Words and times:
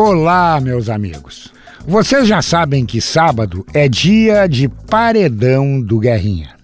Olá, 0.00 0.60
meus 0.60 0.88
amigos. 0.88 1.52
Vocês 1.84 2.28
já 2.28 2.40
sabem 2.40 2.86
que 2.86 3.00
sábado 3.00 3.66
é 3.74 3.88
dia 3.88 4.46
de 4.46 4.68
paredão 4.68 5.80
do 5.80 5.98
Guerrinha. 5.98 6.54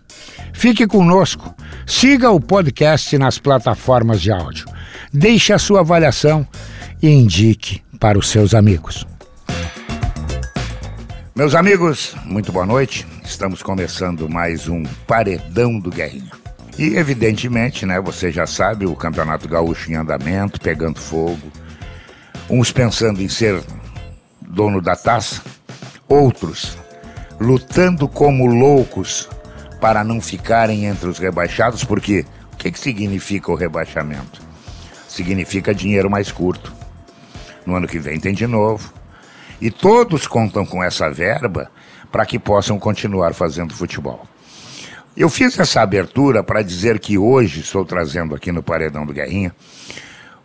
Fique 0.52 0.86
conosco, 0.86 1.52
siga 1.84 2.30
o 2.30 2.38
podcast 2.38 3.18
nas 3.18 3.36
plataformas 3.36 4.20
de 4.20 4.30
áudio, 4.30 4.68
deixe 5.12 5.52
a 5.52 5.58
sua 5.58 5.80
avaliação 5.80 6.46
e 7.02 7.08
indique 7.08 7.82
para 7.98 8.16
os 8.16 8.30
seus 8.30 8.54
amigos. 8.54 9.04
Meus 11.34 11.56
amigos, 11.56 12.14
muito 12.24 12.52
boa 12.52 12.64
noite. 12.64 13.04
Estamos 13.24 13.64
começando 13.64 14.28
mais 14.28 14.68
um 14.68 14.84
Paredão 15.08 15.80
do 15.80 15.90
Guerrinha. 15.90 16.30
E 16.78 16.94
evidentemente, 16.94 17.84
né, 17.84 18.00
você 18.00 18.30
já 18.30 18.46
sabe, 18.46 18.86
o 18.86 18.94
Campeonato 18.94 19.48
Gaúcho 19.48 19.90
em 19.90 19.96
andamento, 19.96 20.60
pegando 20.60 21.00
fogo 21.00 21.63
uns 22.48 22.70
pensando 22.70 23.22
em 23.22 23.28
ser 23.28 23.62
dono 24.40 24.80
da 24.80 24.96
taça, 24.96 25.42
outros 26.08 26.76
lutando 27.40 28.08
como 28.08 28.46
loucos 28.46 29.28
para 29.80 30.04
não 30.04 30.20
ficarem 30.20 30.86
entre 30.86 31.08
os 31.08 31.18
rebaixados, 31.18 31.84
porque 31.84 32.24
o 32.52 32.56
que, 32.56 32.70
que 32.70 32.78
significa 32.78 33.50
o 33.50 33.54
rebaixamento? 33.54 34.40
Significa 35.08 35.74
dinheiro 35.74 36.10
mais 36.10 36.32
curto. 36.32 36.72
No 37.66 37.76
ano 37.76 37.86
que 37.86 37.98
vem 37.98 38.18
tem 38.18 38.34
de 38.34 38.46
novo. 38.46 38.92
E 39.60 39.70
todos 39.70 40.26
contam 40.26 40.64
com 40.64 40.82
essa 40.82 41.10
verba 41.10 41.70
para 42.10 42.26
que 42.26 42.38
possam 42.38 42.78
continuar 42.78 43.34
fazendo 43.34 43.74
futebol. 43.74 44.26
Eu 45.16 45.28
fiz 45.28 45.58
essa 45.58 45.80
abertura 45.80 46.42
para 46.42 46.62
dizer 46.62 46.98
que 46.98 47.16
hoje 47.16 47.60
estou 47.60 47.84
trazendo 47.84 48.34
aqui 48.34 48.50
no 48.50 48.62
Paredão 48.62 49.06
do 49.06 49.12
Guerrinha 49.12 49.54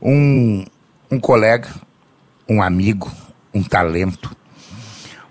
um, 0.01 0.63
um 1.09 1.19
colega, 1.19 1.69
um 2.49 2.63
amigo, 2.63 3.11
um 3.53 3.61
talento. 3.61 4.35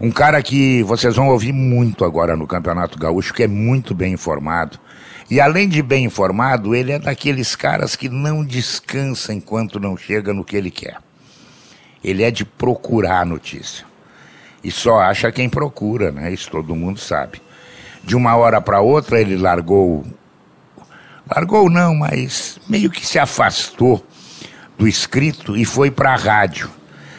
Um 0.01 0.13
cara 0.13 0.41
que 0.41 0.85
vocês 0.85 1.17
vão 1.17 1.29
ouvir 1.29 1.53
muito 1.53 2.05
agora 2.05 2.37
no 2.37 2.47
Campeonato 2.47 2.97
Gaúcho, 2.97 3.35
que 3.35 3.43
é 3.43 3.49
muito 3.49 3.93
bem 3.93 4.13
informado. 4.13 4.79
E 5.29 5.41
além 5.41 5.69
de 5.69 5.83
bem 5.83 6.05
informado, 6.05 6.75
ele 6.75 6.93
é 6.93 6.99
daqueles 6.99 7.57
caras 7.57 7.97
que 7.97 8.09
não 8.09 8.45
descansa 8.45 9.35
enquanto 9.35 9.81
não 9.81 9.97
chega 9.97 10.33
no 10.33 10.45
que 10.45 10.57
ele 10.57 10.71
quer. 10.71 10.99
Ele 12.03 12.23
é 12.23 12.31
de 12.31 12.45
procurar 12.45 13.23
a 13.23 13.25
notícia. 13.25 13.85
E 14.63 14.71
só 14.71 15.01
acha 15.01 15.33
quem 15.33 15.49
procura, 15.49 16.13
né? 16.13 16.33
Isso 16.33 16.49
todo 16.51 16.77
mundo 16.77 17.01
sabe. 17.01 17.43
De 18.05 18.15
uma 18.15 18.37
hora 18.37 18.61
para 18.61 18.81
outra 18.81 19.21
ele 19.21 19.37
largou. 19.37 20.07
Largou 21.29 21.69
não, 21.69 21.97
mas 21.97 22.61
meio 22.69 22.89
que 22.89 23.05
se 23.05 23.19
afastou 23.19 24.07
do 24.79 24.87
escrito 24.87 25.57
e 25.57 25.65
foi 25.65 25.91
para 25.91 26.13
a 26.13 26.17
rádio. 26.17 26.78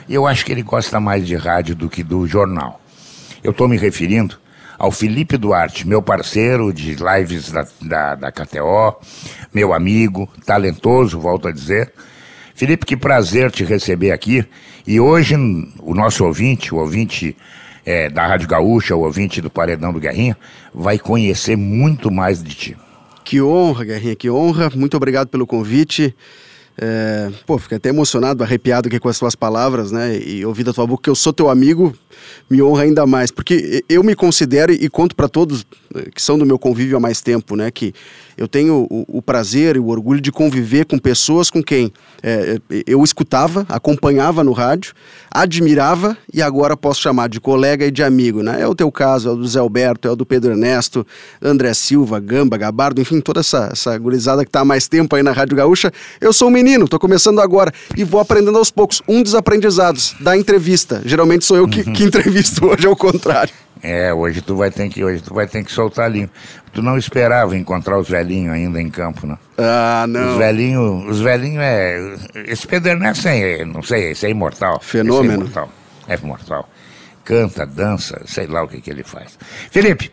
Eu 0.09 0.25
acho 0.25 0.43
que 0.43 0.51
ele 0.51 0.63
gosta 0.63 0.99
mais 0.99 1.27
de 1.27 1.35
rádio 1.35 1.75
do 1.75 1.87
que 1.87 2.03
do 2.03 2.25
jornal. 2.25 2.81
Eu 3.43 3.51
estou 3.51 3.67
me 3.67 3.77
referindo 3.77 4.37
ao 4.79 4.91
Felipe 4.91 5.37
Duarte, 5.37 5.87
meu 5.87 6.01
parceiro 6.01 6.73
de 6.73 6.95
lives 6.95 7.51
da, 7.51 7.67
da, 7.79 8.15
da 8.15 8.31
KTO, 8.31 8.95
meu 9.53 9.71
amigo, 9.71 10.27
talentoso, 10.43 11.19
volto 11.19 11.47
a 11.47 11.51
dizer. 11.51 11.93
Felipe, 12.55 12.87
que 12.87 12.97
prazer 12.97 13.51
te 13.51 13.63
receber 13.63 14.11
aqui. 14.11 14.43
E 14.87 14.99
hoje 14.99 15.35
o 15.79 15.93
nosso 15.93 16.25
ouvinte, 16.25 16.73
o 16.73 16.77
ouvinte 16.77 17.37
é, 17.85 18.09
da 18.09 18.25
Rádio 18.25 18.47
Gaúcha, 18.47 18.95
o 18.95 19.01
ouvinte 19.01 19.41
do 19.41 19.49
Paredão 19.49 19.93
do 19.93 19.99
Guerrinha, 19.99 20.35
vai 20.73 20.97
conhecer 20.97 21.55
muito 21.55 22.09
mais 22.09 22.41
de 22.41 22.55
ti. 22.55 22.77
Que 23.23 23.39
honra, 23.39 23.85
Guerrinha, 23.85 24.15
que 24.15 24.27
honra. 24.27 24.71
Muito 24.75 24.97
obrigado 24.97 25.27
pelo 25.27 25.45
convite. 25.45 26.15
É, 26.77 27.29
pô, 27.45 27.57
fiquei 27.57 27.77
até 27.77 27.89
emocionado, 27.89 28.43
arrepiado 28.43 28.87
aqui 28.87 28.99
com 28.99 29.09
as 29.09 29.19
tuas 29.19 29.35
palavras, 29.35 29.91
né? 29.91 30.17
E 30.17 30.45
ouvir 30.45 30.63
da 30.63 30.73
tua 30.73 30.87
boca 30.87 31.03
que 31.03 31.09
eu 31.09 31.15
sou 31.15 31.33
teu 31.33 31.49
amigo, 31.49 31.93
me 32.49 32.61
honra 32.61 32.83
ainda 32.83 33.05
mais. 33.05 33.31
Porque 33.31 33.83
eu 33.89 34.03
me 34.03 34.15
considero 34.15 34.71
e 34.71 34.89
conto 34.89 35.15
para 35.15 35.27
todos 35.27 35.65
eh, 35.95 36.09
que 36.13 36.21
são 36.21 36.37
do 36.37 36.45
meu 36.45 36.57
convívio 36.57 36.95
há 36.97 36.99
mais 36.99 37.21
tempo, 37.21 37.55
né? 37.55 37.69
Que 37.69 37.93
eu 38.37 38.47
tenho 38.47 38.87
o, 38.89 39.17
o 39.17 39.21
prazer 39.21 39.75
e 39.75 39.79
o 39.79 39.89
orgulho 39.89 40.21
de 40.21 40.31
conviver 40.31 40.85
com 40.85 40.97
pessoas 40.97 41.49
com 41.49 41.61
quem 41.61 41.91
é, 42.23 42.57
eu 42.87 43.03
escutava, 43.03 43.65
acompanhava 43.67 44.45
no 44.45 44.53
rádio, 44.53 44.93
admirava 45.29 46.17
e 46.33 46.41
agora 46.41 46.77
posso 46.77 47.01
chamar 47.01 47.27
de 47.27 47.41
colega 47.41 47.85
e 47.85 47.91
de 47.91 48.01
amigo, 48.01 48.41
né? 48.41 48.61
É 48.61 48.67
o 48.67 48.73
teu 48.73 48.89
caso, 48.89 49.27
é 49.27 49.31
o 49.33 49.35
do 49.35 49.45
Zé 49.45 49.59
Alberto, 49.59 50.07
é 50.07 50.11
o 50.11 50.15
do 50.15 50.25
Pedro 50.25 50.51
Ernesto, 50.51 51.05
André 51.41 51.73
Silva, 51.73 52.17
Gamba, 52.21 52.55
Gabardo, 52.55 53.01
enfim, 53.01 53.19
toda 53.19 53.41
essa, 53.41 53.69
essa 53.73 53.97
gurizada 53.97 54.45
que 54.45 54.49
está 54.49 54.61
há 54.61 54.65
mais 54.65 54.87
tempo 54.87 55.17
aí 55.17 55.23
na 55.23 55.33
Rádio 55.33 55.57
Gaúcha. 55.57 55.91
Eu 56.21 56.31
sou 56.31 56.47
um 56.47 56.51
menino, 56.51 56.68
estou 56.77 56.99
começando 56.99 57.39
agora 57.39 57.71
e 57.95 58.03
vou 58.03 58.19
aprendendo 58.19 58.57
aos 58.57 58.71
poucos. 58.71 59.01
Um 59.07 59.21
dos 59.21 59.35
aprendizados 59.35 60.15
da 60.19 60.37
entrevista. 60.37 61.01
Geralmente 61.05 61.45
sou 61.45 61.57
eu 61.57 61.67
que, 61.67 61.83
que 61.83 62.03
entrevisto, 62.03 62.65
hoje 62.65 62.85
é 62.85 62.89
o 62.89 62.95
contrário. 62.95 63.53
É, 63.81 64.13
hoje 64.13 64.41
tu 64.41 64.55
vai 64.57 64.69
ter 64.69 64.89
que 64.89 65.03
hoje 65.03 65.23
tu 65.23 65.33
vai 65.33 65.47
ter 65.47 65.63
que 65.63 65.71
soltar 65.71 66.11
língua. 66.11 66.29
Tu 66.73 66.81
não 66.81 66.97
esperava 66.97 67.57
encontrar 67.57 67.97
os 67.97 68.09
velhinhos 68.09 68.53
ainda 68.53 68.81
em 68.81 68.89
campo, 68.89 69.25
não? 69.25 69.37
Ah, 69.57 70.05
não. 70.07 70.33
Os 70.33 70.37
velhinhos, 70.37 71.09
os 71.09 71.21
velhinhos 71.21 71.63
é 71.63 72.15
esse 72.47 72.67
Pedro 72.67 72.89
Ernesto 72.89 73.27
é, 73.27 73.63
não 73.65 73.81
sei, 73.81 74.11
esse 74.11 74.25
é 74.25 74.29
imortal. 74.29 74.79
Fenômeno. 74.81 75.23
Esse 75.23 75.31
é 75.31 75.35
imortal. 75.35 75.71
É 76.07 76.15
imortal. 76.15 76.69
Canta, 77.23 77.65
dança, 77.65 78.21
sei 78.25 78.47
lá 78.47 78.63
o 78.63 78.67
que 78.67 78.81
que 78.81 78.89
ele 78.89 79.03
faz. 79.03 79.37
Felipe, 79.71 80.11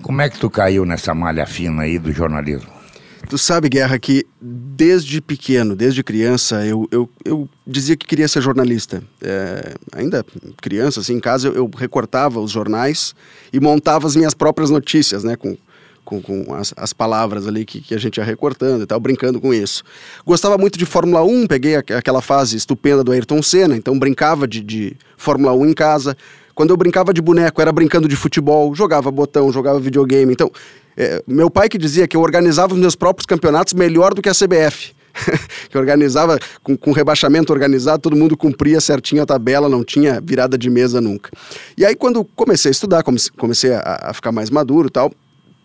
como 0.00 0.22
é 0.22 0.30
que 0.30 0.38
tu 0.38 0.48
caiu 0.48 0.84
nessa 0.84 1.14
malha 1.14 1.44
fina 1.46 1.82
aí 1.82 1.98
do 1.98 2.12
jornalismo? 2.12 2.81
Tu 3.28 3.38
sabe, 3.38 3.68
Guerra, 3.68 3.98
que 3.98 4.26
desde 4.40 5.20
pequeno, 5.20 5.74
desde 5.74 6.02
criança, 6.02 6.66
eu, 6.66 6.86
eu, 6.90 7.08
eu 7.24 7.48
dizia 7.66 7.96
que 7.96 8.06
queria 8.06 8.28
ser 8.28 8.42
jornalista. 8.42 9.02
É, 9.22 9.74
ainda 9.92 10.24
criança, 10.60 11.00
assim, 11.00 11.14
em 11.14 11.20
casa, 11.20 11.48
eu, 11.48 11.54
eu, 11.54 11.70
recortava 11.74 12.40
os 12.40 12.50
jornais 12.50 13.14
e 13.52 13.58
montava 13.58 14.06
as 14.06 14.16
minhas 14.16 14.34
próprias 14.34 14.68
notícias, 14.68 15.24
né, 15.24 15.36
com, 15.36 15.56
com, 16.04 16.20
com 16.20 16.54
as, 16.54 16.74
as, 16.76 16.92
palavras 16.92 17.46
ali 17.46 17.64
que, 17.64 17.80
que, 17.80 17.94
a 17.94 17.98
gente 17.98 18.18
ia 18.18 18.24
recortando 18.24 18.84
e 18.84 18.86
tal, 18.86 19.00
brincando 19.00 19.40
com 19.40 19.54
isso. 19.54 19.82
Gostava 20.26 20.58
muito 20.58 20.78
de 20.78 20.84
Fórmula 20.84 21.22
1, 21.22 21.46
peguei 21.46 21.76
aquela 21.76 22.20
fase 22.20 22.56
estupenda 22.56 23.02
do 23.02 23.12
Ayrton 23.12 23.42
Senna, 23.42 23.76
então 23.76 23.98
brincava 23.98 24.46
de, 24.46 24.60
de 24.60 24.96
Fórmula 25.16 25.54
1 25.54 25.66
em 25.66 25.74
casa. 25.74 26.16
Quando 26.54 26.70
eu 26.70 26.76
brincava 26.76 27.12
de 27.12 27.22
boneco, 27.22 27.60
era 27.60 27.72
brincando 27.72 28.08
de 28.08 28.16
futebol, 28.16 28.74
jogava 28.74 29.10
botão, 29.10 29.52
jogava 29.52 29.80
videogame. 29.80 30.32
Então, 30.32 30.50
é, 30.96 31.22
meu 31.26 31.50
pai 31.50 31.68
que 31.68 31.78
dizia 31.78 32.06
que 32.06 32.16
eu 32.16 32.20
organizava 32.20 32.74
os 32.74 32.80
meus 32.80 32.94
próprios 32.94 33.26
campeonatos 33.26 33.72
melhor 33.74 34.14
do 34.14 34.22
que 34.22 34.28
a 34.28 34.32
CBF. 34.32 34.94
que 35.68 35.76
organizava 35.76 36.38
com, 36.62 36.76
com 36.76 36.92
rebaixamento 36.92 37.52
organizado, 37.52 38.02
todo 38.02 38.16
mundo 38.16 38.36
cumpria 38.36 38.80
certinho 38.80 39.22
a 39.22 39.26
tabela, 39.26 39.68
não 39.68 39.84
tinha 39.84 40.20
virada 40.20 40.56
de 40.56 40.70
mesa 40.70 41.00
nunca. 41.00 41.30
E 41.76 41.84
aí, 41.84 41.94
quando 41.94 42.24
comecei 42.24 42.70
a 42.70 42.72
estudar, 42.72 43.04
comecei 43.36 43.74
a, 43.74 44.00
a 44.04 44.14
ficar 44.14 44.32
mais 44.32 44.50
maduro 44.50 44.90
tal, 44.90 45.12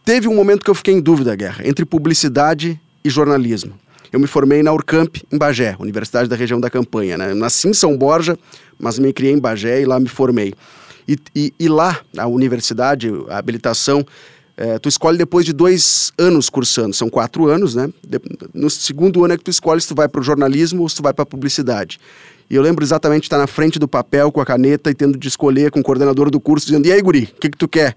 teve 0.03 0.27
um 0.27 0.35
momento 0.35 0.63
que 0.63 0.69
eu 0.69 0.75
fiquei 0.75 0.93
em 0.93 1.01
dúvida, 1.01 1.35
Guerra, 1.35 1.65
entre 1.65 1.85
publicidade 1.85 2.79
e 3.03 3.09
jornalismo. 3.09 3.73
Eu 4.11 4.19
me 4.19 4.27
formei 4.27 4.63
na 4.63 4.71
Urcamp, 4.71 5.17
em 5.31 5.37
Bagé, 5.37 5.75
Universidade 5.79 6.29
da 6.29 6.35
Região 6.35 6.59
da 6.59 6.69
Campanha. 6.69 7.17
Né? 7.17 7.33
nasci 7.33 7.67
em 7.67 7.73
São 7.73 7.97
Borja, 7.97 8.37
mas 8.77 8.99
me 8.99 9.11
criei 9.13 9.33
em 9.33 9.39
Bagé 9.39 9.81
e 9.81 9.85
lá 9.85 9.99
me 9.99 10.07
formei. 10.07 10.53
E, 11.07 11.17
e, 11.35 11.53
e 11.59 11.69
lá, 11.69 12.01
a 12.17 12.27
universidade, 12.27 13.09
a 13.29 13.37
habilitação, 13.37 14.05
é, 14.57 14.79
tu 14.79 14.89
escolhe 14.89 15.17
depois 15.17 15.45
de 15.45 15.53
dois 15.53 16.11
anos 16.17 16.49
cursando, 16.49 16.93
são 16.93 17.09
quatro 17.09 17.47
anos, 17.47 17.75
né? 17.75 17.89
De, 18.05 18.19
no 18.53 18.69
segundo 18.69 19.23
ano 19.23 19.35
é 19.35 19.37
que 19.37 19.43
tu 19.43 19.51
escolhe 19.51 19.79
se 19.79 19.87
tu 19.87 19.95
vai 19.95 20.07
para 20.07 20.19
o 20.19 20.23
jornalismo 20.23 20.81
ou 20.81 20.89
se 20.89 20.95
tu 20.95 21.03
vai 21.03 21.13
para 21.13 21.23
a 21.23 21.25
publicidade. 21.25 21.99
E 22.49 22.55
eu 22.55 22.61
lembro 22.61 22.83
exatamente 22.83 23.23
estar 23.23 23.37
na 23.37 23.47
frente 23.47 23.77
do 23.77 23.87
papel 23.87 24.31
com 24.31 24.41
a 24.41 24.45
caneta 24.45 24.89
e 24.89 24.95
tendo 24.95 25.17
de 25.17 25.27
escolher 25.27 25.69
com 25.69 25.79
o 25.79 25.83
coordenador 25.83 26.31
do 26.31 26.39
curso, 26.39 26.65
dizendo: 26.65 26.87
e 26.87 26.91
aí, 26.91 27.01
guri, 27.01 27.29
o 27.35 27.39
que, 27.39 27.49
que 27.49 27.57
tu 27.57 27.67
quer? 27.67 27.95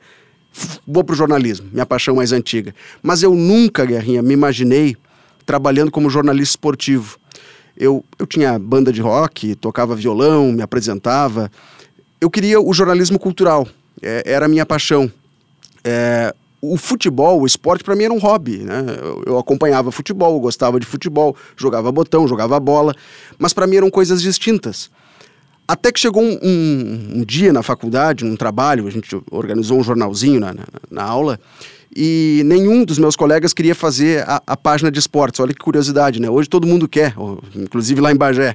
Vou 0.86 1.04
para 1.04 1.12
o 1.12 1.16
jornalismo, 1.16 1.68
minha 1.72 1.86
paixão 1.86 2.16
mais 2.16 2.32
antiga. 2.32 2.74
Mas 3.02 3.22
eu 3.22 3.34
nunca, 3.34 3.84
Guerrinha, 3.84 4.20
me 4.20 4.34
imaginei 4.34 4.97
trabalhando 5.47 5.91
como 5.91 6.10
jornalista 6.10 6.52
esportivo. 6.52 7.18
Eu, 7.80 8.04
eu 8.18 8.26
tinha 8.26 8.58
banda 8.58 8.92
de 8.92 9.00
rock, 9.00 9.54
tocava 9.54 9.97
violão, 9.97 10.53
me 10.53 10.60
apresentava. 10.60 11.50
Eu 12.21 12.28
queria 12.28 12.60
o 12.60 12.74
jornalismo 12.74 13.18
cultural, 13.18 13.66
é, 14.03 14.22
era 14.27 14.44
a 14.44 14.48
minha 14.48 14.66
paixão. 14.66 15.10
É, 15.82 16.34
o 16.60 16.77
futebol, 16.77 17.41
o 17.41 17.47
esporte, 17.47 17.82
para 17.82 17.97
mim 17.97 18.04
era 18.04 18.12
um 18.12 18.18
hobby. 18.18 18.59
Né? 18.59 18.84
Eu, 19.00 19.22
eu 19.28 19.38
acompanhava 19.38 19.91
futebol, 19.91 20.34
eu 20.34 20.41
gostava 20.41 20.78
de 20.78 20.84
futebol, 20.84 21.34
jogava 21.56 21.91
botão, 21.91 22.28
jogava 22.28 22.60
bola, 22.60 22.94
mas 23.38 23.54
para 23.54 23.66
mim 23.66 23.77
eram 23.77 23.91
coisas 23.91 24.21
distintas. 24.21 24.91
Até 25.66 25.91
que 25.91 25.98
chegou 25.98 26.22
um, 26.22 26.38
um, 26.42 27.21
um, 27.21 27.24
dia 27.24 27.50
na 27.50 27.62
faculdade, 27.62 28.26
num 28.26 28.36
trabalho, 28.36 28.86
a 28.86 28.91
gente 28.91 29.18
organizou 29.30 29.78
um 29.78 29.83
jornalzinho 29.83 30.38
na, 30.38 30.53
na, 30.53 30.65
na 30.91 31.03
aula, 31.03 31.41
e 31.95 32.42
nenhum 32.45 32.84
dos 32.84 32.98
meus 32.98 33.16
colegas 33.16 33.53
queria 33.53 33.75
fazer 33.75 34.22
a, 34.28 34.42
a, 34.47 34.57
página 34.57 34.91
de 34.91 34.98
esportes. 34.98 35.41
Olha 35.41 35.53
que 35.53 35.60
curiosidade, 35.60 36.21
né? 36.21 36.31
Hoje 36.31 36.48
todo 36.48 36.66
mundo 36.66 36.89
quer, 36.89 37.15
inclusive 37.54 38.01
lá 38.01 38.13
em 38.13 38.16
Bagé. 38.16 38.54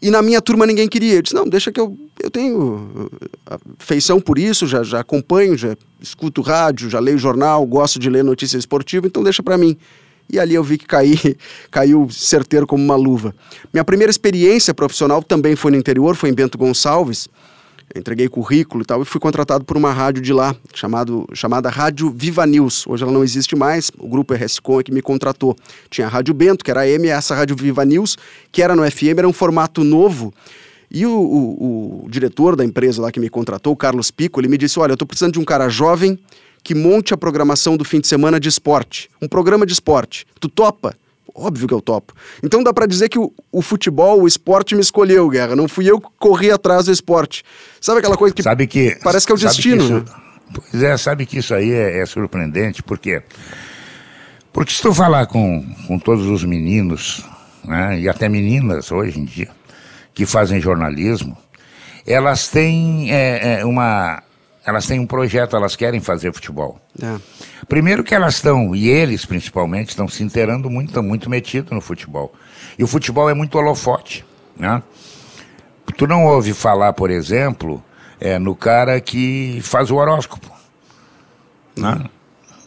E 0.00 0.10
na 0.10 0.22
minha 0.22 0.40
turma 0.40 0.66
ninguém 0.66 0.86
queria. 0.86 1.14
Eu 1.14 1.22
disse, 1.22 1.34
não, 1.34 1.48
deixa 1.48 1.72
que 1.72 1.80
eu, 1.80 1.96
eu 2.20 2.30
tenho 2.30 3.10
uh, 3.50 3.58
feição 3.78 4.20
por 4.20 4.38
isso, 4.38 4.66
já, 4.66 4.82
já 4.82 5.00
acompanho, 5.00 5.56
já 5.56 5.76
escuto 6.00 6.40
rádio, 6.40 6.88
já 6.88 7.00
leio 7.00 7.18
jornal, 7.18 7.66
gosto 7.66 7.98
de 7.98 8.08
ler 8.08 8.22
notícia 8.22 8.56
esportiva, 8.58 9.06
então 9.06 9.24
deixa 9.24 9.42
para 9.42 9.58
mim. 9.58 9.76
e 10.30 10.38
ali 10.38 10.54
eu 10.54 10.62
vi 10.62 10.78
que 10.78 10.86
caí, 10.86 11.18
caiu 11.70 12.08
certeiro 12.10 12.66
como 12.66 12.84
uma 12.84 12.96
luva. 12.96 13.34
Minha 13.72 13.82
primeira 13.82 14.10
experiência 14.10 14.72
profissional 14.72 15.22
também 15.22 15.56
foi 15.56 15.72
no 15.72 15.76
interior, 15.76 16.14
foi 16.14 16.28
em 16.30 16.34
Bento 16.34 16.56
Gonçalves. 16.56 17.28
Entreguei 17.94 18.28
currículo 18.28 18.82
e 18.82 18.86
tal 18.86 19.00
e 19.02 19.04
fui 19.04 19.20
contratado 19.20 19.64
por 19.64 19.76
uma 19.76 19.92
rádio 19.92 20.22
de 20.22 20.32
lá, 20.32 20.54
chamado, 20.74 21.26
chamada 21.32 21.70
Rádio 21.70 22.10
Viva 22.10 22.44
News. 22.46 22.86
Hoje 22.86 23.02
ela 23.02 23.12
não 23.12 23.24
existe 23.24 23.56
mais, 23.56 23.90
o 23.98 24.08
grupo 24.08 24.34
RSCom 24.34 24.80
é 24.80 24.82
que 24.82 24.92
me 24.92 25.00
contratou. 25.00 25.56
Tinha 25.88 26.06
a 26.06 26.10
Rádio 26.10 26.34
Bento, 26.34 26.64
que 26.64 26.70
era 26.70 26.80
a 26.80 26.88
M, 26.88 27.08
essa 27.08 27.34
Rádio 27.34 27.56
Viva 27.56 27.84
News, 27.84 28.16
que 28.52 28.62
era 28.62 28.76
no 28.76 28.88
FM, 28.88 29.18
era 29.18 29.28
um 29.28 29.32
formato 29.32 29.82
novo. 29.82 30.32
E 30.90 31.04
o, 31.04 31.10
o, 31.10 32.04
o 32.04 32.10
diretor 32.10 32.56
da 32.56 32.64
empresa 32.64 33.02
lá 33.02 33.12
que 33.12 33.20
me 33.20 33.28
contratou, 33.28 33.72
o 33.72 33.76
Carlos 33.76 34.10
Pico, 34.10 34.40
ele 34.40 34.48
me 34.48 34.56
disse: 34.56 34.78
Olha, 34.78 34.92
eu 34.92 34.94
estou 34.94 35.06
precisando 35.06 35.34
de 35.34 35.38
um 35.38 35.44
cara 35.44 35.68
jovem 35.68 36.18
que 36.62 36.74
monte 36.74 37.14
a 37.14 37.16
programação 37.16 37.76
do 37.76 37.84
fim 37.84 38.00
de 38.00 38.06
semana 38.06 38.38
de 38.38 38.48
esporte. 38.48 39.08
Um 39.20 39.28
programa 39.28 39.64
de 39.64 39.72
esporte. 39.72 40.26
Tu 40.40 40.48
topa? 40.48 40.94
Óbvio 41.34 41.68
que 41.68 41.74
eu 41.74 41.80
topo. 41.80 42.14
Então 42.42 42.62
dá 42.62 42.72
para 42.72 42.86
dizer 42.86 43.08
que 43.08 43.18
o, 43.18 43.32
o, 43.52 43.62
futebol, 43.62 44.22
o 44.22 44.26
esporte 44.26 44.74
me 44.74 44.80
escolheu, 44.80 45.28
Guerra. 45.28 45.54
Não 45.54 45.68
fui 45.68 45.90
eu 45.90 46.00
que 46.00 46.08
corri 46.18 46.50
atrás 46.50 46.86
do 46.86 46.92
esporte. 46.92 47.44
Sabe 47.80 47.98
aquela 47.98 48.16
coisa 48.16 48.34
que, 48.34 48.42
sabe 48.42 48.66
que 48.66 48.96
parece 49.02 49.26
que 49.26 49.32
é 49.32 49.34
o 49.34 49.38
destino, 49.38 49.84
isso, 49.84 49.94
né? 49.94 50.04
Pois 50.52 50.82
é, 50.82 50.96
sabe 50.96 51.26
que 51.26 51.38
isso 51.38 51.54
aí 51.54 51.70
é, 51.70 52.00
é 52.00 52.06
surpreendente, 52.06 52.82
por 52.82 52.98
quê? 52.98 53.22
Porque 54.52 54.72
se 54.72 54.82
tu 54.82 54.94
falar 54.94 55.26
com, 55.26 55.64
com 55.86 55.98
todos 55.98 56.26
os 56.26 56.42
meninos, 56.42 57.24
né, 57.64 58.00
e 58.00 58.08
até 58.08 58.28
meninas 58.28 58.90
hoje 58.90 59.20
em 59.20 59.24
dia, 59.24 59.48
que 60.14 60.24
fazem 60.26 60.60
jornalismo, 60.60 61.36
elas 62.06 62.48
têm 62.48 63.12
é, 63.12 63.60
é, 63.60 63.64
uma 63.64 64.22
elas 64.68 64.86
têm 64.86 65.00
um 65.00 65.06
projeto, 65.06 65.56
elas 65.56 65.74
querem 65.74 65.98
fazer 65.98 66.30
futebol. 66.30 66.78
É. 67.02 67.16
Primeiro 67.66 68.04
que 68.04 68.14
elas 68.14 68.34
estão, 68.34 68.76
e 68.76 68.86
eles 68.86 69.24
principalmente, 69.24 69.88
estão 69.88 70.06
se 70.06 70.22
inteirando 70.22 70.68
muito, 70.68 70.88
estão 70.88 71.02
muito 71.02 71.30
metidos 71.30 71.72
no 71.72 71.80
futebol. 71.80 72.34
E 72.78 72.84
o 72.84 72.86
futebol 72.86 73.30
é 73.30 73.34
muito 73.34 73.56
holofote, 73.56 74.26
né? 74.54 74.82
Tu 75.96 76.06
não 76.06 76.26
ouve 76.26 76.52
falar, 76.52 76.92
por 76.92 77.10
exemplo, 77.10 77.82
é, 78.20 78.38
no 78.38 78.54
cara 78.54 79.00
que 79.00 79.58
faz 79.62 79.90
o 79.90 79.96
horóscopo. 79.96 80.52
Né? 81.74 82.04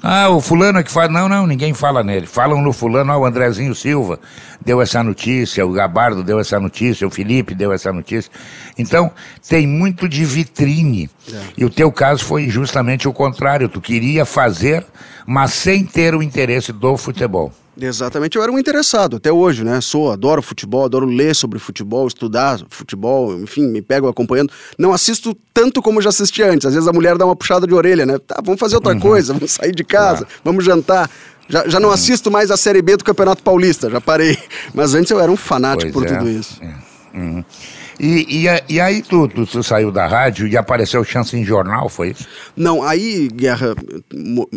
Ah, 0.03 0.29
o 0.29 0.41
fulano 0.41 0.79
é 0.79 0.83
que 0.83 0.91
faz. 0.91 1.11
Não, 1.11 1.29
não, 1.29 1.45
ninguém 1.45 1.73
fala 1.73 2.03
nele. 2.03 2.25
Falam 2.25 2.61
no 2.61 2.73
fulano, 2.73 3.11
ah, 3.11 3.17
o 3.17 3.25
Andrezinho 3.25 3.75
Silva 3.75 4.19
deu 4.63 4.81
essa 4.81 5.03
notícia, 5.03 5.65
o 5.65 5.71
Gabardo 5.71 6.23
deu 6.23 6.39
essa 6.39 6.59
notícia, 6.59 7.05
o 7.05 7.11
Felipe 7.11 7.53
deu 7.53 7.71
essa 7.71 7.93
notícia. 7.93 8.31
Então, 8.77 9.11
tem 9.47 9.67
muito 9.67 10.09
de 10.09 10.25
vitrine. 10.25 11.09
É. 11.31 11.41
E 11.57 11.65
o 11.65 11.69
teu 11.69 11.91
caso 11.91 12.25
foi 12.25 12.49
justamente 12.49 13.07
o 13.07 13.13
contrário. 13.13 13.69
Tu 13.69 13.79
queria 13.79 14.25
fazer, 14.25 14.83
mas 15.25 15.53
sem 15.53 15.85
ter 15.85 16.15
o 16.15 16.23
interesse 16.23 16.71
do 16.71 16.97
futebol. 16.97 17.53
Exatamente, 17.81 18.37
eu 18.37 18.43
era 18.43 18.51
um 18.51 18.59
interessado 18.59 19.17
até 19.17 19.31
hoje, 19.31 19.63
né? 19.63 19.81
Sou, 19.81 20.11
adoro 20.11 20.41
futebol, 20.41 20.85
adoro 20.85 21.05
ler 21.05 21.35
sobre 21.35 21.57
futebol, 21.57 22.07
estudar 22.07 22.59
futebol, 22.69 23.33
enfim, 23.39 23.67
me 23.67 23.81
pego 23.81 24.07
acompanhando. 24.07 24.51
Não 24.77 24.93
assisto 24.93 25.35
tanto 25.53 25.81
como 25.81 26.01
já 26.01 26.09
assisti 26.09 26.43
antes. 26.43 26.65
Às 26.65 26.73
vezes 26.73 26.87
a 26.87 26.93
mulher 26.93 27.17
dá 27.17 27.25
uma 27.25 27.35
puxada 27.35 27.65
de 27.65 27.73
orelha, 27.73 28.05
né? 28.05 28.19
Tá, 28.19 28.41
vamos 28.43 28.59
fazer 28.59 28.75
outra 28.75 28.93
uhum. 28.93 28.99
coisa, 28.99 29.33
vamos 29.33 29.51
sair 29.51 29.73
de 29.73 29.83
casa, 29.83 30.27
vamos 30.43 30.63
jantar. 30.63 31.09
Já, 31.47 31.67
já 31.67 31.79
não 31.79 31.89
uhum. 31.89 31.95
assisto 31.95 32.29
mais 32.31 32.51
a 32.51 32.57
Série 32.57 32.81
B 32.81 32.97
do 32.97 33.03
Campeonato 33.03 33.43
Paulista, 33.43 33.89
já 33.89 33.99
parei. 33.99 34.37
Mas 34.73 34.93
antes 34.93 35.11
eu 35.11 35.19
era 35.19 35.31
um 35.31 35.35
fanático 35.35 35.91
pois 35.91 36.05
por 36.05 36.13
é. 36.13 36.17
tudo 36.17 36.29
isso. 36.29 36.61
É. 36.63 37.17
Uhum. 37.17 37.43
E, 38.03 38.47
e, 38.47 38.73
e, 38.73 38.79
aí 38.79 39.03
tu, 39.03 39.27
tu, 39.27 39.45
tu, 39.45 39.61
saiu 39.61 39.91
da 39.91 40.07
rádio 40.07 40.47
e 40.47 40.57
apareceu 40.57 41.03
chance 41.03 41.37
em 41.37 41.45
jornal, 41.45 41.87
foi 41.87 42.09
isso? 42.09 42.27
Não, 42.57 42.81
aí, 42.81 43.27
Guerra, 43.27 43.75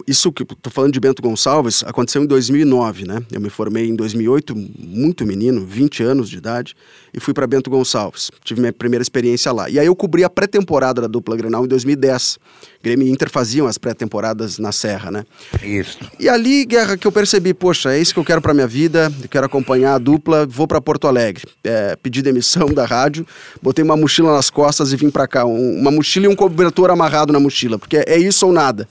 isso 0.09 0.33
que 0.33 0.47
tô 0.47 0.71
falando 0.71 0.95
de 0.95 0.99
Bento 0.99 1.21
Gonçalves 1.21 1.85
aconteceu 1.85 2.23
em 2.23 2.27
2009, 2.27 3.07
né? 3.07 3.23
Eu 3.31 3.43
me 3.43 3.51
formei 3.51 3.87
em 3.87 3.95
2008, 3.95 4.57
muito 4.57 5.27
menino, 5.27 5.67
20 5.67 6.03
anos 6.03 6.31
de 6.31 6.39
idade, 6.39 6.75
e 7.13 7.21
fui 7.21 7.35
para 7.35 7.47
Bento 7.47 7.69
Gonçalves. 7.69 8.31
Tive 8.43 8.63
minha 8.63 8.73
primeira 8.73 9.03
experiência 9.03 9.53
lá. 9.53 9.69
E 9.69 9.79
aí 9.79 9.85
eu 9.85 9.95
cobri 9.95 10.25
a 10.25 10.31
pré-temporada 10.31 11.03
da 11.03 11.07
dupla 11.07 11.37
Grenal 11.37 11.67
em 11.67 11.69
2010. 11.69 12.39
Grêmio 12.83 13.07
e 13.09 13.11
Inter 13.11 13.31
faziam 13.31 13.67
as 13.67 13.79
pré-temporadas 13.79 14.59
na 14.59 14.71
Serra, 14.71 15.11
né? 15.11 15.25
Isso. 15.63 15.99
E 16.21 16.29
ali, 16.29 16.67
Guerra, 16.67 16.99
que 16.99 17.07
eu 17.07 17.13
percebi, 17.13 17.55
poxa, 17.55 17.95
é 17.95 17.99
isso 17.99 18.13
que 18.13 18.21
eu 18.21 18.25
quero 18.25 18.43
para 18.43 18.53
minha 18.53 18.67
vida, 18.67 19.11
eu 19.23 19.29
quero 19.29 19.47
acompanhar 19.47 19.95
a 19.95 19.99
dupla, 19.99 20.45
vou 20.45 20.67
para 20.69 20.81
Porto 20.83 21.07
Alegre. 21.07 21.45
É, 21.63 21.97
pedi 21.97 22.21
demissão 22.21 22.67
da 22.75 22.85
rádio, 22.85 23.27
botei 23.63 23.85
uma 23.85 23.97
mochila 23.97 24.33
nas 24.33 24.51
costas 24.51 24.93
e 24.93 24.97
vim 24.97 25.11
para 25.11 25.27
cá. 25.27 25.45
Um, 25.45 25.79
uma 25.79 25.91
mochila 25.91 26.27
e 26.27 26.29
um 26.29 26.37
cobertor 26.37 26.91
amarrado 26.91 27.33
na 27.33 27.41
mochila, 27.41 27.79
porque 27.79 27.97
é 27.97 28.19
isso 28.19 28.47
ou 28.47 28.53
nada. 28.53 28.89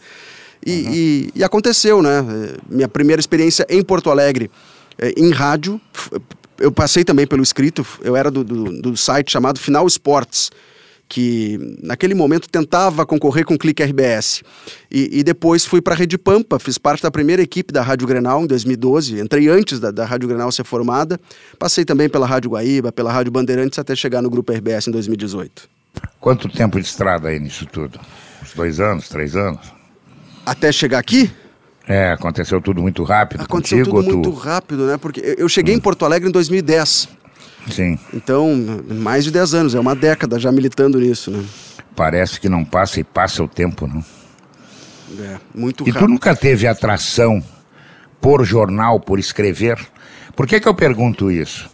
E, 0.65 0.71
uhum. 0.71 0.93
e, 0.93 1.31
e 1.35 1.43
aconteceu, 1.43 2.01
né? 2.01 2.23
Minha 2.69 2.87
primeira 2.87 3.19
experiência 3.19 3.65
em 3.69 3.83
Porto 3.83 4.09
Alegre, 4.09 4.49
é, 4.97 5.13
em 5.17 5.31
rádio, 5.31 5.79
eu 6.59 6.71
passei 6.71 7.03
também 7.03 7.27
pelo 7.27 7.43
escrito, 7.43 7.85
eu 8.01 8.15
era 8.15 8.31
do, 8.31 8.43
do, 8.43 8.81
do 8.81 8.97
site 8.97 9.31
chamado 9.31 9.59
Final 9.59 9.85
Esportes 9.87 10.51
que 11.13 11.77
naquele 11.83 12.15
momento 12.15 12.49
tentava 12.49 13.05
concorrer 13.05 13.45
com 13.45 13.53
o 13.53 13.57
Clique 13.57 13.83
RBS. 13.83 14.41
E, 14.89 15.19
e 15.19 15.23
depois 15.23 15.63
fui 15.63 15.79
para 15.79 15.93
a 15.93 15.95
Rede 15.95 16.17
Pampa, 16.17 16.57
fiz 16.57 16.79
parte 16.79 17.03
da 17.03 17.11
primeira 17.11 17.39
equipe 17.39 17.71
da 17.71 17.83
Rádio 17.83 18.07
Grenal 18.07 18.41
em 18.41 18.47
2012, 18.47 19.19
entrei 19.19 19.47
antes 19.47 19.79
da, 19.79 19.91
da 19.91 20.05
Rádio 20.05 20.27
Grenal 20.27 20.51
ser 20.51 20.63
formada, 20.63 21.21
passei 21.59 21.85
também 21.85 22.09
pela 22.09 22.25
Rádio 22.25 22.49
Guaíba, 22.49 22.91
pela 22.91 23.13
Rádio 23.13 23.31
Bandeirantes 23.31 23.77
até 23.77 23.95
chegar 23.95 24.23
no 24.23 24.29
Grupo 24.29 24.51
RBS 24.51 24.87
em 24.87 24.91
2018. 24.91 25.69
Quanto 26.19 26.49
tempo 26.49 26.79
de 26.81 26.87
estrada 26.87 27.29
aí 27.29 27.39
nisso 27.39 27.67
tudo? 27.67 27.99
Uns 28.41 28.55
dois 28.55 28.79
anos, 28.79 29.07
três 29.07 29.35
anos? 29.35 29.71
Até 30.43 30.71
chegar 30.71 30.97
aqui? 30.97 31.29
É, 31.87 32.11
aconteceu 32.11 32.59
tudo 32.59 32.81
muito 32.81 33.03
rápido. 33.03 33.43
Aconteceu 33.43 33.85
contigo, 33.85 34.03
tudo 34.03 34.13
muito 34.15 34.31
rápido, 34.31 34.87
né? 34.87 34.97
Porque 34.97 35.35
eu 35.37 35.47
cheguei 35.47 35.75
hum. 35.75 35.77
em 35.77 35.81
Porto 35.81 36.05
Alegre 36.05 36.27
em 36.27 36.31
2010. 36.31 37.07
Sim. 37.69 37.97
Então, 38.13 38.55
mais 38.89 39.23
de 39.23 39.31
10 39.31 39.53
anos, 39.53 39.75
é 39.75 39.79
uma 39.79 39.95
década 39.95 40.39
já 40.39 40.51
militando 40.51 40.99
nisso, 40.99 41.31
né? 41.31 41.43
Parece 41.95 42.39
que 42.39 42.49
não 42.49 42.65
passa 42.65 42.99
e 42.99 43.03
passa 43.03 43.43
o 43.43 43.47
tempo, 43.47 43.87
não? 43.87 44.03
É, 45.19 45.37
muito 45.53 45.83
E 45.87 45.91
rápido. 45.91 46.05
tu 46.07 46.11
nunca 46.11 46.35
teve 46.35 46.65
atração 46.67 47.41
por 48.19 48.43
jornal, 48.43 48.99
por 48.99 49.19
escrever? 49.19 49.77
Por 50.35 50.47
que 50.47 50.59
que 50.59 50.67
eu 50.67 50.73
pergunto 50.73 51.29
isso? 51.29 51.69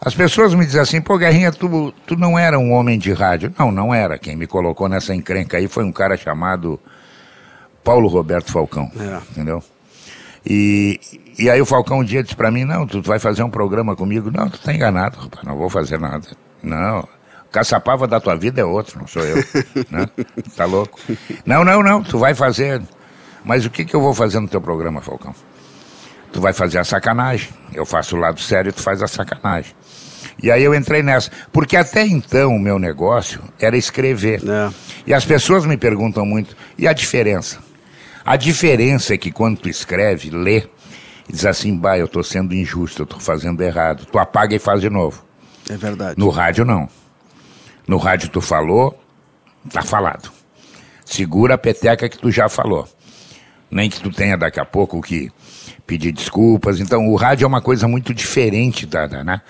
As 0.00 0.14
pessoas 0.14 0.52
me 0.54 0.64
dizem 0.64 0.80
assim, 0.80 1.00
pô, 1.00 1.16
Guerrinha, 1.16 1.50
tu, 1.50 1.92
tu 2.06 2.16
não 2.16 2.38
era 2.38 2.58
um 2.58 2.70
homem 2.72 2.98
de 2.98 3.12
rádio. 3.12 3.52
Não, 3.58 3.72
não 3.72 3.94
era. 3.94 4.18
Quem 4.18 4.36
me 4.36 4.46
colocou 4.46 4.88
nessa 4.88 5.14
encrenca 5.14 5.56
aí 5.56 5.66
foi 5.66 5.84
um 5.84 5.90
cara 5.90 6.16
chamado 6.16 6.78
Paulo 7.82 8.06
Roberto 8.08 8.52
Falcão. 8.52 8.90
É. 9.00 9.18
Entendeu? 9.32 9.62
E, 10.44 11.00
e 11.38 11.50
aí 11.50 11.60
o 11.60 11.66
Falcão 11.66 11.98
um 11.98 12.04
dia 12.04 12.22
disse 12.22 12.36
para 12.36 12.50
mim, 12.50 12.64
não, 12.64 12.86
tu 12.86 13.02
vai 13.02 13.18
fazer 13.18 13.42
um 13.42 13.50
programa 13.50 13.94
comigo. 13.94 14.30
Não, 14.30 14.48
tu 14.48 14.58
tá 14.60 14.72
enganado, 14.72 15.18
rapaz, 15.18 15.44
não 15.44 15.56
vou 15.56 15.68
fazer 15.68 15.98
nada. 15.98 16.26
Não, 16.62 17.06
caçapava 17.52 18.06
da 18.06 18.20
tua 18.20 18.36
vida 18.36 18.60
é 18.60 18.64
outro, 18.64 18.98
não 18.98 19.06
sou 19.06 19.22
eu. 19.22 19.36
né? 19.90 20.08
Tá 20.56 20.64
louco? 20.64 20.98
Não, 21.44 21.64
não, 21.64 21.82
não, 21.82 22.02
tu 22.02 22.18
vai 22.18 22.34
fazer. 22.34 22.82
Mas 23.44 23.64
o 23.64 23.70
que, 23.70 23.84
que 23.84 23.94
eu 23.94 24.00
vou 24.00 24.12
fazer 24.12 24.40
no 24.40 24.48
teu 24.48 24.60
programa, 24.60 25.00
Falcão? 25.00 25.34
Tu 26.32 26.40
vai 26.40 26.52
fazer 26.52 26.78
a 26.78 26.84
sacanagem. 26.84 27.50
Eu 27.72 27.86
faço 27.86 28.16
o 28.16 28.18
lado 28.18 28.40
sério 28.40 28.70
e 28.70 28.72
tu 28.72 28.82
faz 28.82 29.02
a 29.02 29.06
sacanagem. 29.06 29.74
E 30.42 30.50
aí 30.50 30.62
eu 30.62 30.74
entrei 30.74 31.02
nessa. 31.02 31.30
Porque 31.52 31.76
até 31.76 32.04
então 32.04 32.54
o 32.54 32.58
meu 32.58 32.78
negócio 32.78 33.42
era 33.58 33.76
escrever. 33.76 34.42
É. 34.46 34.70
E 35.06 35.14
as 35.14 35.24
pessoas 35.24 35.64
me 35.64 35.76
perguntam 35.76 36.26
muito, 36.26 36.56
e 36.76 36.86
a 36.86 36.92
diferença? 36.92 37.58
A 38.24 38.36
diferença 38.36 39.14
é 39.14 39.18
que 39.18 39.30
quando 39.30 39.58
tu 39.58 39.68
escreve, 39.68 40.30
lê, 40.30 40.64
e 41.28 41.32
diz 41.32 41.44
assim, 41.44 41.76
bah, 41.76 41.98
eu 41.98 42.06
estou 42.06 42.22
sendo 42.22 42.54
injusto, 42.54 43.02
eu 43.02 43.04
estou 43.04 43.20
fazendo 43.20 43.60
errado. 43.60 44.06
Tu 44.06 44.18
apaga 44.18 44.54
e 44.54 44.58
faz 44.58 44.80
de 44.80 44.88
novo. 44.88 45.24
É 45.68 45.76
verdade. 45.76 46.18
No 46.18 46.28
rádio, 46.28 46.64
não. 46.64 46.88
No 47.86 47.96
rádio 47.96 48.28
tu 48.28 48.40
falou, 48.40 48.98
tá 49.70 49.82
falado. 49.82 50.30
Segura 51.04 51.54
a 51.54 51.58
peteca 51.58 52.08
que 52.08 52.18
tu 52.18 52.30
já 52.30 52.48
falou. 52.48 52.88
Nem 53.70 53.90
que 53.90 54.00
tu 54.00 54.10
tenha 54.10 54.36
daqui 54.36 54.60
a 54.60 54.64
pouco 54.64 55.00
que 55.00 55.30
pedir 55.86 56.12
desculpas. 56.12 56.80
Então, 56.80 57.08
o 57.08 57.16
rádio 57.16 57.44
é 57.44 57.48
uma 57.48 57.60
coisa 57.60 57.88
muito 57.88 58.14
diferente, 58.14 58.86
da, 58.86 59.06
da 59.06 59.24
né? 59.24 59.40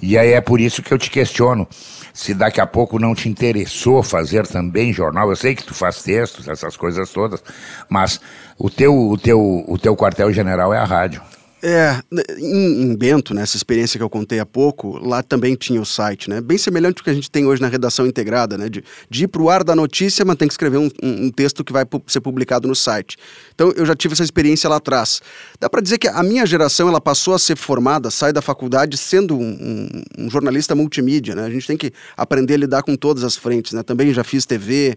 E 0.00 0.16
aí 0.16 0.32
é 0.32 0.40
por 0.40 0.60
isso 0.60 0.82
que 0.82 0.92
eu 0.92 0.98
te 0.98 1.10
questiono 1.10 1.68
se 2.14 2.34
daqui 2.34 2.60
a 2.60 2.66
pouco 2.66 2.98
não 2.98 3.14
te 3.14 3.28
interessou 3.28 4.02
fazer 4.02 4.46
também 4.46 4.92
jornal. 4.92 5.28
Eu 5.30 5.36
sei 5.36 5.54
que 5.54 5.64
tu 5.64 5.74
faz 5.74 6.02
textos, 6.02 6.48
essas 6.48 6.76
coisas 6.76 7.10
todas, 7.10 7.42
mas 7.88 8.20
o 8.62 8.70
teu, 8.70 8.96
o 8.96 9.18
teu, 9.18 9.64
o 9.66 9.76
teu 9.76 9.96
quartel-general 9.96 10.72
é 10.72 10.78
a 10.78 10.84
rádio. 10.84 11.20
É, 11.64 12.00
em, 12.38 12.82
em, 12.82 12.96
Bento, 12.96 13.34
nessa 13.34 13.56
experiência 13.56 13.98
que 13.98 14.02
eu 14.02 14.10
contei 14.10 14.38
há 14.38 14.46
pouco, 14.46 14.98
lá 14.98 15.20
também 15.22 15.54
tinha 15.56 15.80
o 15.80 15.86
site, 15.86 16.30
né? 16.30 16.40
Bem 16.40 16.58
semelhante 16.58 16.98
ao 16.98 17.04
que 17.04 17.10
a 17.10 17.14
gente 17.14 17.30
tem 17.30 17.44
hoje 17.44 17.60
na 17.60 17.68
redação 17.68 18.06
integrada, 18.06 18.56
né? 18.56 18.68
De, 18.68 18.84
de 19.10 19.24
ir 19.24 19.28
para 19.28 19.42
o 19.42 19.50
ar 19.50 19.64
da 19.64 19.74
notícia, 19.74 20.24
mas 20.24 20.36
tem 20.36 20.46
que 20.46 20.54
escrever 20.54 20.78
um, 20.78 20.88
um, 21.02 21.26
um, 21.26 21.30
texto 21.30 21.64
que 21.64 21.72
vai 21.72 21.84
ser 22.06 22.20
publicado 22.20 22.68
no 22.68 22.74
site. 22.74 23.16
Então 23.54 23.72
eu 23.76 23.84
já 23.84 23.94
tive 23.96 24.14
essa 24.14 24.24
experiência 24.24 24.68
lá 24.68 24.76
atrás. 24.76 25.20
Dá 25.60 25.68
para 25.68 25.80
dizer 25.80 25.98
que 25.98 26.06
a 26.06 26.22
minha 26.22 26.46
geração 26.46 26.88
ela 26.88 27.00
passou 27.00 27.34
a 27.34 27.38
ser 27.38 27.56
formada, 27.56 28.10
sai 28.10 28.32
da 28.32 28.42
faculdade 28.42 28.96
sendo 28.96 29.36
um, 29.36 30.02
um, 30.18 30.30
jornalista 30.30 30.74
multimídia, 30.74 31.34
né? 31.34 31.44
A 31.44 31.50
gente 31.50 31.66
tem 31.66 31.76
que 31.76 31.92
aprender 32.16 32.54
a 32.54 32.58
lidar 32.58 32.82
com 32.82 32.96
todas 32.96 33.24
as 33.24 33.36
frentes, 33.36 33.72
né? 33.72 33.82
Também 33.84 34.12
já 34.12 34.24
fiz 34.24 34.46
TV, 34.46 34.96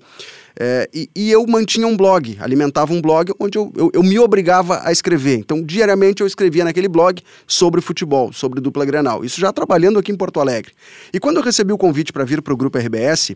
É, 0.58 0.90
e, 0.94 1.10
e, 1.14 1.32
eu 1.32 1.46
mantinha 1.46 1.86
um 1.86 1.98
blog, 1.98 2.38
alimentava 2.40 2.94
um 2.94 3.02
blog 3.02 3.34
onde 3.38 3.58
eu, 3.58 3.74
eu, 3.76 3.92
eu, 3.94 4.02
me 4.02 4.18
obrigava 4.18 4.82
a 4.86 4.92
escrever. 4.92 5.38
Então, 5.38 5.62
diariamente 5.62 6.22
eu 6.22 6.28
escrevia 6.28 6.64
naquele 6.64 6.88
blog 6.88 7.22
sobre 7.46 7.82
futebol, 7.82 8.32
sobre 8.32 8.62
dupla 8.62 8.86
Grenal. 8.86 9.26
Isso 9.26 9.40
já 9.40 9.52
trabalhando 9.52 10.00
aqui 10.00 10.14
em 10.14 10.16
Porto 10.16 10.40
Alegre. 10.40 10.72
E 11.14 11.20
quando 11.20 11.38
eu 11.38 11.44
recebi 11.44 11.74
o 11.74 11.78
convite 11.78 12.14
para 12.14 12.24
vir 12.24 12.42
para 12.42 12.54
o 12.54 12.58
Grupo 12.58 12.78
RBS, 12.78 13.36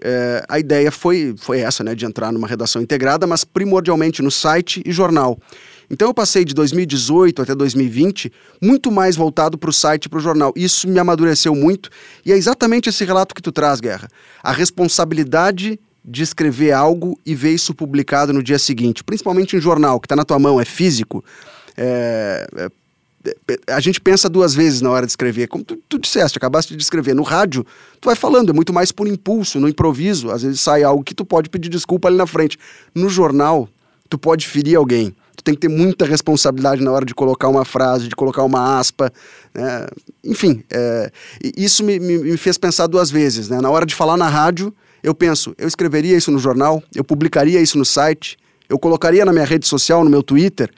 é, 0.00 0.44
a 0.48 0.58
ideia 0.58 0.90
foi, 0.90 1.34
foi 1.38 1.60
essa, 1.60 1.84
né, 1.84 1.94
de 1.94 2.04
entrar 2.04 2.32
numa 2.32 2.48
redação 2.48 2.82
integrada, 2.82 3.26
mas 3.26 3.44
primordialmente 3.44 4.20
no 4.20 4.30
site 4.30 4.82
e 4.84 4.92
jornal. 4.92 5.38
Então 5.90 6.08
eu 6.08 6.14
passei 6.14 6.44
de 6.44 6.54
2018 6.54 7.40
até 7.40 7.54
2020 7.54 8.30
muito 8.60 8.90
mais 8.90 9.16
voltado 9.16 9.56
para 9.56 9.70
o 9.70 9.72
site 9.72 10.04
e 10.04 10.08
para 10.08 10.18
o 10.18 10.20
jornal. 10.20 10.52
Isso 10.54 10.86
me 10.86 10.98
amadureceu 10.98 11.54
muito 11.54 11.88
e 12.26 12.32
é 12.32 12.36
exatamente 12.36 12.88
esse 12.88 13.04
relato 13.04 13.34
que 13.34 13.40
tu 13.40 13.50
traz, 13.50 13.80
Guerra. 13.80 14.08
A 14.42 14.52
responsabilidade 14.52 15.80
de 16.04 16.22
escrever 16.22 16.72
algo 16.72 17.18
e 17.24 17.34
ver 17.34 17.52
isso 17.52 17.74
publicado 17.74 18.32
no 18.32 18.42
dia 18.42 18.58
seguinte, 18.58 19.04
principalmente 19.04 19.56
em 19.56 19.60
jornal, 19.60 20.00
que 20.00 20.06
está 20.06 20.16
na 20.16 20.24
tua 20.24 20.38
mão, 20.38 20.60
é 20.60 20.64
físico. 20.64 21.24
É, 21.76 22.46
é, 22.56 23.58
a 23.68 23.80
gente 23.80 24.00
pensa 24.00 24.28
duas 24.28 24.54
vezes 24.54 24.80
na 24.80 24.90
hora 24.90 25.04
de 25.04 25.12
escrever. 25.12 25.48
Como 25.48 25.64
tu, 25.64 25.76
tu 25.88 25.98
disseste, 25.98 26.38
acabaste 26.38 26.74
de 26.74 26.82
escrever. 26.82 27.14
No 27.14 27.22
rádio, 27.22 27.66
tu 28.00 28.06
vai 28.06 28.16
falando, 28.16 28.50
é 28.50 28.52
muito 28.52 28.72
mais 28.72 28.90
por 28.90 29.06
impulso, 29.06 29.60
no 29.60 29.68
improviso. 29.68 30.30
Às 30.30 30.42
vezes 30.42 30.60
sai 30.60 30.82
algo 30.82 31.04
que 31.04 31.14
tu 31.14 31.24
pode 31.24 31.48
pedir 31.50 31.68
desculpa 31.68 32.08
ali 32.08 32.16
na 32.16 32.26
frente. 32.26 32.58
No 32.94 33.08
jornal, 33.08 33.68
tu 34.08 34.18
pode 34.18 34.46
ferir 34.46 34.76
alguém 34.76 35.14
tu 35.38 35.44
tem 35.44 35.54
que 35.54 35.60
ter 35.60 35.68
muita 35.68 36.04
responsabilidade 36.04 36.82
na 36.82 36.90
hora 36.90 37.04
de 37.04 37.14
colocar 37.14 37.48
uma 37.48 37.64
frase, 37.64 38.08
de 38.08 38.16
colocar 38.16 38.42
uma 38.42 38.78
aspa. 38.78 39.12
Né? 39.54 39.86
Enfim, 40.24 40.64
é, 40.68 41.12
isso 41.56 41.84
me, 41.84 42.00
me, 42.00 42.18
me, 42.18 42.36
fez 42.36 42.58
pensar 42.58 42.88
duas 42.88 43.08
vezes. 43.08 43.48
Né? 43.48 43.60
Na 43.60 43.70
hora 43.70 43.86
de 43.86 43.94
falar 43.94 44.16
na 44.16 44.28
rádio, 44.28 44.74
eu 45.02 45.14
penso, 45.14 45.54
eu 45.58 45.68
escreveria 45.68 46.16
isso 46.16 46.30
no 46.30 46.38
jornal, 46.38 46.82
eu 46.94 47.04
publicaria 47.04 47.60
isso 47.60 47.78
no 47.78 47.84
site, 47.84 48.36
eu 48.68 48.78
colocaria 48.78 49.24
na 49.24 49.32
minha 49.32 49.44
rede 49.44 49.66
social, 49.66 50.04
no 50.04 50.10
meu 50.10 50.22
Twitter. 50.22 50.70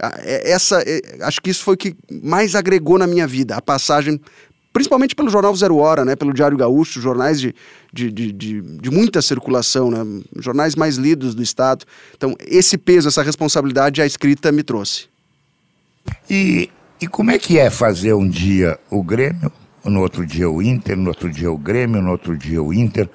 Ah, 0.00 0.14
é, 0.18 0.50
essa, 0.50 0.82
é, 0.82 1.00
acho 1.22 1.40
que 1.40 1.50
isso 1.50 1.62
foi 1.62 1.74
o 1.74 1.78
que 1.78 1.94
mais 2.22 2.54
agregou 2.54 2.98
na 2.98 3.06
minha 3.06 3.26
vida, 3.26 3.56
a 3.56 3.62
passagem 3.62 4.20
principalmente 4.74 5.14
pelo 5.14 5.30
jornal 5.30 5.54
Zero 5.54 5.76
Hora, 5.76 6.04
né, 6.04 6.16
pelo 6.16 6.34
Diário 6.34 6.58
Gaúcho, 6.58 7.00
jornais 7.00 7.40
de, 7.40 7.54
de, 7.92 8.10
de, 8.10 8.32
de, 8.32 8.60
de 8.60 8.90
muita 8.90 9.22
circulação, 9.22 9.88
né, 9.88 9.98
jornais 10.40 10.74
mais 10.74 10.96
lidos 10.96 11.32
do 11.32 11.42
Estado. 11.44 11.86
Então, 12.16 12.34
esse 12.40 12.76
peso, 12.76 13.06
essa 13.06 13.22
responsabilidade, 13.22 14.02
a 14.02 14.06
escrita 14.06 14.50
me 14.50 14.64
trouxe. 14.64 15.06
E, 16.28 16.68
e 17.00 17.06
como 17.06 17.30
é 17.30 17.38
que 17.38 17.56
é 17.56 17.70
fazer 17.70 18.14
um 18.14 18.28
dia 18.28 18.76
o 18.90 19.00
Grêmio, 19.00 19.50
no 19.84 20.00
outro 20.00 20.26
dia 20.26 20.50
o 20.50 20.60
Inter, 20.60 20.96
no 20.96 21.08
outro 21.08 21.30
dia 21.30 21.52
o 21.52 21.56
Grêmio, 21.56 22.02
no 22.02 22.10
outro 22.10 22.36
dia 22.36 22.60
o 22.60 22.74
Inter? 22.74 23.08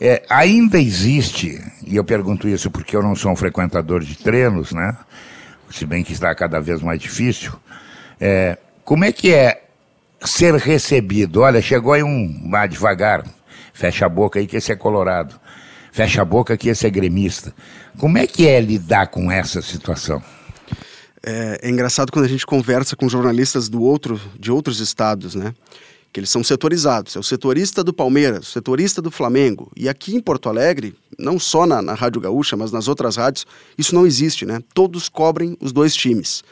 É, 0.00 0.22
ainda 0.28 0.78
existe, 0.78 1.60
e 1.86 1.96
eu 1.96 2.04
pergunto 2.04 2.48
isso 2.48 2.70
porque 2.70 2.94
eu 2.94 3.02
não 3.02 3.16
sou 3.16 3.32
um 3.32 3.36
frequentador 3.36 4.02
de 4.02 4.16
treinos, 4.16 4.72
né? 4.72 4.96
Se 5.70 5.86
bem 5.86 6.04
que 6.04 6.12
está 6.12 6.34
cada 6.34 6.60
vez 6.60 6.82
mais 6.82 7.00
difícil. 7.00 7.52
É, 8.20 8.58
como 8.84 9.04
é 9.04 9.12
que 9.12 9.32
é 9.32 9.66
ser 10.24 10.54
recebido. 10.54 11.40
Olha, 11.42 11.60
chegou 11.60 11.92
aí 11.92 12.02
um. 12.02 12.48
Vá 12.50 12.66
devagar, 12.66 13.24
fecha 13.72 14.06
a 14.06 14.08
boca 14.08 14.38
aí 14.38 14.46
que 14.46 14.56
esse 14.56 14.72
é 14.72 14.76
colorado. 14.76 15.38
Fecha 15.92 16.22
a 16.22 16.24
boca 16.24 16.56
que 16.56 16.68
esse 16.68 16.86
é 16.86 16.90
gremista. 16.90 17.54
Como 17.98 18.18
é 18.18 18.26
que 18.26 18.46
é 18.46 18.60
lidar 18.60 19.06
com 19.06 19.30
essa 19.30 19.62
situação? 19.62 20.22
É, 21.24 21.60
é 21.62 21.70
engraçado 21.70 22.12
quando 22.12 22.26
a 22.26 22.28
gente 22.28 22.46
conversa 22.46 22.94
com 22.94 23.08
jornalistas 23.08 23.68
do 23.68 23.82
outro, 23.82 24.20
de 24.38 24.52
outros 24.52 24.80
estados, 24.80 25.34
né? 25.34 25.54
Que 26.16 26.20
eles 26.20 26.30
são 26.30 26.42
setorizados. 26.42 27.14
É 27.14 27.18
o 27.18 27.22
setorista 27.22 27.84
do 27.84 27.92
Palmeiras, 27.92 28.48
o 28.48 28.50
setorista 28.50 29.02
do 29.02 29.10
Flamengo. 29.10 29.70
E 29.76 29.86
aqui 29.86 30.16
em 30.16 30.20
Porto 30.20 30.48
Alegre, 30.48 30.96
não 31.18 31.38
só 31.38 31.66
na, 31.66 31.82
na 31.82 31.92
Rádio 31.92 32.22
Gaúcha, 32.22 32.56
mas 32.56 32.72
nas 32.72 32.88
outras 32.88 33.16
rádios, 33.16 33.46
isso 33.76 33.94
não 33.94 34.06
existe, 34.06 34.46
né? 34.46 34.62
Todos 34.72 35.10
cobrem 35.10 35.58
os 35.60 35.72
dois 35.72 35.94
times. 35.94 36.42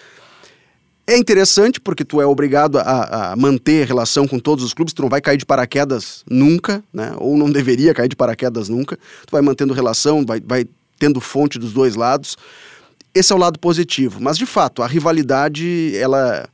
É 1.07 1.17
interessante 1.17 1.81
porque 1.81 2.05
tu 2.05 2.21
é 2.21 2.27
obrigado 2.27 2.77
a, 2.77 3.33
a, 3.33 3.37
manter 3.37 3.87
relação 3.87 4.29
com 4.29 4.39
todos 4.39 4.63
os 4.63 4.75
clubes, 4.75 4.93
tu 4.93 5.01
não 5.01 5.09
vai 5.09 5.23
cair 5.23 5.39
de 5.39 5.47
paraquedas 5.47 6.25
nunca, 6.29 6.85
né? 6.93 7.15
Ou 7.17 7.35
não 7.35 7.51
deveria 7.51 7.95
cair 7.95 8.09
de 8.09 8.17
paraquedas 8.17 8.69
nunca. 8.69 8.99
Tu 9.27 9.31
vai 9.33 9.41
mantendo 9.41 9.73
relação, 9.73 10.27
vai, 10.27 10.43
vai 10.45 10.67
tendo 10.99 11.23
fonte 11.23 11.59
dos 11.59 11.73
dois 11.73 11.95
lados. 11.95 12.37
Esse 13.15 13.33
é 13.33 13.35
o 13.35 13.39
lado 13.39 13.59
positivo. 13.59 14.21
Mas 14.21 14.37
de 14.37 14.45
fato, 14.45 14.83
a 14.83 14.87
rivalidade 14.87 15.97
ela 15.97 16.47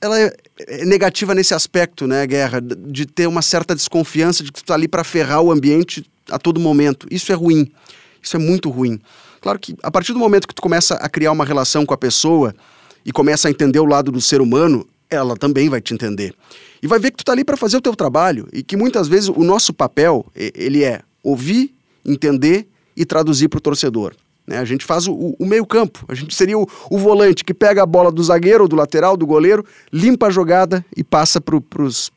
ela 0.00 0.20
é, 0.20 0.36
é 0.66 0.84
negativa 0.84 1.34
nesse 1.34 1.54
aspecto, 1.54 2.06
né, 2.06 2.26
Guerra, 2.26 2.60
de 2.60 3.06
ter 3.06 3.26
uma 3.26 3.42
certa 3.42 3.74
desconfiança 3.74 4.44
de 4.44 4.52
que 4.52 4.62
tu 4.62 4.66
tá 4.66 4.74
ali 4.74 4.88
para 4.88 5.04
ferrar 5.04 5.42
o 5.42 5.50
ambiente 5.50 6.04
a 6.30 6.38
todo 6.38 6.60
momento. 6.60 7.06
Isso 7.10 7.32
é 7.32 7.34
ruim. 7.34 7.70
Isso 8.22 8.36
é 8.36 8.38
muito 8.38 8.70
ruim. 8.70 9.00
Claro 9.40 9.58
que 9.58 9.76
a 9.82 9.90
partir 9.90 10.12
do 10.12 10.18
momento 10.18 10.48
que 10.48 10.54
tu 10.54 10.62
começa 10.62 10.94
a 10.94 11.08
criar 11.08 11.32
uma 11.32 11.44
relação 11.44 11.86
com 11.86 11.94
a 11.94 11.98
pessoa, 11.98 12.54
e 13.08 13.12
começa 13.12 13.48
a 13.48 13.50
entender 13.50 13.78
o 13.78 13.86
lado 13.86 14.12
do 14.12 14.20
ser 14.20 14.38
humano, 14.38 14.86
ela 15.08 15.34
também 15.34 15.70
vai 15.70 15.80
te 15.80 15.94
entender. 15.94 16.34
E 16.82 16.86
vai 16.86 16.98
ver 16.98 17.10
que 17.10 17.16
tu 17.16 17.20
está 17.20 17.32
ali 17.32 17.42
para 17.42 17.56
fazer 17.56 17.78
o 17.78 17.80
teu 17.80 17.96
trabalho 17.96 18.46
e 18.52 18.62
que 18.62 18.76
muitas 18.76 19.08
vezes 19.08 19.30
o 19.30 19.42
nosso 19.42 19.72
papel, 19.72 20.26
ele 20.34 20.84
é 20.84 21.00
ouvir, 21.22 21.74
entender 22.04 22.68
e 22.94 23.06
traduzir 23.06 23.48
para 23.48 23.56
o 23.56 23.60
torcedor. 23.62 24.14
Né? 24.48 24.58
A 24.58 24.64
gente 24.64 24.84
faz 24.84 25.06
o, 25.06 25.36
o 25.38 25.44
meio 25.44 25.66
campo, 25.66 26.04
a 26.08 26.14
gente 26.14 26.34
seria 26.34 26.58
o, 26.58 26.66
o, 26.90 26.96
volante 26.96 27.44
que 27.44 27.52
pega 27.52 27.82
a 27.82 27.86
bola 27.86 28.10
do 28.10 28.22
zagueiro, 28.22 28.66
do 28.66 28.74
lateral, 28.74 29.14
do 29.14 29.26
goleiro, 29.26 29.62
limpa 29.92 30.28
a 30.28 30.30
jogada 30.30 30.82
e 30.96 31.04
passa 31.04 31.38
para 31.38 31.82
os 31.82 32.10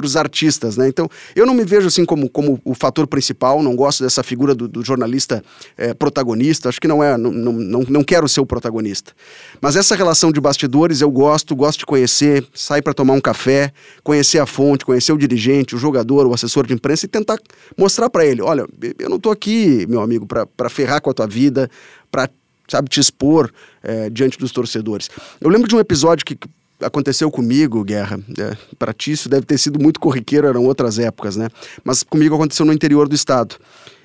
para 0.00 0.06
os 0.06 0.16
artistas, 0.16 0.78
né? 0.78 0.88
Então, 0.88 1.08
eu 1.36 1.44
não 1.44 1.52
me 1.52 1.62
vejo 1.62 1.86
assim 1.86 2.06
como, 2.06 2.28
como 2.30 2.58
o 2.64 2.74
fator 2.74 3.06
principal, 3.06 3.62
não 3.62 3.76
gosto 3.76 4.02
dessa 4.02 4.22
figura 4.22 4.54
do, 4.54 4.66
do 4.66 4.82
jornalista 4.82 5.44
é, 5.76 5.92
protagonista, 5.92 6.70
acho 6.70 6.80
que 6.80 6.88
não 6.88 7.04
é, 7.04 7.18
não, 7.18 7.30
não, 7.30 7.82
não 7.82 8.02
quero 8.02 8.26
ser 8.26 8.40
o 8.40 8.46
protagonista. 8.46 9.12
Mas 9.60 9.76
essa 9.76 9.94
relação 9.94 10.32
de 10.32 10.40
bastidores 10.40 11.02
eu 11.02 11.10
gosto, 11.10 11.54
gosto 11.54 11.80
de 11.80 11.86
conhecer, 11.86 12.46
sair 12.54 12.80
para 12.80 12.94
tomar 12.94 13.12
um 13.12 13.20
café, 13.20 13.72
conhecer 14.02 14.38
a 14.38 14.46
fonte, 14.46 14.86
conhecer 14.86 15.12
o 15.12 15.18
dirigente, 15.18 15.76
o 15.76 15.78
jogador, 15.78 16.26
o 16.26 16.32
assessor 16.32 16.66
de 16.66 16.72
imprensa 16.72 17.04
e 17.04 17.08
tentar 17.08 17.38
mostrar 17.76 18.08
para 18.08 18.24
ele, 18.24 18.40
olha, 18.40 18.66
eu 18.98 19.08
não 19.10 19.16
estou 19.16 19.30
aqui, 19.30 19.86
meu 19.86 20.00
amigo, 20.00 20.26
para 20.26 20.70
ferrar 20.70 21.02
com 21.02 21.10
a 21.10 21.14
tua 21.14 21.26
vida, 21.26 21.70
para 22.10 22.30
sabe, 22.68 22.88
te 22.88 23.00
expor 23.00 23.52
é, 23.82 24.08
diante 24.08 24.38
dos 24.38 24.52
torcedores. 24.52 25.10
Eu 25.40 25.50
lembro 25.50 25.68
de 25.68 25.74
um 25.74 25.80
episódio 25.80 26.24
que 26.24 26.38
aconteceu 26.80 27.30
comigo, 27.30 27.84
Guerra. 27.84 28.18
É, 28.38 28.56
para 28.78 28.92
ti 28.92 29.12
isso 29.12 29.28
deve 29.28 29.46
ter 29.46 29.58
sido 29.58 29.80
muito 29.80 30.00
corriqueiro, 30.00 30.46
eram 30.46 30.64
outras 30.64 30.98
épocas, 30.98 31.36
né? 31.36 31.48
Mas 31.84 32.02
comigo 32.02 32.34
aconteceu 32.34 32.64
no 32.66 32.72
interior 32.72 33.08
do 33.08 33.14
estado. 33.14 33.56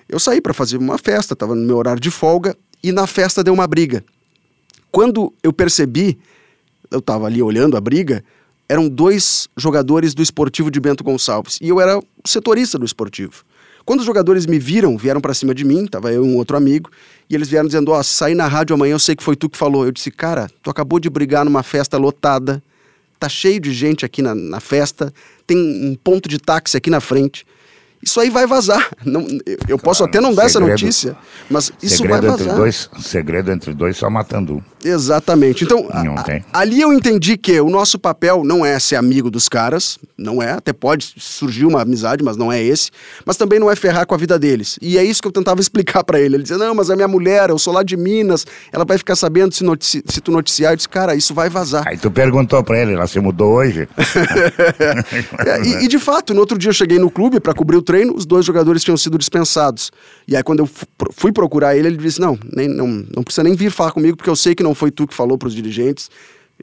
Eu 0.08 0.20
saí 0.20 0.39
para 0.39 0.53
fazer 0.53 0.77
uma 0.77 0.98
festa, 0.98 1.34
estava 1.34 1.55
no 1.55 1.65
meu 1.65 1.77
horário 1.77 2.00
de 2.00 2.12
folga 2.12 2.55
e 2.84 2.91
na 2.91 3.08
festa 3.08 3.44
deu 3.44 3.53
uma 3.53 3.67
briga. 3.67 4.03
Quando 4.91 5.34
eu 5.41 5.51
percebi, 5.51 6.17
eu 6.91 7.00
estava 7.00 7.25
ali 7.25 7.41
olhando 7.41 7.75
a 7.75 7.82
briga, 7.82 8.24
eram 8.70 8.88
dois 8.88 9.48
jogadores 9.58 10.13
do 10.13 10.22
Esportivo 10.22 10.70
de 10.70 10.79
Bento 10.79 11.03
Gonçalves 11.03 11.58
e 11.62 11.70
eu 11.70 11.79
era 11.82 11.98
o 11.98 12.03
setorista 12.25 12.77
do 12.77 12.86
Esportivo. 12.86 13.44
Quando 13.85 13.99
os 13.99 14.05
jogadores 14.05 14.45
me 14.45 14.57
viram, 14.57 14.97
vieram 14.97 15.21
para 15.21 15.33
cima 15.33 15.53
de 15.53 15.63
mim, 15.63 15.85
tava 15.85 16.11
eu 16.11 16.25
e 16.25 16.27
um 16.27 16.37
outro 16.37 16.57
amigo, 16.57 16.89
e 17.29 17.35
eles 17.35 17.47
vieram 17.47 17.67
dizendo: 17.67 17.91
Ó, 17.91 17.99
oh, 17.99 18.03
saí 18.03 18.33
na 18.33 18.47
rádio 18.47 18.73
amanhã, 18.73 18.93
eu 18.93 18.99
sei 18.99 19.15
que 19.15 19.23
foi 19.23 19.35
tu 19.35 19.49
que 19.49 19.57
falou. 19.57 19.85
Eu 19.85 19.91
disse: 19.91 20.09
Cara, 20.09 20.49
tu 20.63 20.69
acabou 20.69 20.99
de 20.99 21.09
brigar 21.09 21.45
numa 21.45 21.61
festa 21.61 21.97
lotada, 21.97 22.63
tá 23.19 23.29
cheio 23.29 23.59
de 23.59 23.71
gente 23.71 24.03
aqui 24.03 24.21
na, 24.21 24.33
na 24.33 24.59
festa, 24.59 25.13
tem 25.45 25.57
um 25.57 25.95
ponto 25.95 26.27
de 26.27 26.39
táxi 26.39 26.75
aqui 26.75 26.89
na 26.89 26.99
frente 26.99 27.45
isso 28.05 28.19
aí 28.19 28.29
vai 28.29 28.45
vazar. 28.45 28.87
Não, 29.03 29.25
eu 29.67 29.79
posso 29.79 29.99
claro, 29.99 30.11
até 30.11 30.21
não 30.21 30.35
dar 30.35 30.47
segredo, 30.47 30.71
essa 30.71 30.85
notícia, 30.85 31.17
mas 31.49 31.71
isso 31.81 32.07
vai 32.07 32.21
vazar. 32.21 32.41
Entre 32.41 32.55
dois, 32.55 32.89
segredo 32.99 33.51
entre 33.51 33.73
dois 33.73 33.97
só 33.97 34.09
matando 34.11 34.57
um. 34.57 34.61
Exatamente. 34.85 35.63
Então, 35.63 35.87
a, 35.89 36.59
ali 36.59 36.79
eu 36.79 36.93
entendi 36.93 37.37
que 37.37 37.59
o 37.59 37.69
nosso 37.69 37.97
papel 37.97 38.43
não 38.43 38.63
é 38.63 38.77
ser 38.79 38.95
amigo 38.95 39.31
dos 39.31 39.49
caras, 39.49 39.97
não 40.15 40.41
é, 40.41 40.51
até 40.51 40.71
pode 40.71 41.13
surgir 41.17 41.65
uma 41.65 41.81
amizade, 41.81 42.23
mas 42.23 42.37
não 42.37 42.51
é 42.51 42.61
esse, 42.61 42.91
mas 43.25 43.35
também 43.35 43.59
não 43.59 43.69
é 43.71 43.75
ferrar 43.75 44.05
com 44.05 44.13
a 44.13 44.17
vida 44.17 44.37
deles. 44.37 44.77
E 44.81 44.97
é 44.97 45.03
isso 45.03 45.21
que 45.21 45.27
eu 45.27 45.31
tentava 45.31 45.59
explicar 45.61 46.03
para 46.03 46.19
ele. 46.19 46.35
Ele 46.35 46.43
dizia: 46.43 46.57
"Não, 46.57 46.75
mas 46.75 46.91
a 46.91 46.95
minha 46.95 47.07
mulher, 47.07 47.49
eu 47.49 47.57
sou 47.57 47.73
lá 47.73 47.81
de 47.81 47.97
Minas, 47.97 48.45
ela 48.71 48.85
vai 48.85 48.97
ficar 48.97 49.15
sabendo 49.15 49.53
se, 49.53 49.63
notici 49.63 50.03
se 50.05 50.21
tu 50.21 50.31
noticiar". 50.31 50.73
Eu 50.73 50.75
disse: 50.75 50.89
"Cara, 50.89 51.15
isso 51.15 51.33
vai 51.33 51.49
vazar". 51.49 51.87
Aí 51.87 51.97
tu 51.97 52.11
perguntou 52.11 52.63
para 52.63 52.79
ele, 52.79 52.93
ela 52.93 53.07
se 53.07 53.19
mudou 53.19 53.53
hoje? 53.53 53.87
é, 55.45 55.61
e, 55.63 55.85
e 55.85 55.87
de 55.87 55.97
fato, 55.97 56.33
no 56.33 56.41
outro 56.41 56.57
dia 56.57 56.69
eu 56.69 56.73
cheguei 56.73 56.99
no 56.99 57.09
clube 57.09 57.39
para 57.39 57.53
cobrir 57.53 57.77
o 57.77 57.81
treino, 57.81 58.15
os 58.15 58.25
dois 58.25 58.45
jogadores 58.45 58.83
tinham 58.83 58.97
sido 58.97 59.17
dispensados. 59.17 59.91
E 60.27 60.35
aí, 60.35 60.43
quando 60.43 60.59
eu 60.59 60.69
fui 61.11 61.31
procurar 61.31 61.75
ele, 61.75 61.87
ele 61.87 61.97
disse: 61.97 62.19
Não, 62.19 62.37
nem, 62.53 62.67
não, 62.67 62.87
não 63.15 63.23
precisa 63.23 63.43
nem 63.43 63.55
vir 63.55 63.71
falar 63.71 63.91
comigo, 63.91 64.15
porque 64.15 64.29
eu 64.29 64.35
sei 64.35 64.53
que 64.53 64.63
não 64.63 64.75
foi 64.75 64.91
tu 64.91 65.08
que 65.08 65.13
falou 65.13 65.38
para 65.38 65.48
os 65.48 65.55
dirigentes. 65.55 66.10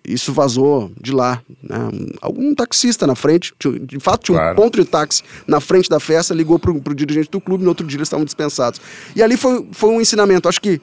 Isso 0.07 0.33
vazou 0.33 0.91
de 1.01 1.13
lá. 1.13 1.43
Né? 1.63 1.77
Algum 2.21 2.55
taxista 2.55 3.07
na 3.07 3.15
frente, 3.15 3.53
de 3.83 4.01
fato, 4.01 4.25
tinha 4.25 4.39
claro. 4.39 4.53
um 4.53 4.57
ponto 4.57 4.81
de 4.81 4.89
táxi 4.89 5.23
na 5.47 5.61
frente 5.61 5.89
da 5.89 6.01
festa, 6.01 6.33
ligou 6.33 6.59
para 6.59 6.71
o 6.71 6.95
dirigente 6.95 7.31
do 7.31 7.41
clube, 7.41 7.63
no 7.63 7.69
outro 7.69 7.87
dia 7.87 7.99
eles 7.99 8.07
estavam 8.07 8.25
dispensados. 8.25 8.81
E 9.15 9.23
ali 9.23 9.37
foi, 9.37 9.67
foi 9.73 9.91
um 9.91 10.01
ensinamento. 10.01 10.49
Acho 10.49 10.61
que 10.61 10.81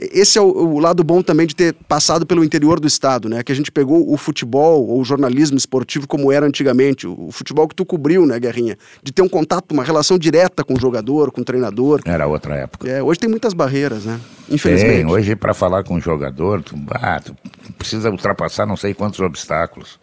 esse 0.00 0.38
é 0.38 0.40
o, 0.40 0.46
o, 0.46 0.78
lado 0.78 1.04
bom 1.04 1.22
também 1.22 1.46
de 1.46 1.54
ter 1.54 1.74
passado 1.74 2.24
pelo 2.24 2.42
interior 2.42 2.80
do 2.80 2.88
estado, 2.88 3.28
né? 3.28 3.42
Que 3.42 3.52
a 3.52 3.54
gente 3.54 3.70
pegou 3.70 4.10
o 4.10 4.16
futebol 4.16 4.86
ou 4.88 5.00
o 5.00 5.04
jornalismo 5.04 5.58
esportivo 5.58 6.08
como 6.08 6.32
era 6.32 6.46
antigamente, 6.46 7.06
o, 7.06 7.28
o 7.28 7.32
futebol 7.32 7.68
que 7.68 7.74
tu 7.74 7.84
cobriu, 7.84 8.24
né, 8.24 8.38
Guerrinha? 8.40 8.78
De 9.02 9.12
ter 9.12 9.20
um 9.20 9.28
contato, 9.28 9.72
uma 9.72 9.84
relação 9.84 10.18
direta 10.18 10.64
com 10.64 10.74
o 10.74 10.80
jogador, 10.80 11.30
com 11.30 11.42
o 11.42 11.44
treinador. 11.44 12.00
Era 12.06 12.26
outra 12.26 12.54
época. 12.54 12.88
É, 12.88 13.02
hoje 13.02 13.20
tem 13.20 13.28
muitas 13.28 13.52
barreiras, 13.52 14.06
né? 14.06 14.18
Infelizmente. 14.48 14.96
Tem, 14.96 15.06
hoje 15.06 15.36
para 15.36 15.52
falar 15.52 15.84
com 15.84 15.96
o 15.96 16.00
jogador, 16.00 16.62
tu, 16.62 16.74
ah, 16.92 17.20
tu 17.20 17.36
precisa 17.78 18.10
ultrapassar 18.10 18.66
não 18.66 18.76
sei 18.76 18.94
quantos 18.94 19.20
obstáculos 19.20 19.98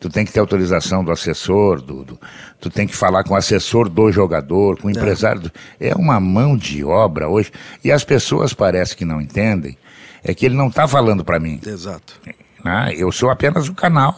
tu 0.00 0.08
tem 0.08 0.24
que 0.24 0.32
ter 0.32 0.40
autorização 0.40 1.02
do 1.02 1.10
assessor, 1.10 1.80
do, 1.80 2.04
do, 2.04 2.20
tu 2.60 2.70
tem 2.70 2.86
que 2.86 2.94
falar 2.94 3.24
com 3.24 3.34
o 3.34 3.36
assessor 3.36 3.88
do 3.88 4.10
jogador, 4.12 4.78
com 4.78 4.86
o 4.86 4.90
é. 4.90 4.92
empresário. 4.92 5.42
Do, 5.42 5.52
é 5.80 5.94
uma 5.94 6.20
mão 6.20 6.56
de 6.56 6.84
obra 6.84 7.28
hoje. 7.28 7.50
E 7.82 7.90
as 7.90 8.04
pessoas 8.04 8.52
parecem 8.52 8.96
que 8.96 9.04
não 9.04 9.20
entendem, 9.20 9.76
é 10.22 10.34
que 10.34 10.46
ele 10.46 10.54
não 10.54 10.68
está 10.68 10.86
falando 10.86 11.24
para 11.24 11.40
mim. 11.40 11.60
Exato. 11.66 12.20
Ah, 12.64 12.92
eu 12.92 13.10
sou 13.10 13.30
apenas 13.30 13.68
o 13.68 13.74
canal, 13.74 14.16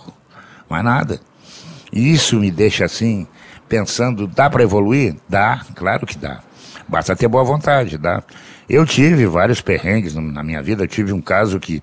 mais 0.68 0.84
nada. 0.84 1.20
E 1.92 2.12
isso 2.12 2.38
me 2.38 2.50
deixa 2.50 2.84
assim, 2.84 3.26
pensando, 3.68 4.26
dá 4.26 4.48
para 4.48 4.62
evoluir? 4.62 5.16
Dá, 5.28 5.64
claro 5.74 6.06
que 6.06 6.16
dá. 6.16 6.40
Basta 6.88 7.14
ter 7.16 7.28
boa 7.28 7.44
vontade, 7.44 7.96
dá. 7.96 8.22
Eu 8.68 8.86
tive 8.86 9.26
vários 9.26 9.60
perrengues 9.60 10.14
na 10.14 10.42
minha 10.42 10.62
vida, 10.62 10.84
eu 10.84 10.88
tive 10.88 11.12
um 11.12 11.20
caso 11.20 11.58
que 11.58 11.82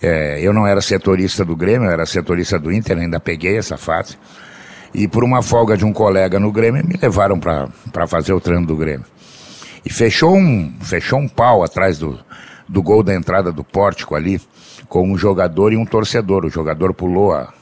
é, 0.00 0.40
eu 0.40 0.52
não 0.52 0.66
era 0.66 0.80
setorista 0.80 1.44
do 1.44 1.56
Grêmio, 1.56 1.88
eu 1.88 1.92
era 1.92 2.06
setorista 2.06 2.58
do 2.58 2.72
Inter, 2.72 2.98
ainda 2.98 3.18
peguei 3.18 3.56
essa 3.56 3.76
fase. 3.76 4.16
E 4.94 5.06
por 5.06 5.24
uma 5.24 5.42
folga 5.42 5.76
de 5.76 5.84
um 5.84 5.92
colega 5.92 6.38
no 6.38 6.50
Grêmio, 6.50 6.86
me 6.86 6.96
levaram 7.00 7.38
para 7.38 8.06
fazer 8.06 8.32
o 8.32 8.40
treino 8.40 8.66
do 8.66 8.76
Grêmio. 8.76 9.04
E 9.84 9.92
fechou 9.92 10.36
um, 10.36 10.72
fechou 10.80 11.18
um 11.18 11.28
pau 11.28 11.62
atrás 11.62 11.98
do, 11.98 12.18
do 12.68 12.82
gol 12.82 13.02
da 13.02 13.14
entrada 13.14 13.52
do 13.52 13.64
pórtico 13.64 14.14
ali, 14.14 14.40
com 14.88 15.10
um 15.10 15.18
jogador 15.18 15.72
e 15.72 15.76
um 15.76 15.84
torcedor. 15.84 16.44
O 16.44 16.50
jogador 16.50 16.94
pulou 16.94 17.34
a, 17.34 17.52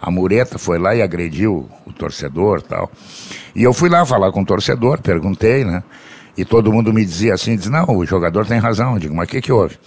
a 0.00 0.10
mureta, 0.10 0.58
foi 0.58 0.78
lá 0.78 0.94
e 0.94 1.02
agrediu 1.02 1.68
o 1.86 1.92
torcedor 1.92 2.60
tal. 2.62 2.90
E 3.54 3.62
eu 3.62 3.72
fui 3.72 3.88
lá 3.88 4.04
falar 4.04 4.30
com 4.32 4.42
o 4.42 4.46
torcedor, 4.46 5.00
perguntei, 5.00 5.64
né? 5.64 5.82
E 6.36 6.44
todo 6.44 6.72
mundo 6.72 6.92
me 6.92 7.04
dizia 7.04 7.34
assim, 7.34 7.56
diz, 7.56 7.70
não, 7.70 7.84
o 7.96 8.04
jogador 8.04 8.44
tem 8.44 8.58
razão. 8.58 8.94
Eu 8.94 8.98
digo, 8.98 9.14
mas 9.14 9.28
o 9.28 9.30
que 9.30 9.40
que 9.40 9.52
houve? 9.52 9.78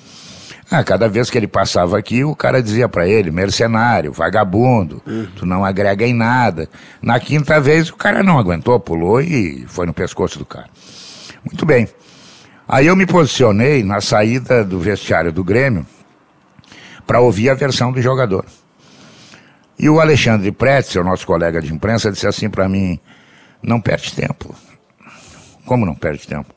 Ah, 0.70 0.84
cada 0.84 1.08
vez 1.08 1.30
que 1.30 1.38
ele 1.38 1.48
passava 1.48 1.98
aqui, 1.98 2.26
o 2.26 2.36
cara 2.36 2.62
dizia 2.62 2.90
para 2.90 3.08
ele, 3.08 3.32
mercenário, 3.32 4.12
vagabundo, 4.12 5.02
uhum. 5.08 5.28
tu 5.34 5.46
não 5.46 5.64
agrega 5.64 6.06
em 6.06 6.14
nada. 6.14 6.70
Na 7.02 7.20
quinta 7.20 7.60
vez, 7.62 7.90
o 7.90 7.96
cara 7.96 8.22
não 8.22 8.38
aguentou, 8.38 8.78
pulou 8.78 9.22
e 9.22 9.66
foi 9.68 9.86
no 9.86 9.94
pescoço 9.94 10.38
do 10.38 10.46
cara. 10.46 10.68
Muito 11.46 11.66
bem. 11.66 11.88
Aí 12.68 12.86
eu 12.86 12.98
me 12.98 13.06
posicionei 13.06 13.82
na 13.82 14.02
saída 14.02 14.66
do 14.66 14.78
vestiário 14.78 15.32
do 15.32 15.42
Grêmio 15.42 15.86
para 17.06 17.22
ouvir 17.22 17.50
a 17.50 17.54
versão 17.54 17.94
do 17.94 18.02
jogador. 18.02 18.44
E 19.80 19.88
o 19.88 20.02
Alexandre 20.02 20.52
Pretz, 20.52 20.94
o 20.96 21.04
nosso 21.04 21.26
colega 21.26 21.62
de 21.62 21.74
imprensa, 21.74 22.12
disse 22.12 22.28
assim 22.28 22.50
para 22.50 22.68
mim: 22.68 23.00
não 23.64 23.80
perde 23.80 24.14
tempo. 24.14 24.54
Como 25.66 25.86
não 25.86 25.96
perde 25.96 26.28
tempo? 26.28 26.54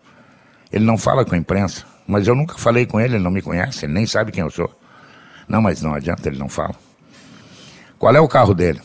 Ele 0.73 0.85
não 0.85 0.99
fala 0.99 1.25
com 1.25 1.35
a 1.35 1.39
imprensa. 1.39 1.85
Mas 2.11 2.27
eu 2.27 2.35
nunca 2.35 2.59
falei 2.59 2.85
com 2.87 3.01
ele, 3.01 3.15
ele 3.15 3.23
não 3.23 3.31
me 3.31 3.41
conhece, 3.41 3.87
ele 3.87 3.93
nem 3.93 4.05
sabe 4.05 4.33
quem 4.33 4.43
eu 4.43 4.51
sou. 4.51 4.69
Não, 5.49 5.63
mas 5.63 5.81
não 5.81 5.95
adianta, 5.95 6.29
ele 6.29 6.39
não 6.39 6.49
fala. 6.49 6.75
Qual 7.99 8.15
é 8.15 8.21
o 8.21 8.29
carro 8.29 8.53
dele? 8.53 8.81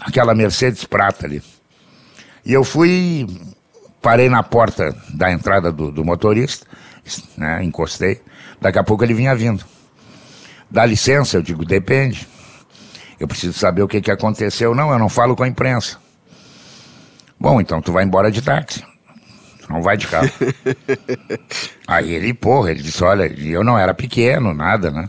Aquela 0.00 0.34
Mercedes 0.34 0.84
prata 0.84 1.24
ali. 1.24 1.42
E 2.44 2.52
eu 2.52 2.64
fui, 2.64 3.26
parei 4.02 4.28
na 4.28 4.42
porta 4.42 4.94
da 5.08 5.30
entrada 5.30 5.70
do, 5.70 5.92
do 5.92 6.04
motorista, 6.04 6.66
né, 7.36 7.62
encostei. 7.62 8.20
Daqui 8.60 8.78
a 8.78 8.84
pouco 8.84 9.04
ele 9.04 9.14
vinha 9.14 9.34
vindo. 9.34 9.64
Dá 10.70 10.84
licença, 10.84 11.36
eu 11.36 11.42
digo, 11.42 11.64
depende. 11.64 12.26
Eu 13.20 13.28
preciso 13.28 13.56
saber 13.56 13.82
o 13.82 13.88
que, 13.88 14.00
que 14.00 14.10
aconteceu. 14.10 14.74
Não, 14.74 14.90
eu 14.90 14.98
não 14.98 15.08
falo 15.08 15.36
com 15.36 15.44
a 15.44 15.48
imprensa. 15.48 15.98
Bom, 17.38 17.60
então 17.60 17.80
tu 17.80 17.92
vai 17.92 18.04
embora 18.04 18.30
de 18.30 18.42
táxi 18.42 18.82
não 19.68 19.82
vai 19.82 19.96
de 19.96 20.06
carro. 20.06 20.30
Aí 21.86 22.12
ele, 22.12 22.32
porra, 22.34 22.70
ele 22.70 22.82
disse, 22.82 23.02
olha, 23.02 23.24
eu 23.24 23.64
não 23.64 23.78
era 23.78 23.94
pequeno, 23.94 24.52
nada, 24.54 24.90
né? 24.90 25.08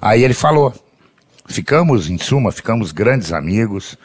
Aí 0.00 0.22
ele 0.22 0.34
falou, 0.34 0.74
ficamos, 1.46 2.08
em 2.08 2.18
suma, 2.18 2.52
ficamos 2.52 2.92
grandes 2.92 3.32
amigos. 3.32 3.96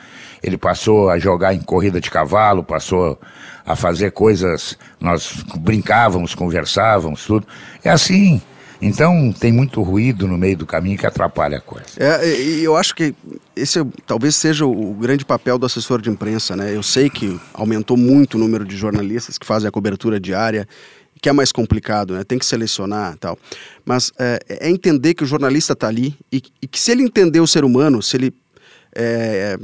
Ele 0.44 0.58
passou 0.58 1.10
a 1.10 1.18
jogar 1.18 1.54
em 1.54 1.62
corrida 1.62 2.02
de 2.02 2.12
cavalo, 2.12 2.64
passou 2.64 3.20
a 3.66 3.76
fazer 3.76 4.12
coisas, 4.12 4.78
nós 5.00 5.44
brincávamos, 5.58 6.36
conversávamos, 6.36 7.26
tudo. 7.26 7.48
É 7.84 7.90
assim, 7.90 8.42
então 8.82 9.34
tem 9.34 9.52
muito 9.52 9.82
ruído 9.82 10.28
no 10.28 10.38
meio 10.38 10.58
do 10.58 10.66
caminho 10.66 10.98
que 10.98 11.06
atrapalha 11.06 11.58
a 11.58 11.62
coisa. 11.62 11.86
É, 11.98 12.26
eu 12.62 12.76
acho 12.76 12.96
que 12.96 13.16
esse 13.56 13.84
talvez 14.06 14.36
seja 14.36 14.66
o 14.66 14.94
grande 14.94 15.26
papel 15.26 15.58
do 15.58 15.66
assessor 15.66 16.02
de 16.02 16.10
imprensa, 16.10 16.56
né? 16.56 16.76
Eu 16.76 16.84
sei 16.84 17.10
que 17.10 17.40
aumentou 17.54 17.98
muito 17.98 18.36
o 18.36 18.38
número 18.38 18.66
de 18.66 18.76
jornalistas 18.76 19.38
que 19.38 19.46
fazem 19.46 19.68
a 19.68 19.72
cobertura 19.72 20.20
diária, 20.20 20.68
que 21.22 21.30
é 21.30 21.34
mais 21.34 21.52
complicado, 21.52 22.14
né? 22.14 22.24
Tem 22.24 22.38
que 22.38 22.46
selecionar 22.46 23.18
tal. 23.18 23.38
Mas 23.84 24.12
é, 24.20 24.40
é 24.48 24.70
entender 24.70 25.14
que 25.14 25.24
o 25.24 25.28
jornalista 25.28 25.74
está 25.74 25.88
ali 25.88 26.16
e, 26.32 26.42
e 26.62 26.68
que 26.68 26.80
se 26.80 26.92
ele 26.92 27.04
entender 27.04 27.40
o 27.40 27.48
ser 27.48 27.64
humano, 27.64 28.02
se 28.02 28.18
ele 28.18 28.34
é, 28.96 29.58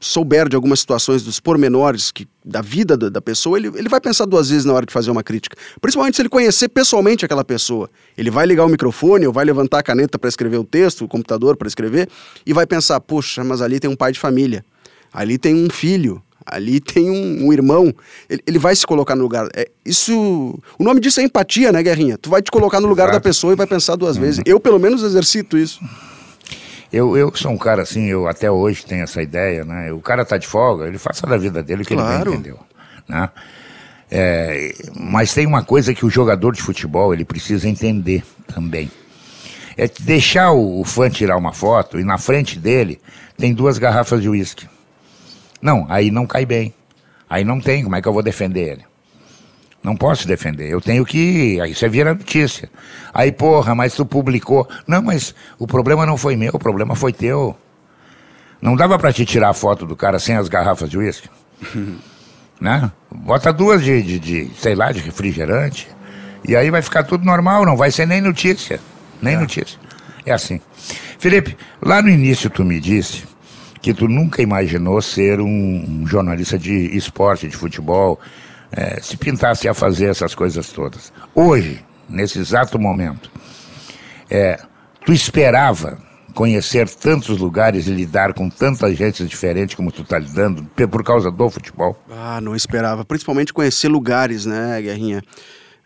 souber 0.00 0.48
de 0.48 0.56
algumas 0.56 0.80
situações 0.80 1.22
dos 1.22 1.38
pormenores 1.38 2.10
que, 2.10 2.26
da 2.42 2.62
vida 2.62 2.96
da, 2.96 3.10
da, 3.10 3.20
pessoa, 3.20 3.58
ele, 3.58 3.68
ele 3.74 3.88
vai 3.88 4.00
pensar 4.00 4.24
duas 4.24 4.48
vezes 4.48 4.64
na 4.64 4.72
hora 4.72 4.86
de 4.86 4.92
fazer 4.92 5.10
uma 5.10 5.22
crítica. 5.22 5.56
Principalmente 5.80 6.16
se 6.16 6.22
ele 6.22 6.30
conhecer 6.30 6.68
pessoalmente 6.68 7.24
aquela 7.24 7.44
pessoa. 7.44 7.90
Ele 8.16 8.30
vai 8.30 8.46
ligar 8.46 8.64
o 8.64 8.68
microfone 8.68 9.26
ou 9.26 9.32
vai 9.32 9.44
levantar 9.44 9.80
a 9.80 9.82
caneta 9.82 10.18
para 10.18 10.28
escrever 10.28 10.56
o 10.56 10.64
texto, 10.64 11.04
o 11.04 11.08
computador 11.08 11.56
para 11.56 11.68
escrever, 11.68 12.08
e 12.46 12.52
vai 12.54 12.66
pensar: 12.66 12.98
puxa, 13.00 13.44
mas 13.44 13.60
ali 13.60 13.78
tem 13.78 13.90
um 13.90 13.96
pai 13.96 14.12
de 14.12 14.18
família, 14.18 14.64
ali 15.12 15.36
tem 15.36 15.54
um 15.54 15.68
filho, 15.68 16.22
ali 16.46 16.80
tem 16.80 17.10
um, 17.10 17.46
um 17.46 17.52
irmão. 17.52 17.94
Ele, 18.28 18.42
ele, 18.46 18.58
vai 18.58 18.74
se 18.74 18.86
colocar 18.86 19.14
no 19.14 19.22
lugar. 19.22 19.48
É, 19.54 19.68
isso. 19.84 20.58
O 20.78 20.84
nome 20.84 21.00
disso 21.00 21.20
é 21.20 21.24
empatia, 21.24 21.70
né, 21.70 21.82
Guerrinha? 21.82 22.16
Tu 22.16 22.30
vai 22.30 22.40
te 22.40 22.50
colocar 22.50 22.80
no 22.80 22.88
lugar 22.88 23.04
Exato. 23.04 23.18
da 23.18 23.20
pessoa 23.20 23.52
e 23.52 23.56
vai 23.56 23.66
pensar 23.66 23.96
duas 23.96 24.16
uhum. 24.16 24.22
vezes. 24.22 24.40
Eu, 24.46 24.58
pelo 24.58 24.78
menos, 24.78 25.02
exercito 25.02 25.58
isso. 25.58 25.78
Eu, 26.92 27.16
eu 27.16 27.34
sou 27.34 27.52
um 27.52 27.58
cara 27.58 27.82
assim, 27.82 28.06
eu 28.06 28.26
até 28.26 28.50
hoje 28.50 28.84
tenho 28.84 29.02
essa 29.02 29.22
ideia, 29.22 29.64
né? 29.64 29.92
O 29.92 30.00
cara 30.00 30.24
tá 30.24 30.38
de 30.38 30.46
folga, 30.46 30.86
ele 30.86 30.98
faça 30.98 31.26
da 31.26 31.36
vida 31.36 31.62
dele 31.62 31.82
o 31.82 31.84
que 31.84 31.94
claro. 31.94 32.14
ele 32.14 32.24
bem 32.24 32.34
entendeu, 32.34 32.58
né? 33.06 33.30
É, 34.10 34.74
mas 34.98 35.34
tem 35.34 35.46
uma 35.46 35.62
coisa 35.62 35.92
que 35.92 36.06
o 36.06 36.10
jogador 36.10 36.52
de 36.52 36.62
futebol 36.62 37.12
ele 37.12 37.26
precisa 37.26 37.68
entender 37.68 38.24
também. 38.46 38.90
É 39.76 39.86
deixar 40.00 40.52
o, 40.52 40.80
o 40.80 40.84
fã 40.84 41.10
tirar 41.10 41.36
uma 41.36 41.52
foto 41.52 42.00
e 42.00 42.04
na 42.04 42.16
frente 42.16 42.58
dele 42.58 42.98
tem 43.36 43.52
duas 43.52 43.76
garrafas 43.78 44.22
de 44.22 44.28
uísque. 44.28 44.66
Não, 45.60 45.86
aí 45.90 46.10
não 46.10 46.26
cai 46.26 46.46
bem. 46.46 46.74
Aí 47.28 47.44
não 47.44 47.60
tem, 47.60 47.84
como 47.84 47.96
é 47.96 48.00
que 48.00 48.08
eu 48.08 48.12
vou 48.12 48.22
defender 48.22 48.72
ele? 48.72 48.87
Não 49.82 49.96
posso 49.96 50.26
defender. 50.26 50.68
Eu 50.68 50.80
tenho 50.80 51.04
que. 51.04 51.60
Aí 51.60 51.74
você 51.74 51.88
vira 51.88 52.14
notícia. 52.14 52.68
Aí, 53.14 53.30
porra, 53.30 53.74
mas 53.74 53.94
tu 53.94 54.04
publicou. 54.04 54.68
Não, 54.86 55.00
mas 55.00 55.34
o 55.58 55.66
problema 55.66 56.04
não 56.04 56.16
foi 56.16 56.36
meu, 56.36 56.50
o 56.52 56.58
problema 56.58 56.94
foi 56.94 57.12
teu. 57.12 57.56
Não 58.60 58.74
dava 58.74 58.98
para 58.98 59.12
te 59.12 59.24
tirar 59.24 59.50
a 59.50 59.54
foto 59.54 59.86
do 59.86 59.94
cara 59.94 60.18
sem 60.18 60.36
as 60.36 60.48
garrafas 60.48 60.90
de 60.90 60.98
uísque? 60.98 61.28
né? 62.60 62.90
Bota 63.10 63.52
duas 63.52 63.82
de, 63.82 64.02
de, 64.02 64.18
de, 64.18 64.50
sei 64.58 64.74
lá, 64.74 64.90
de 64.90 65.00
refrigerante. 65.00 65.88
E 66.46 66.56
aí 66.56 66.70
vai 66.70 66.82
ficar 66.82 67.04
tudo 67.04 67.24
normal, 67.24 67.64
não 67.64 67.76
vai 67.76 67.90
ser 67.90 68.06
nem 68.06 68.20
notícia. 68.20 68.80
Nem 69.22 69.34
é. 69.34 69.38
notícia. 69.38 69.78
É 70.26 70.32
assim. 70.32 70.60
Felipe, 71.18 71.56
lá 71.80 72.02
no 72.02 72.08
início 72.08 72.50
tu 72.50 72.64
me 72.64 72.80
disse 72.80 73.24
que 73.80 73.94
tu 73.94 74.08
nunca 74.08 74.42
imaginou 74.42 75.00
ser 75.00 75.40
um, 75.40 75.46
um 75.46 76.06
jornalista 76.06 76.58
de 76.58 76.96
esporte, 76.96 77.48
de 77.48 77.56
futebol 77.56 78.20
é, 78.72 79.00
se 79.00 79.16
pintasse 79.16 79.68
a 79.68 79.74
fazer 79.74 80.06
essas 80.06 80.34
coisas 80.34 80.70
todas. 80.70 81.12
Hoje, 81.34 81.84
nesse 82.08 82.38
exato 82.38 82.78
momento, 82.78 83.30
é, 84.30 84.60
tu 85.04 85.12
esperava 85.12 85.98
conhecer 86.34 86.88
tantos 86.88 87.38
lugares 87.38 87.88
e 87.88 87.90
lidar 87.90 88.32
com 88.32 88.48
tanta 88.48 88.94
gente 88.94 89.26
diferente 89.26 89.76
como 89.76 89.90
tu 89.90 90.02
está 90.02 90.18
lidando 90.18 90.62
por 90.88 91.02
causa 91.02 91.30
do 91.32 91.50
futebol? 91.50 92.00
Ah, 92.10 92.40
não 92.40 92.54
esperava. 92.54 93.04
Principalmente 93.04 93.52
conhecer 93.52 93.88
lugares, 93.88 94.46
né, 94.46 94.80
Guerrinha? 94.80 95.22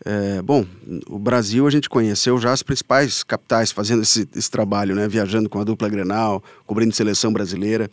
É, 0.04 0.42
bom, 0.42 0.66
o 1.08 1.18
Brasil 1.18 1.66
a 1.66 1.70
gente 1.70 1.88
conheceu 1.88 2.36
já 2.38 2.52
as 2.52 2.62
principais 2.62 3.22
capitais 3.22 3.70
fazendo 3.70 4.02
esse, 4.02 4.28
esse 4.34 4.50
trabalho, 4.50 4.94
né? 4.94 5.06
Viajando 5.06 5.48
com 5.48 5.60
a 5.60 5.64
dupla 5.64 5.88
Grenal, 5.88 6.42
cobrindo 6.66 6.92
seleção 6.92 7.32
brasileira. 7.32 7.88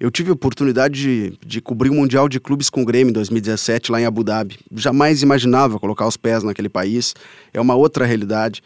Eu 0.00 0.10
tive 0.12 0.30
a 0.30 0.32
oportunidade 0.32 1.00
de, 1.00 1.38
de 1.44 1.60
cobrir 1.60 1.90
o 1.90 1.94
Mundial 1.94 2.28
de 2.28 2.38
Clubes 2.38 2.70
com 2.70 2.82
o 2.82 2.84
Grêmio 2.84 3.10
em 3.10 3.14
2017, 3.14 3.90
lá 3.90 4.00
em 4.00 4.04
Abu 4.04 4.22
Dhabi. 4.22 4.56
Jamais 4.72 5.22
imaginava 5.22 5.78
colocar 5.80 6.06
os 6.06 6.16
pés 6.16 6.44
naquele 6.44 6.68
país. 6.68 7.14
É 7.52 7.60
uma 7.60 7.74
outra 7.74 8.06
realidade. 8.06 8.62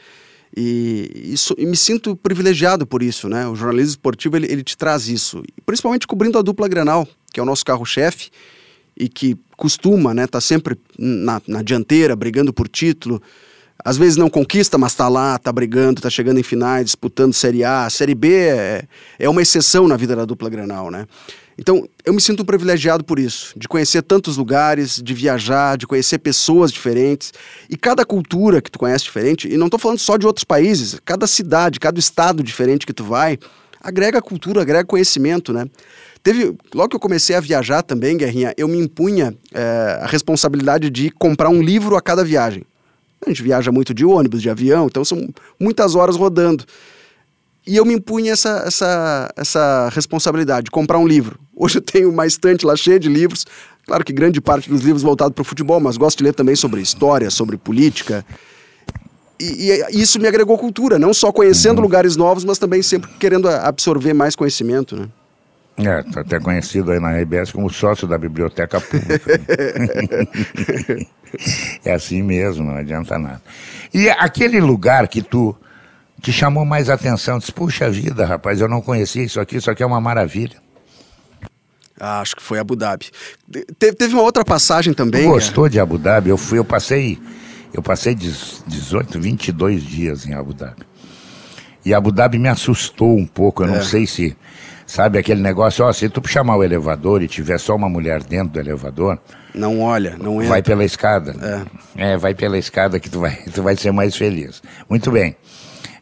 E, 0.55 1.11
isso, 1.33 1.55
e 1.57 1.65
me 1.65 1.77
sinto 1.77 2.15
privilegiado 2.15 2.87
por 2.87 3.03
isso, 3.03 3.31
né? 3.31 3.49
O 3.49 3.57
jornalismo 3.57 3.93
esportivo, 3.93 4.37
ele, 4.37 4.53
ele 4.53 4.63
te 4.63 4.77
traz 4.77 5.09
isso. 5.09 5.43
Principalmente 5.65 6.07
cobrindo 6.07 6.39
a 6.39 6.43
dupla 6.43 6.69
Grenal, 6.69 7.09
que 7.33 7.41
é 7.41 7.43
o 7.43 7.47
nosso 7.47 7.65
carro-chefe 7.65 8.29
e 8.95 9.09
que 9.09 9.35
costuma, 9.57 10.13
né? 10.13 10.27
Tá 10.27 10.41
sempre 10.41 10.77
na, 10.99 11.41
na 11.49 11.63
dianteira, 11.63 12.15
brigando 12.15 12.53
por 12.53 12.69
título 12.69 13.23
às 13.85 13.97
vezes 13.97 14.17
não 14.17 14.31
conquista, 14.31 14.79
mas 14.79 14.95
tá 14.95 15.09
lá, 15.09 15.39
tá 15.39 15.53
brigando, 15.53 16.01
tá 16.01 16.11
chegando 16.11 16.39
em 16.39 16.43
finais, 16.43 16.85
disputando 16.85 17.33
Série 17.33 17.65
A. 17.65 17.89
Série 17.91 18.15
B 18.15 18.33
é, 18.33 18.85
é 19.19 19.29
uma 19.29 19.43
exceção 19.43 19.89
na 19.89 19.97
vida 19.97 20.15
da 20.15 20.25
dupla 20.25 20.49
Grenal, 20.49 20.91
né? 20.91 21.07
Então, 21.59 21.87
eu 22.05 22.15
me 22.15 22.21
sinto 22.21 22.45
privilegiado 22.45 23.05
por 23.05 23.19
isso, 23.19 23.53
de 23.57 23.69
conhecer 23.69 24.03
tantos 24.03 24.37
lugares, 24.37 25.01
de 25.03 25.13
viajar, 25.13 25.77
de 25.77 25.87
conhecer 25.87 26.19
pessoas 26.19 26.73
diferentes. 26.73 27.33
E 27.69 27.77
cada 27.77 28.05
cultura 28.05 28.63
que 28.63 28.71
tu 28.71 28.79
conhece 28.79 29.05
diferente, 29.05 29.49
e 29.49 29.57
não 29.57 29.67
estou 29.67 29.79
falando 29.79 29.99
só 29.99 30.17
de 30.17 30.27
outros 30.27 30.45
países, 30.45 30.99
cada 31.05 31.27
cidade, 31.27 31.79
cada 31.79 31.99
estado 32.01 32.43
diferente 32.43 32.87
que 32.87 32.93
tu 32.93 33.05
vai, 33.05 33.39
agrega 33.81 34.23
cultura, 34.23 34.63
agrega 34.63 34.85
conhecimento, 34.85 35.53
né? 35.53 35.67
Teve, 36.23 36.57
logo 36.73 36.91
que 36.91 36.97
eu 36.97 37.01
comecei 37.01 37.35
a 37.35 37.41
viajar 37.41 37.83
também, 37.83 38.17
Guerrinha, 38.17 38.55
eu 38.57 38.69
me 38.69 38.79
impunha 38.79 39.35
é, 39.53 39.99
a 40.01 40.07
responsabilidade 40.07 40.89
de 40.89 41.11
comprar 41.11 41.49
um 41.49 41.61
livro 41.61 41.97
a 41.97 42.01
cada 42.01 42.25
viagem. 42.25 42.65
A 43.25 43.31
gente 43.31 43.43
viaja 43.43 43.71
muito 43.71 43.95
de 43.95 44.05
ônibus, 44.05 44.43
de 44.43 44.51
avião, 44.51 44.87
então 44.87 45.05
são 45.05 45.29
muitas 45.59 45.95
horas 45.95 46.17
rodando. 46.17 46.65
E 47.65 47.77
eu 47.77 47.85
me 47.85 47.95
impunha 47.95 48.33
essa, 48.33 48.65
essa, 48.67 49.33
essa 49.37 49.89
responsabilidade 49.93 50.65
de 50.65 50.71
comprar 50.71 50.99
um 50.99 51.07
livro. 51.07 51.39
Hoje 51.55 51.79
eu 51.79 51.83
tenho 51.83 52.11
uma 52.11 52.27
estante 52.27 52.67
lá 52.67 52.75
cheia 52.75 52.99
de 52.99 53.09
livros. 53.09 53.47
Claro 53.87 54.05
que 54.05 54.13
grande 54.13 54.41
parte 54.41 54.69
dos 54.69 54.81
livros 54.83 55.03
voltado 55.03 55.33
para 55.33 55.43
o 55.43 55.45
futebol, 55.45 55.79
mas 55.79 55.97
gosto 55.97 56.19
de 56.19 56.25
ler 56.25 56.35
também 56.35 56.57
sobre 56.57 56.81
história, 56.81 57.31
sobre 57.31 57.57
política. 57.57 58.25
E, 59.39 59.71
e 59.71 60.01
isso 60.01 60.21
me 60.21 60.27
agregou 60.27 60.59
cultura, 60.59 60.99
não 60.99 61.15
só 61.15 61.31
conhecendo 61.31 61.79
uhum. 61.79 61.83
lugares 61.83 62.17
novos, 62.17 62.45
mas 62.45 62.59
também 62.59 62.83
sempre 62.83 63.11
querendo 63.19 63.49
absorver 63.49 64.13
mais 64.13 64.35
conhecimento, 64.35 64.97
né? 64.97 65.09
É, 65.77 66.03
tá 66.03 66.21
até 66.21 66.39
conhecido 66.39 66.93
aí 66.93 67.01
na 67.01 67.17
RBS 67.17 67.51
como 67.51 67.71
sócio 67.71 68.07
da 68.07 68.19
Biblioteca 68.19 68.81
Pública. 68.81 69.41
é 71.85 71.93
assim 71.93 72.23
mesmo, 72.23 72.65
não 72.65 72.77
adianta 72.77 73.19
nada. 73.19 73.41
E 73.93 74.09
aquele 74.11 74.61
lugar 74.61 75.09
que 75.09 75.23
tu 75.23 75.57
te 76.21 76.33
chamou 76.33 76.65
mais 76.65 76.91
atenção, 76.91 77.39
disse, 77.39 77.53
puxa 77.53 77.91
vida, 77.91 78.25
rapaz, 78.27 78.61
eu 78.61 78.69
não 78.69 78.81
conhecia 78.83 79.25
isso 79.25 79.41
aqui, 79.41 79.57
isso 79.57 79.71
aqui 79.71 79.83
é 79.83 79.87
uma 79.87 80.01
maravilha. 80.01 80.57
Ah, 81.99 82.21
acho 82.21 82.37
que 82.37 82.43
foi 82.43 82.59
Abu 82.59 82.77
Dhabi. 82.77 83.07
Te, 83.79 83.93
teve 83.93 84.15
uma 84.15 84.23
outra 84.23 84.45
passagem 84.45 84.93
também. 84.93 85.25
Tu 85.25 85.29
gostou 85.29 85.69
de 85.69 85.81
Abu 85.81 85.99
Dhabi? 85.99 86.31
Eu 86.31 86.37
fui, 86.37 86.59
eu 86.59 86.65
passei, 86.65 87.19
eu 87.73 87.83
passei 87.83 88.15
18, 88.15 89.21
22 89.21 89.83
dias 89.83 90.27
em 90.27 90.35
Abu 90.35 90.53
Dhabi. 90.53 90.83
E 91.85 91.95
Abu 91.95 92.13
Dhabi 92.13 92.39
me 92.39 92.49
assustou 92.49 93.17
um 93.17 93.27
pouco, 93.27 93.63
eu 93.63 93.69
é. 93.69 93.77
não 93.77 93.83
sei 93.83 94.07
se 94.07 94.37
Sabe 94.93 95.19
aquele 95.19 95.41
negócio, 95.41 95.87
ó, 95.87 95.91
se 95.91 96.07
tu 96.11 96.21
chamar 96.29 96.57
o 96.57 96.63
elevador 96.63 97.23
e 97.23 97.27
tiver 97.27 97.57
só 97.57 97.75
uma 97.75 97.89
mulher 97.89 98.23
dentro 98.23 98.51
do 98.51 98.61
elevador. 98.61 99.19
Não 99.55 99.81
olha, 99.81 100.19
não 100.19 100.35
entra. 100.35 100.49
Vai 100.51 100.63
pela 100.63 100.85
escada. 100.85 101.65
É. 101.97 102.13
é, 102.13 102.17
vai 102.19 102.35
pela 102.35 102.59
escada 102.59 103.01
que 103.01 103.09
tu 103.09 103.21
vai, 103.21 103.35
tu 103.55 103.63
vai 103.63 103.75
ser 103.75 103.91
mais 103.91 104.15
feliz. 104.15 104.63
Muito 104.91 105.11
bem. 105.11 105.35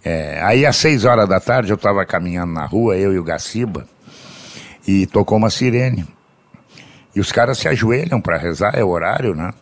É, 0.04 0.40
aí 0.42 0.66
às 0.66 0.74
seis 0.74 1.04
horas 1.04 1.28
da 1.28 1.38
tarde 1.38 1.70
eu 1.70 1.76
estava 1.76 2.04
caminhando 2.04 2.52
na 2.52 2.66
rua, 2.66 2.96
eu 2.96 3.14
e 3.14 3.18
o 3.20 3.22
Gaciba, 3.22 3.86
e 4.84 5.06
tocou 5.06 5.38
uma 5.38 5.50
sirene. 5.50 6.04
E 7.14 7.20
os 7.20 7.30
caras 7.30 7.58
se 7.58 7.68
ajoelham 7.68 8.20
para 8.20 8.38
rezar, 8.38 8.76
é 8.76 8.82
horário, 8.82 9.36
né? 9.36 9.52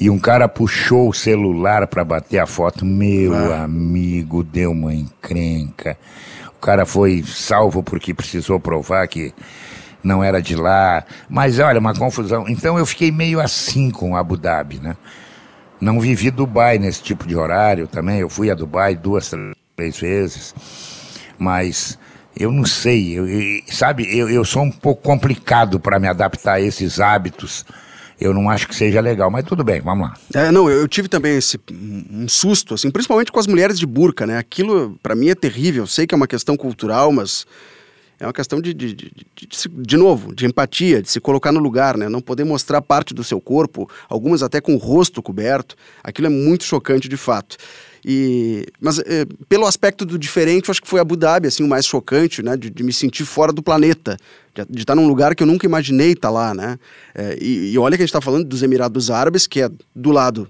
E 0.00 0.10
um 0.10 0.18
cara 0.18 0.48
puxou 0.48 1.08
o 1.10 1.14
celular 1.14 1.86
para 1.86 2.02
bater 2.02 2.40
a 2.40 2.46
foto. 2.46 2.84
Meu 2.84 3.32
ah. 3.32 3.62
amigo, 3.62 4.42
deu 4.42 4.72
uma 4.72 4.92
encrenca. 4.92 5.96
O 6.60 6.66
cara 6.66 6.84
foi 6.84 7.24
salvo 7.26 7.82
porque 7.82 8.12
precisou 8.12 8.60
provar 8.60 9.08
que 9.08 9.32
não 10.04 10.22
era 10.22 10.42
de 10.42 10.54
lá. 10.54 11.02
Mas 11.26 11.58
olha, 11.58 11.80
uma 11.80 11.94
confusão. 11.94 12.46
Então 12.46 12.78
eu 12.78 12.84
fiquei 12.84 13.10
meio 13.10 13.40
assim 13.40 13.90
com 13.90 14.14
Abu 14.14 14.36
Dhabi, 14.36 14.78
né? 14.78 14.94
Não 15.80 15.98
vivi 15.98 16.30
Dubai 16.30 16.78
nesse 16.78 17.02
tipo 17.02 17.26
de 17.26 17.34
horário 17.34 17.88
também. 17.88 18.20
Eu 18.20 18.28
fui 18.28 18.50
a 18.50 18.54
Dubai 18.54 18.94
duas, 18.94 19.32
três 19.74 19.98
vezes. 19.98 20.54
Mas 21.38 21.98
eu 22.36 22.52
não 22.52 22.66
sei, 22.66 23.18
eu, 23.18 23.26
eu, 23.26 23.62
sabe, 23.68 24.06
eu, 24.14 24.28
eu 24.28 24.44
sou 24.44 24.62
um 24.62 24.70
pouco 24.70 25.02
complicado 25.02 25.80
para 25.80 25.98
me 25.98 26.08
adaptar 26.08 26.56
a 26.56 26.60
esses 26.60 27.00
hábitos 27.00 27.64
eu 28.20 28.34
não 28.34 28.50
acho 28.50 28.68
que 28.68 28.74
seja 28.74 29.00
legal, 29.00 29.30
mas 29.30 29.44
tudo 29.44 29.64
bem, 29.64 29.80
vamos 29.80 30.08
lá. 30.08 30.16
É, 30.34 30.50
não, 30.50 30.68
eu, 30.68 30.86
tive 30.86 31.08
também 31.08 31.36
esse 31.36 31.58
um 31.70 32.28
susto, 32.28 32.74
assim, 32.74 32.90
principalmente 32.90 33.32
com 33.32 33.40
as 33.40 33.46
mulheres 33.46 33.78
de 33.78 33.86
burca, 33.86 34.26
né? 34.26 34.36
Aquilo, 34.36 34.98
para 35.02 35.14
mim, 35.14 35.28
é 35.28 35.34
terrível. 35.34 35.84
Eu 35.84 35.86
sei 35.86 36.06
que 36.06 36.14
é 36.14 36.16
uma 36.16 36.26
questão 36.26 36.56
cultural, 36.56 37.10
mas 37.10 37.46
é 38.20 38.26
uma 38.26 38.32
questão 38.32 38.60
de, 38.60 38.74
de, 38.74 38.94
de, 38.94 39.12
de, 39.34 39.48
de 39.68 39.96
novo, 39.96 40.34
de 40.34 40.44
empatia, 40.44 41.00
de 41.00 41.10
se 41.10 41.18
colocar 41.18 41.50
no 41.50 41.58
lugar, 41.58 41.96
né? 41.96 42.08
Não 42.08 42.20
poder 42.20 42.44
mostrar 42.44 42.82
parte 42.82 43.14
do 43.14 43.24
seu 43.24 43.40
corpo, 43.40 43.88
algumas 44.08 44.42
até 44.42 44.60
com 44.60 44.74
o 44.74 44.78
rosto 44.78 45.22
coberto. 45.22 45.74
Aquilo 46.04 46.26
é 46.26 46.30
muito 46.30 46.64
chocante 46.64 47.08
de 47.08 47.16
fato. 47.16 47.56
E, 48.04 48.66
mas 48.80 48.98
é, 49.00 49.26
pelo 49.48 49.66
aspecto 49.66 50.04
do 50.04 50.18
diferente, 50.18 50.68
eu 50.68 50.72
acho 50.72 50.82
que 50.82 50.88
foi 50.88 51.00
Abu 51.00 51.16
Dhabi, 51.16 51.48
assim, 51.48 51.62
o 51.62 51.68
mais 51.68 51.86
chocante, 51.86 52.42
né? 52.42 52.56
De, 52.56 52.70
de 52.70 52.82
me 52.82 52.92
sentir 52.92 53.24
fora 53.24 53.52
do 53.52 53.62
planeta, 53.62 54.16
de, 54.54 54.64
de, 54.68 54.80
estar 54.80 54.94
num 54.94 55.06
lugar 55.06 55.34
que 55.34 55.42
eu 55.42 55.46
nunca 55.46 55.66
imaginei 55.66 56.12
estar 56.12 56.30
lá, 56.30 56.54
né? 56.54 56.78
É, 57.14 57.36
e, 57.40 57.72
e, 57.72 57.78
olha 57.78 57.96
que 57.96 58.02
a 58.02 58.06
gente 58.06 58.10
está 58.10 58.20
falando 58.20 58.44
dos 58.44 58.62
Emirados 58.62 59.10
Árabes, 59.10 59.46
que 59.46 59.60
é 59.60 59.70
do 59.94 60.10
lado 60.10 60.48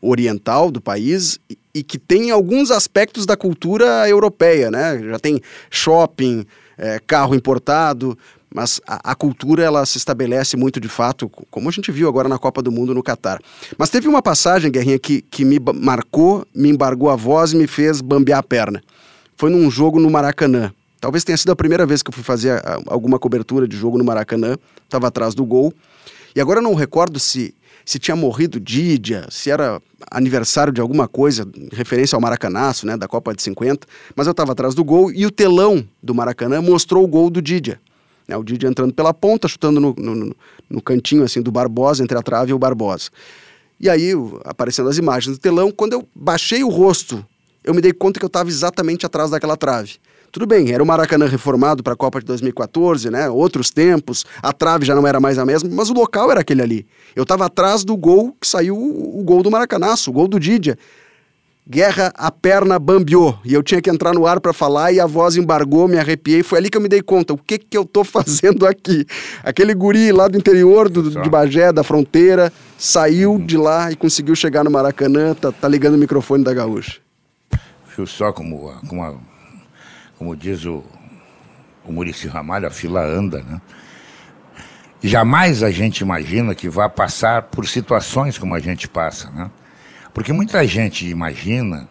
oriental 0.00 0.70
do 0.70 0.80
país 0.80 1.38
e, 1.48 1.56
e 1.76 1.82
que 1.82 1.98
tem 1.98 2.30
alguns 2.30 2.70
aspectos 2.70 3.24
da 3.24 3.36
cultura 3.36 4.08
europeia, 4.08 4.70
né? 4.70 5.00
Já 5.02 5.18
tem 5.18 5.40
shopping, 5.70 6.44
é, 6.76 6.98
carro 7.06 7.34
importado, 7.34 8.18
mas 8.54 8.80
a, 8.86 9.12
a, 9.12 9.14
cultura 9.14 9.62
ela 9.62 9.84
se 9.86 9.98
estabelece 9.98 10.56
muito 10.56 10.80
de 10.80 10.88
fato, 10.88 11.28
como 11.28 11.68
a 11.68 11.72
gente 11.72 11.90
viu 11.90 12.08
agora 12.08 12.28
na 12.28 12.38
Copa 12.38 12.62
do 12.62 12.70
Mundo 12.70 12.94
no 12.94 13.02
Catar. 13.02 13.40
Mas 13.78 13.90
teve 13.90 14.08
uma 14.08 14.22
passagem, 14.22 14.70
Guerrinha, 14.70 14.98
que, 14.98 15.22
que 15.22 15.44
me 15.44 15.58
marcou, 15.74 16.46
me 16.54 16.68
embargou 16.68 17.10
a 17.10 17.16
voz 17.16 17.52
e 17.52 17.56
me 17.56 17.66
fez 17.66 18.00
bambear 18.00 18.38
a 18.38 18.42
perna. 18.42 18.82
Foi 19.36 19.50
num 19.50 19.70
jogo 19.70 19.98
no 19.98 20.10
Maracanã. 20.10 20.72
Talvez 21.00 21.24
tenha 21.24 21.36
sido 21.36 21.50
a 21.50 21.56
primeira 21.56 21.84
vez 21.84 22.02
que 22.02 22.10
eu 22.10 22.14
fui 22.14 22.22
fazer 22.22 22.62
alguma 22.86 23.18
cobertura 23.18 23.66
de 23.66 23.76
jogo 23.76 23.98
no 23.98 24.04
Maracanã. 24.04 24.56
Estava 24.84 25.08
atrás 25.08 25.34
do 25.34 25.44
gol. 25.44 25.72
E 26.34 26.40
agora 26.40 26.60
eu 26.60 26.62
não 26.62 26.74
recordo 26.74 27.18
se, 27.18 27.54
se 27.84 27.98
tinha 27.98 28.16
morrido 28.16 28.60
Didia, 28.60 29.26
se 29.30 29.50
era 29.50 29.80
aniversário 30.10 30.72
de 30.72 30.80
alguma 30.80 31.08
coisa, 31.08 31.46
referência 31.72 32.16
ao 32.16 32.20
Maracanaço, 32.20 32.86
né, 32.86 32.96
da 32.96 33.08
Copa 33.08 33.34
de 33.34 33.42
50. 33.42 33.86
Mas 34.14 34.26
eu 34.26 34.30
estava 34.30 34.52
atrás 34.52 34.74
do 34.74 34.84
gol 34.84 35.10
e 35.10 35.26
o 35.26 35.30
telão 35.30 35.86
do 36.02 36.14
Maracanã 36.14 36.62
mostrou 36.62 37.04
o 37.04 37.08
gol 37.08 37.28
do 37.28 37.42
Didia. 37.42 37.80
Né, 38.26 38.36
o 38.36 38.42
Didi 38.42 38.66
entrando 38.66 38.92
pela 38.94 39.12
ponta, 39.12 39.48
chutando 39.48 39.80
no, 39.80 39.94
no, 39.98 40.36
no, 40.70 40.82
cantinho 40.82 41.24
assim 41.24 41.42
do 41.42 41.50
Barbosa, 41.50 42.02
entre 42.02 42.16
a 42.16 42.22
trave 42.22 42.50
e 42.50 42.54
o 42.54 42.58
Barbosa. 42.58 43.10
E 43.80 43.90
aí, 43.90 44.12
aparecendo 44.44 44.88
as 44.88 44.98
imagens 44.98 45.36
do 45.36 45.40
telão, 45.40 45.70
quando 45.72 45.94
eu 45.94 46.06
baixei 46.14 46.62
o 46.62 46.68
rosto, 46.68 47.24
eu 47.64 47.74
me 47.74 47.80
dei 47.80 47.92
conta 47.92 48.18
que 48.18 48.24
eu 48.24 48.28
estava 48.28 48.48
exatamente 48.48 49.04
atrás 49.04 49.30
daquela 49.30 49.56
trave. 49.56 49.98
Tudo 50.32 50.46
bem, 50.46 50.72
era 50.72 50.82
o 50.82 50.86
Maracanã 50.86 51.26
reformado 51.26 51.82
para 51.82 51.92
a 51.92 51.96
Copa 51.96 52.18
de 52.18 52.24
2014, 52.24 53.10
né? 53.10 53.28
Outros 53.28 53.70
tempos, 53.70 54.24
a 54.42 54.50
trave 54.50 54.86
já 54.86 54.94
não 54.94 55.06
era 55.06 55.20
mais 55.20 55.36
a 55.36 55.44
mesma, 55.44 55.68
mas 55.70 55.90
o 55.90 55.92
local 55.92 56.30
era 56.30 56.40
aquele 56.40 56.62
ali. 56.62 56.86
Eu 57.14 57.24
estava 57.24 57.44
atrás 57.44 57.84
do 57.84 57.94
gol 57.98 58.34
que 58.40 58.48
saiu 58.48 58.74
o 58.74 59.22
gol 59.22 59.42
do 59.42 59.50
Maracanaço, 59.50 60.08
o 60.08 60.12
gol 60.12 60.26
do 60.26 60.40
Didia. 60.40 60.78
Guerra, 61.68 62.12
a 62.16 62.30
perna 62.30 62.76
bambiou. 62.76 63.38
E 63.44 63.54
eu 63.54 63.62
tinha 63.62 63.80
que 63.80 63.88
entrar 63.88 64.12
no 64.12 64.26
ar 64.26 64.40
para 64.40 64.52
falar 64.52 64.92
e 64.92 64.98
a 64.98 65.06
voz 65.06 65.36
embargou, 65.36 65.86
me 65.86 65.96
arrepiei. 65.96 66.42
Foi 66.42 66.58
ali 66.58 66.68
que 66.68 66.76
eu 66.76 66.80
me 66.80 66.88
dei 66.88 67.00
conta. 67.00 67.32
O 67.32 67.38
que 67.38 67.56
que 67.56 67.78
eu 67.78 67.84
tô 67.84 68.02
fazendo 68.04 68.66
aqui? 68.66 69.06
Aquele 69.44 69.72
guri 69.72 70.10
lá 70.10 70.26
do 70.26 70.36
interior 70.36 70.88
do, 70.88 71.22
de 71.22 71.30
Bagé, 71.30 71.72
da 71.72 71.84
fronteira, 71.84 72.52
saiu 72.76 73.38
de 73.38 73.56
lá 73.56 73.92
e 73.92 73.96
conseguiu 73.96 74.34
chegar 74.34 74.64
no 74.64 74.70
Maracanã, 74.70 75.34
tá, 75.34 75.52
tá 75.52 75.68
ligando 75.68 75.94
o 75.94 75.98
microfone 75.98 76.42
da 76.42 76.52
Gaúcha. 76.52 76.98
Viu 77.96 78.06
só 78.06 78.32
como, 78.32 78.72
como, 78.88 79.20
como 80.18 80.36
diz 80.36 80.64
o, 80.64 80.82
o 81.84 81.92
Murici 81.92 82.26
Ramalho, 82.26 82.66
a 82.66 82.70
fila 82.70 83.04
anda, 83.04 83.38
né? 83.42 83.60
Jamais 85.04 85.62
a 85.62 85.70
gente 85.70 86.00
imagina 86.00 86.54
que 86.54 86.68
vai 86.68 86.88
passar 86.88 87.42
por 87.42 87.66
situações 87.66 88.38
como 88.38 88.54
a 88.54 88.60
gente 88.60 88.88
passa, 88.88 89.30
né? 89.30 89.50
Porque 90.12 90.32
muita 90.32 90.66
gente 90.66 91.08
imagina, 91.08 91.88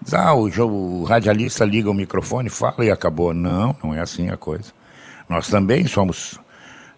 diz, 0.00 0.14
ah, 0.14 0.34
o, 0.34 0.46
o 0.46 1.04
radialista 1.04 1.64
liga 1.64 1.90
o 1.90 1.94
microfone, 1.94 2.48
fala 2.48 2.84
e 2.84 2.90
acabou. 2.90 3.34
Não, 3.34 3.76
não 3.82 3.94
é 3.94 4.00
assim 4.00 4.30
a 4.30 4.36
coisa. 4.36 4.72
Nós 5.28 5.48
também 5.48 5.86
somos, 5.86 6.38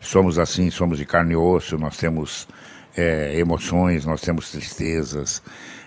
somos 0.01 0.39
assim, 0.39 0.71
somos 0.71 0.99
de 0.99 1.07
carne 1.07 1.33
e 1.33 1.37
osso, 1.37 1.79
nós 1.79 1.97
temos 1.97 2.47
é, 2.97 3.39
emoções, 3.39 4.05
nós 4.05 4.21
temos 4.21 4.51
tristezas. 4.51 5.43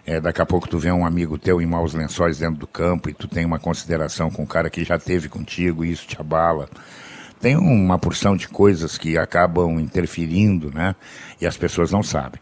É, 0.06 0.20
daqui 0.20 0.42
a 0.42 0.46
pouco 0.46 0.68
tu 0.68 0.80
vê 0.80 0.92
um 0.92 1.06
amigo 1.06 1.38
teu 1.38 1.62
em 1.62 1.66
maus 1.66 1.94
lençóis 1.94 2.40
dentro 2.40 2.60
do 2.60 2.68
campo 2.68 3.10
e 3.10 3.14
tu 3.14 3.28
tem 3.28 3.46
uma 3.46 3.60
consideração 3.60 4.32
com 4.32 4.44
o 4.44 4.48
cara 4.48 4.70
que 4.70 4.84
já 4.84 4.98
teve 4.98 5.30
contigo 5.30 5.86
e 5.86 5.92
isso 5.92 6.08
te 6.08 6.20
abala 6.20 6.68
tem 7.40 7.56
uma 7.56 7.98
porção 7.98 8.36
de 8.36 8.48
coisas 8.48 8.98
que 8.98 9.18
acabam 9.18 9.80
interferindo, 9.80 10.72
né? 10.74 10.96
E 11.40 11.48
as 11.48 11.56
pessoas 11.56 11.92
não 11.92 12.04
sabem. 12.04 12.40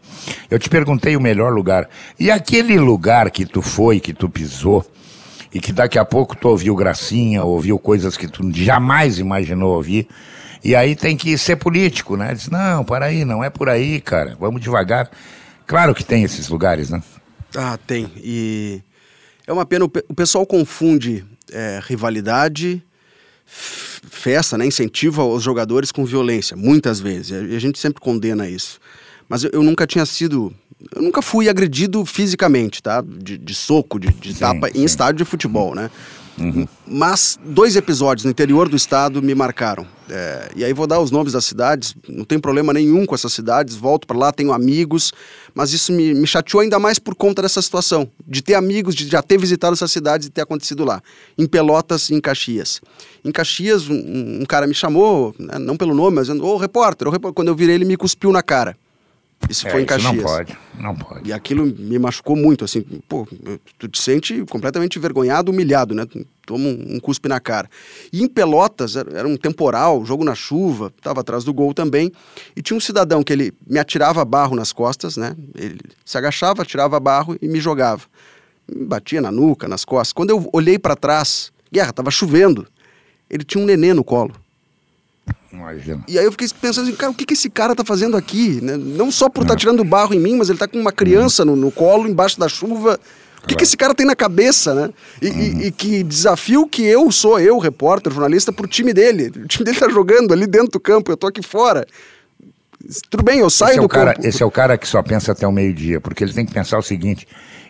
Eu 0.50 0.58
te 0.58 0.68
perguntei 0.68 1.16
o 1.16 1.20
melhor 1.20 1.52
lugar. 1.52 1.88
E 2.18 2.30
aquele 2.30 2.78
lugar 2.78 3.30
que 3.30 3.46
tu 3.46 3.62
foi, 3.62 4.00
que 4.00 4.12
tu 4.12 4.28
pisou, 4.28 4.84
e 5.52 5.60
que 5.60 5.72
daqui 5.72 5.98
a 5.98 6.04
pouco 6.04 6.36
tu 6.36 6.48
ouviu 6.48 6.74
gracinha, 6.74 7.42
ouviu 7.44 7.78
coisas 7.78 8.16
que 8.16 8.28
tu 8.28 8.50
jamais 8.52 9.18
imaginou 9.18 9.76
ouvir, 9.76 10.08
e 10.62 10.74
aí 10.74 10.96
tem 10.96 11.16
que 11.16 11.38
ser 11.38 11.56
político, 11.56 12.16
né? 12.16 12.34
Diz, 12.34 12.48
não, 12.48 12.84
para 12.84 13.06
aí, 13.06 13.24
não 13.24 13.42
é 13.42 13.48
por 13.48 13.68
aí, 13.68 14.00
cara, 14.00 14.36
vamos 14.38 14.60
devagar. 14.60 15.10
Claro 15.66 15.94
que 15.94 16.04
tem 16.04 16.24
esses 16.24 16.48
lugares, 16.48 16.90
né? 16.90 17.02
Ah, 17.56 17.78
tem. 17.86 18.10
E 18.16 18.82
é 19.46 19.52
uma 19.52 19.64
pena, 19.64 19.84
o 19.84 20.14
pessoal 20.14 20.44
confunde 20.44 21.24
é, 21.52 21.80
rivalidade, 21.82 22.82
festa, 24.10 24.56
né, 24.58 24.66
incentivo 24.66 25.20
aos 25.20 25.42
jogadores 25.42 25.92
com 25.92 26.04
violência, 26.04 26.56
muitas 26.56 27.00
vezes. 27.00 27.30
E 27.30 27.56
a 27.56 27.58
gente 27.58 27.78
sempre 27.78 28.00
condena 28.00 28.48
isso. 28.48 28.78
Mas 29.28 29.44
eu, 29.44 29.50
eu 29.52 29.62
nunca 29.62 29.86
tinha 29.86 30.06
sido 30.06 30.52
eu 30.94 31.02
nunca 31.02 31.20
fui 31.20 31.48
agredido 31.48 32.04
fisicamente, 32.06 32.82
tá? 32.82 33.02
De, 33.02 33.36
de 33.36 33.54
soco, 33.54 33.98
de, 33.98 34.08
de 34.12 34.32
sim, 34.32 34.38
tapa 34.38 34.68
sim. 34.68 34.80
em 34.80 34.84
estádio 34.84 35.24
de 35.24 35.24
futebol, 35.24 35.74
né? 35.74 35.90
Uhum. 36.38 36.68
Mas 36.86 37.38
dois 37.44 37.74
episódios 37.74 38.24
no 38.24 38.30
interior 38.30 38.68
do 38.68 38.76
estado 38.76 39.20
me 39.20 39.34
marcaram. 39.34 39.86
É, 40.10 40.50
e 40.56 40.64
aí 40.64 40.72
vou 40.72 40.86
dar 40.86 41.00
os 41.00 41.10
nomes 41.10 41.32
das 41.32 41.44
cidades, 41.44 41.94
não 42.08 42.24
tem 42.24 42.38
problema 42.38 42.72
nenhum 42.72 43.04
com 43.04 43.14
essas 43.14 43.32
cidades, 43.32 43.76
volto 43.76 44.06
para 44.06 44.16
lá, 44.16 44.32
tenho 44.32 44.52
amigos, 44.52 45.12
mas 45.54 45.72
isso 45.72 45.92
me, 45.92 46.14
me 46.14 46.26
chateou 46.26 46.60
ainda 46.60 46.78
mais 46.78 46.98
por 46.98 47.14
conta 47.14 47.42
dessa 47.42 47.60
situação, 47.60 48.10
de 48.26 48.42
ter 48.42 48.54
amigos, 48.54 48.94
de 48.94 49.06
já 49.06 49.22
ter 49.22 49.38
visitado 49.38 49.74
essas 49.74 49.92
cidades 49.92 50.26
e 50.26 50.30
ter 50.30 50.40
acontecido 50.40 50.84
lá. 50.84 51.02
Em 51.36 51.46
Pelotas 51.46 52.08
e 52.08 52.14
em 52.14 52.20
Caxias. 52.20 52.80
Em 53.24 53.30
Caxias, 53.30 53.88
um, 53.88 54.40
um 54.40 54.44
cara 54.46 54.66
me 54.66 54.74
chamou, 54.74 55.34
né, 55.38 55.58
não 55.58 55.76
pelo 55.76 55.94
nome, 55.94 56.16
mas 56.16 56.28
ô 56.28 56.56
repórter, 56.56 57.08
repórter, 57.08 57.34
quando 57.34 57.48
eu 57.48 57.54
virei 57.54 57.74
ele 57.74 57.84
me 57.84 57.96
cuspiu 57.96 58.32
na 58.32 58.42
cara. 58.42 58.76
Isso 59.48 59.66
é, 59.66 59.70
foi 59.70 59.82
em 59.82 59.86
Caxias. 59.86 60.14
Não 60.14 60.22
pode, 60.22 60.58
não 60.78 60.96
pode. 60.96 61.28
E 61.28 61.32
aquilo 61.32 61.64
me 61.66 61.98
machucou 61.98 62.36
muito, 62.36 62.64
assim, 62.64 62.82
pô, 63.08 63.26
tu 63.78 63.88
te 63.88 64.00
sente 64.00 64.44
completamente 64.50 64.98
envergonhado, 64.98 65.50
humilhado, 65.50 65.94
né? 65.94 66.06
Toma 66.44 66.66
um, 66.66 66.96
um 66.96 67.00
cuspe 67.00 67.28
na 67.28 67.38
cara. 67.38 67.68
E 68.12 68.22
em 68.22 68.28
Pelotas, 68.28 68.96
era, 68.96 69.18
era 69.18 69.28
um 69.28 69.36
temporal, 69.36 70.04
jogo 70.04 70.24
na 70.24 70.34
chuva, 70.34 70.92
estava 70.96 71.20
atrás 71.20 71.44
do 71.44 71.52
gol 71.52 71.72
também, 71.72 72.12
e 72.56 72.62
tinha 72.62 72.76
um 72.76 72.80
cidadão 72.80 73.22
que 73.22 73.32
ele 73.32 73.52
me 73.66 73.78
atirava 73.78 74.24
barro 74.24 74.56
nas 74.56 74.72
costas, 74.72 75.16
né? 75.16 75.36
Ele 75.54 75.78
se 76.04 76.18
agachava, 76.18 76.62
atirava 76.62 76.98
barro 76.98 77.36
e 77.40 77.48
me 77.48 77.60
jogava. 77.60 78.02
Me 78.70 78.84
batia 78.84 79.20
na 79.20 79.30
nuca, 79.30 79.66
nas 79.66 79.84
costas. 79.84 80.12
Quando 80.12 80.30
eu 80.30 80.48
olhei 80.52 80.78
para 80.78 80.94
trás, 80.94 81.50
guerra, 81.72 81.92
tava 81.92 82.10
chovendo. 82.10 82.66
Ele 83.30 83.44
tinha 83.44 83.62
um 83.62 83.66
nenê 83.66 83.94
no 83.94 84.04
colo. 84.04 84.34
Imagina. 85.52 86.04
E 86.06 86.18
aí 86.18 86.24
eu 86.24 86.30
fiquei 86.32 86.46
pensando 86.60 86.88
assim, 86.88 86.96
cara, 86.96 87.10
o 87.10 87.14
que, 87.14 87.24
que 87.24 87.32
esse 87.32 87.48
cara 87.48 87.74
tá 87.74 87.84
fazendo 87.84 88.16
aqui? 88.16 88.60
Né? 88.62 88.76
Não 88.76 89.10
só 89.10 89.28
por 89.28 89.42
estar 89.42 89.54
tá 89.54 89.58
tirando 89.58 89.82
barro 89.82 90.14
em 90.14 90.20
mim, 90.20 90.36
mas 90.36 90.50
ele 90.50 90.58
tá 90.58 90.68
com 90.68 90.78
uma 90.78 90.92
criança 90.92 91.44
no, 91.44 91.56
no 91.56 91.70
colo, 91.70 92.06
embaixo 92.06 92.38
da 92.38 92.48
chuva. 92.48 93.00
O 93.42 93.46
que, 93.46 93.54
que 93.54 93.64
esse 93.64 93.76
cara 93.76 93.94
tem 93.94 94.04
na 94.04 94.16
cabeça, 94.16 94.74
né? 94.74 94.90
E, 95.22 95.28
uhum. 95.28 95.38
e, 95.38 95.66
e, 95.66 95.70
que 95.70 96.02
desafio 96.02 96.66
que 96.66 96.82
eu 96.84 97.10
sou, 97.10 97.40
eu, 97.40 97.58
repórter, 97.58 98.12
jornalista, 98.12 98.52
pro 98.52 98.66
time 98.66 98.92
dele. 98.92 99.28
O 99.28 99.46
time 99.46 99.64
dele 99.64 99.78
tá 99.78 99.88
jogando 99.88 100.34
ali 100.34 100.46
dentro 100.46 100.72
do 100.72 100.80
campo, 100.80 101.10
eu 101.10 101.16
tô 101.16 101.28
aqui 101.28 101.42
fora. 101.42 101.86
Tudo 103.08 103.22
bem, 103.22 103.40
eu 103.40 103.48
saio 103.48 103.70
esse 103.70 103.78
é 103.78 103.82
do 103.82 103.88
cara, 103.88 104.14
campo. 104.14 104.26
Esse 104.26 104.42
é 104.42 104.46
o 104.46 104.50
cara 104.50 104.76
que 104.76 104.86
só 104.86 105.02
pensa 105.02 105.32
até 105.32 105.46
o 105.46 105.52
meio-dia, 105.52 106.00
porque 106.00 106.22
ele 106.22 106.32
tem 106.32 106.44
que 106.44 106.52
pensar 106.52 106.78
o 106.78 106.82
seguinte: 106.82 107.26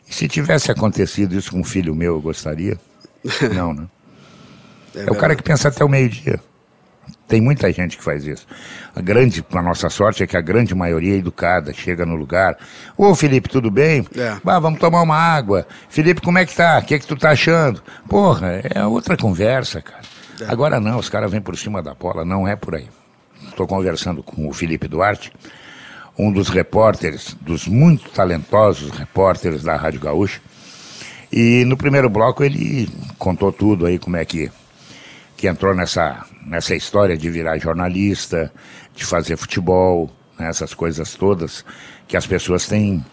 se 0.08 0.26
tivesse 0.26 0.70
acontecido 0.70 1.36
isso 1.36 1.50
com 1.50 1.60
um 1.60 1.64
filho 1.64 1.94
meu, 1.94 2.14
eu 2.14 2.20
gostaria? 2.20 2.78
Não, 3.54 3.72
né? 3.72 3.86
É, 4.94 5.04
é 5.06 5.10
o 5.10 5.14
cara 5.14 5.36
que 5.36 5.42
pensa 5.42 5.68
até 5.68 5.84
o 5.84 5.88
meio-dia. 5.88 6.40
Tem 7.26 7.40
muita 7.40 7.70
gente 7.70 7.98
que 7.98 8.02
faz 8.02 8.26
isso. 8.26 8.46
A 8.96 9.02
grande, 9.02 9.44
a 9.52 9.62
nossa 9.62 9.90
sorte 9.90 10.22
é 10.22 10.26
que 10.26 10.36
a 10.36 10.40
grande 10.40 10.74
maioria 10.74 11.14
é 11.14 11.18
educada, 11.18 11.74
chega 11.74 12.06
no 12.06 12.16
lugar. 12.16 12.56
Ô 12.96 13.14
Felipe, 13.14 13.50
tudo 13.50 13.70
bem? 13.70 14.06
É. 14.16 14.38
Bah, 14.42 14.58
vamos 14.58 14.80
tomar 14.80 15.02
uma 15.02 15.16
água. 15.16 15.66
Felipe, 15.90 16.22
como 16.22 16.38
é 16.38 16.46
que 16.46 16.54
tá? 16.54 16.78
O 16.78 16.82
que 16.82 16.94
é 16.94 16.98
que 16.98 17.06
tu 17.06 17.16
tá 17.16 17.30
achando? 17.30 17.82
Porra, 18.08 18.62
é 18.74 18.84
outra 18.86 19.14
conversa, 19.16 19.82
cara. 19.82 20.00
É. 20.40 20.46
Agora 20.50 20.80
não, 20.80 20.98
os 20.98 21.08
caras 21.08 21.30
vêm 21.30 21.40
por 21.40 21.56
cima 21.56 21.82
da 21.82 21.92
bola, 21.92 22.24
não 22.24 22.48
é 22.48 22.56
por 22.56 22.74
aí. 22.74 22.88
Estou 23.46 23.66
conversando 23.66 24.22
com 24.22 24.48
o 24.48 24.52
Felipe 24.52 24.88
Duarte, 24.88 25.32
um 26.18 26.32
dos 26.32 26.48
repórteres, 26.48 27.36
dos 27.40 27.66
muito 27.66 28.10
talentosos 28.10 28.90
repórteres 28.90 29.62
da 29.62 29.76
Rádio 29.76 30.00
Gaúcha. 30.00 30.40
E 31.30 31.64
no 31.66 31.76
primeiro 31.76 32.08
bloco 32.08 32.42
ele 32.42 32.88
contou 33.18 33.52
tudo 33.52 33.84
aí, 33.84 33.98
como 33.98 34.16
é 34.16 34.24
que, 34.24 34.50
que 35.36 35.46
entrou 35.46 35.74
nessa 35.74 36.24
nessa 36.48 36.74
história 36.74 37.16
de 37.16 37.30
virar 37.30 37.58
jornalista, 37.58 38.52
de 38.94 39.04
fazer 39.04 39.36
futebol, 39.36 40.10
né, 40.38 40.48
essas 40.48 40.74
coisas 40.74 41.14
todas, 41.14 41.64
que 42.06 42.16
as 42.16 42.26
pessoas 42.26 42.66
têm, 42.66 43.04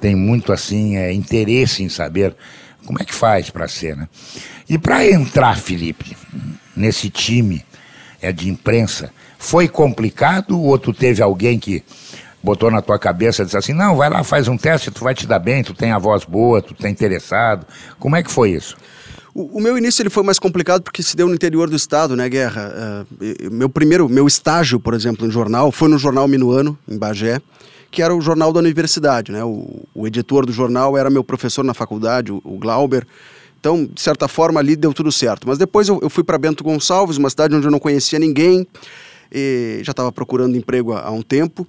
têm 0.00 0.14
muito 0.14 0.52
assim 0.52 0.96
é, 0.96 1.12
interesse 1.12 1.82
em 1.82 1.88
saber 1.88 2.36
como 2.84 3.00
é 3.00 3.04
que 3.04 3.14
faz 3.14 3.48
para 3.48 3.66
ser, 3.68 3.96
né? 3.96 4.08
E 4.68 4.78
para 4.78 5.06
entrar, 5.08 5.56
Felipe, 5.56 6.16
nesse 6.76 7.08
time 7.08 7.64
é 8.20 8.32
de 8.32 8.48
imprensa, 8.48 9.12
foi 9.38 9.68
complicado 9.68 10.60
ou 10.60 10.78
tu 10.78 10.92
teve 10.92 11.22
alguém 11.22 11.58
que 11.58 11.82
botou 12.42 12.70
na 12.70 12.82
tua 12.82 12.98
cabeça 12.98 13.42
e 13.42 13.44
disse 13.44 13.56
assim, 13.56 13.72
não, 13.72 13.96
vai 13.96 14.10
lá, 14.10 14.24
faz 14.24 14.48
um 14.48 14.56
teste, 14.56 14.90
tu 14.90 15.04
vai 15.04 15.14
te 15.14 15.26
dar 15.26 15.38
bem, 15.38 15.62
tu 15.62 15.74
tem 15.74 15.92
a 15.92 15.98
voz 15.98 16.24
boa, 16.24 16.60
tu 16.60 16.74
tá 16.74 16.88
interessado. 16.88 17.66
Como 17.98 18.16
é 18.16 18.22
que 18.22 18.30
foi 18.30 18.50
isso? 18.50 18.76
O, 19.34 19.58
o, 19.58 19.60
meu 19.60 19.78
início 19.78 20.02
ele 20.02 20.10
foi 20.10 20.22
mais 20.22 20.38
complicado 20.38 20.82
porque 20.82 21.02
se 21.02 21.16
deu 21.16 21.26
no 21.26 21.34
interior 21.34 21.68
do 21.70 21.76
estado, 21.76 22.14
né, 22.14 22.28
Guerra? 22.28 23.06
Uh, 23.20 23.50
meu 23.50 23.68
primeiro, 23.68 24.08
meu 24.08 24.26
estágio, 24.26 24.78
por 24.78 24.92
exemplo, 24.92 25.26
em 25.26 25.30
jornal, 25.30 25.72
foi 25.72 25.88
no 25.88 25.98
jornal 25.98 26.28
Minuano, 26.28 26.78
em 26.86 26.98
Bagé, 26.98 27.40
que 27.90 28.02
era 28.02 28.14
o 28.14 28.20
jornal 28.20 28.52
da 28.52 28.60
universidade, 28.60 29.32
né? 29.32 29.42
O, 29.42 29.84
o 29.94 30.06
editor 30.06 30.44
do 30.44 30.52
jornal 30.52 30.98
era 30.98 31.08
meu 31.08 31.24
professor 31.24 31.64
na 31.64 31.72
faculdade, 31.72 32.30
o, 32.30 32.42
o, 32.44 32.58
Glauber. 32.58 33.06
Então, 33.58 33.86
de 33.86 34.00
certa 34.00 34.28
forma, 34.28 34.60
ali 34.60 34.76
deu 34.76 34.92
tudo 34.92 35.10
certo. 35.10 35.48
Mas 35.48 35.56
depois 35.56 35.88
eu, 35.88 35.98
eu 36.02 36.10
fui 36.10 36.22
para 36.24 36.36
Bento 36.36 36.62
Gonçalves, 36.62 37.16
uma 37.16 37.30
cidade 37.30 37.54
onde 37.54 37.66
eu 37.66 37.70
não 37.70 37.78
conhecia 37.78 38.18
ninguém, 38.18 38.66
já 39.82 39.92
estava 39.92 40.12
procurando 40.12 40.56
emprego 40.56 40.92
há, 40.92 41.06
há 41.06 41.10
um 41.10 41.22
tempo. 41.22 41.66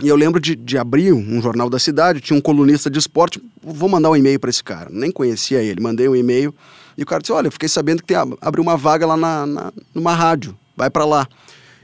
E 0.00 0.08
eu 0.08 0.16
lembro 0.16 0.40
de, 0.40 0.56
de 0.56 0.78
abrir 0.78 1.12
um 1.12 1.40
jornal 1.42 1.68
da 1.68 1.78
cidade, 1.78 2.20
tinha 2.20 2.36
um 2.36 2.40
colunista 2.40 2.90
de 2.90 2.98
esporte, 2.98 3.42
vou 3.62 3.88
mandar 3.88 4.10
um 4.10 4.16
e-mail 4.16 4.40
para 4.40 4.50
esse 4.50 4.62
cara. 4.62 4.88
Nem 4.90 5.10
conhecia 5.10 5.62
ele, 5.62 5.80
mandei 5.80 6.08
um 6.08 6.16
e-mail 6.16 6.54
e 6.96 7.02
o 7.02 7.06
cara 7.06 7.20
disse: 7.20 7.32
Olha, 7.32 7.50
fiquei 7.50 7.68
sabendo 7.68 8.02
que 8.02 8.08
tem, 8.08 8.16
abriu 8.40 8.62
uma 8.62 8.76
vaga 8.76 9.06
lá 9.06 9.16
na, 9.16 9.46
na 9.46 9.72
numa 9.94 10.14
rádio, 10.14 10.56
vai 10.76 10.90
para 10.90 11.04
lá. 11.04 11.28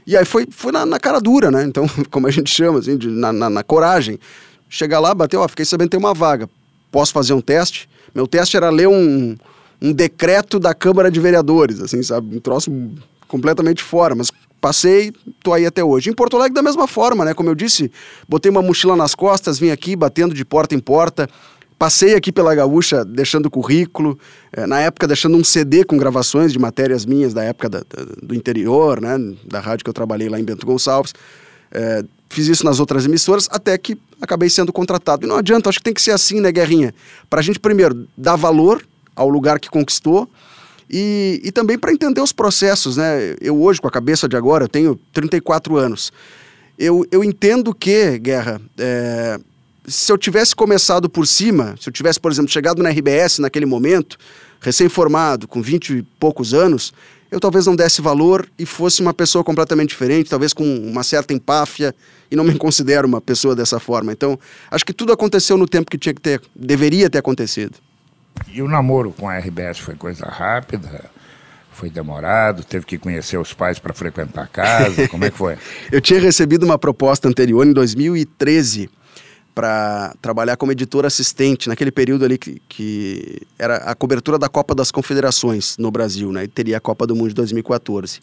E 0.05 0.17
aí 0.17 0.25
foi, 0.25 0.47
foi 0.49 0.71
na, 0.71 0.85
na, 0.85 0.99
cara 0.99 1.19
dura, 1.19 1.51
né? 1.51 1.63
Então, 1.63 1.85
como 2.09 2.27
a 2.27 2.31
gente 2.31 2.49
chama, 2.49 2.79
assim, 2.79 2.97
de, 2.97 3.09
na, 3.09 3.31
na, 3.31 3.49
na, 3.49 3.63
coragem. 3.63 4.19
Chegar 4.67 4.99
lá, 4.99 5.13
bateu, 5.13 5.41
ó, 5.41 5.47
fiquei 5.47 5.65
sabendo 5.65 5.87
que 5.87 5.97
tem 5.97 5.99
uma 5.99 6.13
vaga. 6.13 6.49
Posso 6.91 7.11
fazer 7.11 7.33
um 7.33 7.41
teste? 7.41 7.89
Meu 8.13 8.27
teste 8.27 8.57
era 8.57 8.69
ler 8.69 8.87
um, 8.87 9.35
um 9.81 9.93
decreto 9.93 10.59
da 10.59 10.73
Câmara 10.73 11.11
de 11.11 11.19
Vereadores, 11.19 11.79
assim, 11.79 12.01
sabe? 12.03 12.35
Um 12.35 12.39
troço 12.39 12.71
completamente 13.27 13.83
fora, 13.83 14.15
mas 14.15 14.31
passei, 14.59 15.13
tô 15.43 15.53
aí 15.53 15.65
até 15.65 15.83
hoje. 15.83 16.09
Em 16.09 16.13
Porto 16.13 16.37
Alegre 16.37 16.53
da 16.53 16.61
mesma 16.61 16.87
forma, 16.87 17.25
né? 17.25 17.33
Como 17.33 17.49
eu 17.49 17.55
disse, 17.55 17.91
botei 18.27 18.49
uma 18.49 18.61
mochila 18.61 18.95
nas 18.95 19.15
costas, 19.15 19.59
vim 19.59 19.69
aqui 19.69 19.95
batendo 19.95 20.33
de 20.33 20.43
porta 20.45 20.75
em 20.75 20.79
porta, 20.79 21.29
Passei 21.79 22.13
aqui 22.13 22.29
pela 22.29 22.53
Gaúcha 22.53 23.05
deixando 23.05 23.49
currículo, 23.49 24.19
é, 24.51 24.67
na 24.67 24.81
época 24.81 25.07
deixando 25.07 25.37
um 25.37 25.43
CD 25.45 25.85
com 25.85 25.95
gravações 25.95 26.51
de 26.51 26.59
matérias 26.59 27.05
minhas 27.05 27.33
da 27.33 27.41
época 27.41 27.69
da, 27.69 27.79
da, 27.79 28.03
do 28.21 28.35
interior, 28.35 28.99
né, 28.99 29.17
da 29.45 29.61
rádio 29.61 29.85
que 29.85 29.89
eu 29.89 29.93
trabalhei 29.93 30.27
lá 30.27 30.37
em 30.37 30.43
Bento 30.43 30.65
Gonçalves. 30.65 31.13
É, 31.71 32.03
fiz 32.27 32.47
isso 32.47 32.65
nas 32.65 32.81
outras 32.81 33.05
emissoras, 33.05 33.47
até 33.49 33.77
que 33.77 33.97
acabei 34.21 34.49
sendo 34.49 34.73
contratado. 34.73 35.25
E 35.25 35.29
não 35.29 35.37
adianta, 35.37 35.69
acho 35.69 35.77
que 35.77 35.85
tem 35.85 35.93
que 35.93 36.01
ser 36.01 36.11
assim, 36.11 36.41
né, 36.41 36.51
Guerrinha? 36.51 36.93
Para 37.29 37.39
a 37.39 37.43
gente, 37.43 37.61
primeiro, 37.61 38.05
dar 38.17 38.35
valor 38.35 38.85
ao 39.15 39.29
lugar 39.29 39.57
que 39.57 39.69
conquistou 39.69 40.29
e, 40.89 41.41
e 41.43 41.51
também 41.51 41.77
para 41.77 41.91
entender 41.91 42.21
os 42.21 42.31
processos, 42.31 42.97
né? 42.97 43.35
Eu 43.39 43.61
hoje, 43.61 43.79
com 43.79 43.87
a 43.87 43.91
cabeça 43.91 44.27
de 44.27 44.35
agora, 44.35 44.63
eu 44.63 44.69
tenho 44.69 44.99
34 45.13 45.77
anos. 45.77 46.11
Eu, 46.77 47.05
eu 47.11 47.23
entendo 47.23 47.75
que, 47.75 48.17
Guerra, 48.17 48.59
é, 48.77 49.39
se 49.85 50.11
eu 50.11 50.17
tivesse 50.17 50.55
começado 50.55 51.09
por 51.09 51.27
cima, 51.27 51.75
se 51.79 51.89
eu 51.89 51.93
tivesse, 51.93 52.19
por 52.19 52.31
exemplo, 52.31 52.49
chegado 52.49 52.81
na 52.81 52.89
RBS 52.89 53.39
naquele 53.39 53.65
momento, 53.65 54.17
recém-formado, 54.61 55.47
com 55.47 55.61
20 55.61 55.89
e 55.97 56.03
poucos 56.19 56.53
anos, 56.53 56.93
eu 57.31 57.39
talvez 57.39 57.65
não 57.65 57.75
desse 57.75 58.01
valor 58.01 58.49
e 58.57 58.65
fosse 58.65 59.01
uma 59.01 59.13
pessoa 59.13 59.43
completamente 59.43 59.89
diferente, 59.89 60.29
talvez 60.29 60.53
com 60.53 60.63
uma 60.63 61.03
certa 61.03 61.33
empáfia, 61.33 61.93
e 62.31 62.35
não 62.35 62.43
me 62.43 62.55
considero 62.57 63.07
uma 63.07 63.21
pessoa 63.21 63.55
dessa 63.55 63.79
forma. 63.79 64.11
Então, 64.11 64.39
acho 64.71 64.85
que 64.85 64.93
tudo 64.93 65.13
aconteceu 65.13 65.57
no 65.57 65.67
tempo 65.67 65.91
que 65.91 65.97
tinha 65.97 66.13
que 66.13 66.21
ter, 66.21 66.41
deveria 66.55 67.09
ter 67.09 67.19
acontecido. 67.19 67.73
E 68.47 68.61
o 68.61 68.67
namoro 68.67 69.11
com 69.11 69.27
a 69.27 69.37
RBS 69.37 69.79
foi 69.79 69.95
coisa 69.95 70.25
rápida? 70.25 71.05
Foi 71.71 71.89
demorado? 71.89 72.63
Teve 72.63 72.85
que 72.85 72.97
conhecer 72.97 73.37
os 73.37 73.53
pais 73.53 73.79
para 73.79 73.93
frequentar 73.93 74.43
a 74.43 74.47
casa? 74.47 75.07
Como 75.07 75.23
é 75.25 75.31
que 75.31 75.37
foi? 75.37 75.57
eu 75.91 76.01
tinha 76.01 76.19
recebido 76.19 76.65
uma 76.65 76.77
proposta 76.77 77.27
anterior 77.27 77.65
em 77.65 77.71
2013 77.71 78.89
para 79.55 80.13
trabalhar 80.21 80.55
como 80.55 80.71
editor 80.71 81.05
assistente 81.05 81.67
naquele 81.67 81.91
período 81.91 82.23
ali 82.23 82.37
que, 82.37 82.61
que, 82.69 83.41
era 83.57 83.77
a 83.77 83.93
cobertura 83.93 84.37
da 84.37 84.47
Copa 84.47 84.73
das 84.73 84.91
Confederações 84.91 85.77
no 85.77 85.91
Brasil, 85.91 86.31
né? 86.31 86.45
E 86.45 86.47
teria 86.47 86.77
a 86.77 86.79
Copa 86.79 87.05
do 87.05 87.15
Mundo 87.15 87.29
de 87.29 87.35
2014. 87.35 88.21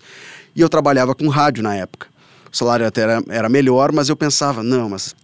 E 0.55 0.61
eu 0.61 0.69
trabalhava 0.69 1.15
com 1.15 1.29
rádio 1.29 1.63
na 1.63 1.75
época. 1.75 2.07
O 2.51 2.57
salário 2.57 2.87
até 2.87 3.03
era, 3.03 3.23
era 3.29 3.49
melhor, 3.49 3.93
mas 3.93 4.09
eu 4.09 4.17
pensava, 4.17 4.63
não, 4.63 4.89
mas 4.89 5.15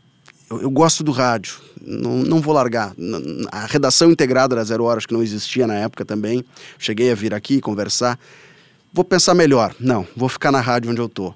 eu, 0.53 0.62
eu, 0.62 0.71
gosto 0.71 1.03
do 1.03 1.12
rádio, 1.12 1.55
não, 1.81 2.19
não 2.19 2.41
vou 2.41 2.53
largar. 2.53 2.95
A 3.51 3.65
redação 3.65 4.11
integrada 4.11 4.55
da 4.55 4.62
Zero 4.62 4.85
Horas, 4.85 5.07
que 5.07 5.15
não 5.15 5.23
existia 5.23 5.67
na 5.67 5.75
época 5.75 6.05
também, 6.05 6.45
cheguei 6.79 7.11
a 7.11 7.15
vir 7.15 7.33
aqui 7.33 7.61
conversar. 7.61 8.19
Vou 8.93 9.05
pensar 9.05 9.35
melhor. 9.35 9.75
Não, 9.81 10.07
vou 10.15 10.29
ficar 10.29 10.53
na 10.53 10.61
rádio 10.61 10.91
onde 10.91 11.01
eu 11.01 11.09
tô. 11.09 11.33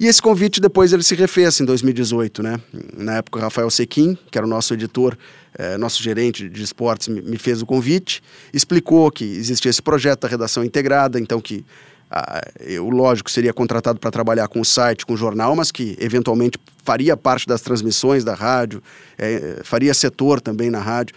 E 0.00 0.06
esse 0.06 0.20
convite 0.20 0.60
depois 0.60 0.92
ele 0.92 1.02
se 1.02 1.14
refez 1.14 1.60
em 1.60 1.64
2018, 1.64 2.42
né? 2.42 2.60
Na 2.96 3.16
época 3.16 3.38
o 3.38 3.42
Rafael 3.42 3.70
Sequim, 3.70 4.16
que 4.30 4.38
era 4.38 4.46
o 4.46 4.50
nosso 4.50 4.74
editor, 4.74 5.16
eh, 5.56 5.76
nosso 5.76 6.02
gerente 6.02 6.48
de 6.48 6.62
esportes, 6.62 7.08
me, 7.08 7.20
me 7.20 7.36
fez 7.36 7.62
o 7.62 7.66
convite, 7.66 8.22
explicou 8.52 9.10
que 9.10 9.24
existia 9.24 9.70
esse 9.70 9.82
projeto 9.82 10.20
da 10.20 10.28
redação 10.28 10.64
integrada, 10.64 11.18
então 11.18 11.40
que 11.40 11.64
ah, 12.10 12.40
eu, 12.60 12.88
lógico, 12.88 13.30
seria 13.30 13.52
contratado 13.52 13.98
para 13.98 14.10
trabalhar 14.10 14.48
com 14.48 14.60
o 14.60 14.64
site, 14.64 15.04
com 15.04 15.12
o 15.12 15.16
jornal, 15.16 15.54
mas 15.54 15.70
que 15.70 15.96
eventualmente 16.00 16.58
faria 16.82 17.16
parte 17.16 17.46
das 17.46 17.60
transmissões 17.60 18.24
da 18.24 18.34
rádio, 18.34 18.82
eh, 19.18 19.60
faria 19.62 19.92
setor 19.92 20.40
também 20.40 20.70
na 20.70 20.80
rádio. 20.80 21.14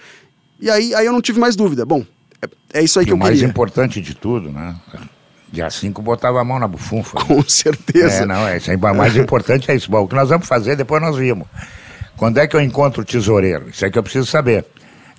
E 0.60 0.70
aí, 0.70 0.94
aí 0.94 1.06
eu 1.06 1.14
não 1.14 1.22
tive 1.22 1.40
mais 1.40 1.56
dúvida. 1.56 1.86
Bom, 1.86 2.06
é, 2.42 2.80
é 2.80 2.84
isso 2.84 3.00
aí 3.00 3.04
e 3.04 3.08
que 3.08 3.14
eu 3.14 3.18
queria. 3.18 3.32
O 3.32 3.38
mais 3.38 3.42
importante 3.42 4.02
de 4.02 4.14
tudo, 4.14 4.52
né? 4.52 4.76
Dia 5.50 5.70
5 5.70 6.02
botava 6.02 6.42
a 6.42 6.44
mão 6.44 6.60
na 6.60 6.68
bufunfa. 6.68 7.18
Com 7.26 7.42
certeza. 7.44 8.24
É, 8.24 8.26
não, 8.26 8.48
é, 8.48 8.58
isso 8.58 8.70
aí, 8.70 8.78
mais 8.78 9.16
importante 9.16 9.72
é 9.72 9.76
isso. 9.76 9.90
Bom, 9.90 10.04
o 10.04 10.08
que 10.08 10.16
nós 10.16 10.30
vamos 10.30 10.48
fazer, 10.48 10.76
depois 10.76 11.02
nós 11.02 11.16
vimos. 11.16 11.48
Quando 12.18 12.38
é 12.38 12.48
que 12.48 12.56
eu 12.56 12.62
encontro 12.62 13.02
o 13.02 13.06
tesoureiro? 13.06 13.70
Isso 13.70 13.86
é 13.86 13.90
que 13.90 13.98
eu 13.98 14.04
preciso 14.04 14.26
saber. 14.26 14.66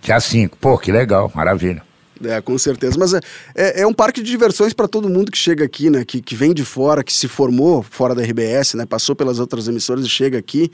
Dia 0.02 0.20
5. 0.20 0.56
Pô, 0.58 0.76
que 0.76 0.92
legal, 0.92 1.30
maravilha. 1.34 1.82
É, 2.24 2.40
com 2.40 2.56
certeza. 2.58 2.96
Mas 2.98 3.14
é, 3.14 3.20
é, 3.54 3.82
é 3.82 3.86
um 3.86 3.92
parque 3.92 4.22
de 4.22 4.30
diversões 4.30 4.72
para 4.72 4.86
todo 4.86 5.08
mundo 5.08 5.30
que 5.30 5.38
chega 5.38 5.64
aqui, 5.64 5.90
né? 5.90 6.04
Que, 6.04 6.20
que 6.20 6.34
vem 6.34 6.54
de 6.54 6.64
fora, 6.64 7.02
que 7.02 7.12
se 7.12 7.28
formou 7.28 7.82
fora 7.82 8.14
da 8.14 8.22
RBS, 8.22 8.74
né? 8.74 8.86
Passou 8.86 9.16
pelas 9.16 9.38
outras 9.38 9.68
emissoras 9.68 10.04
e 10.04 10.08
chega 10.08 10.38
aqui 10.38 10.70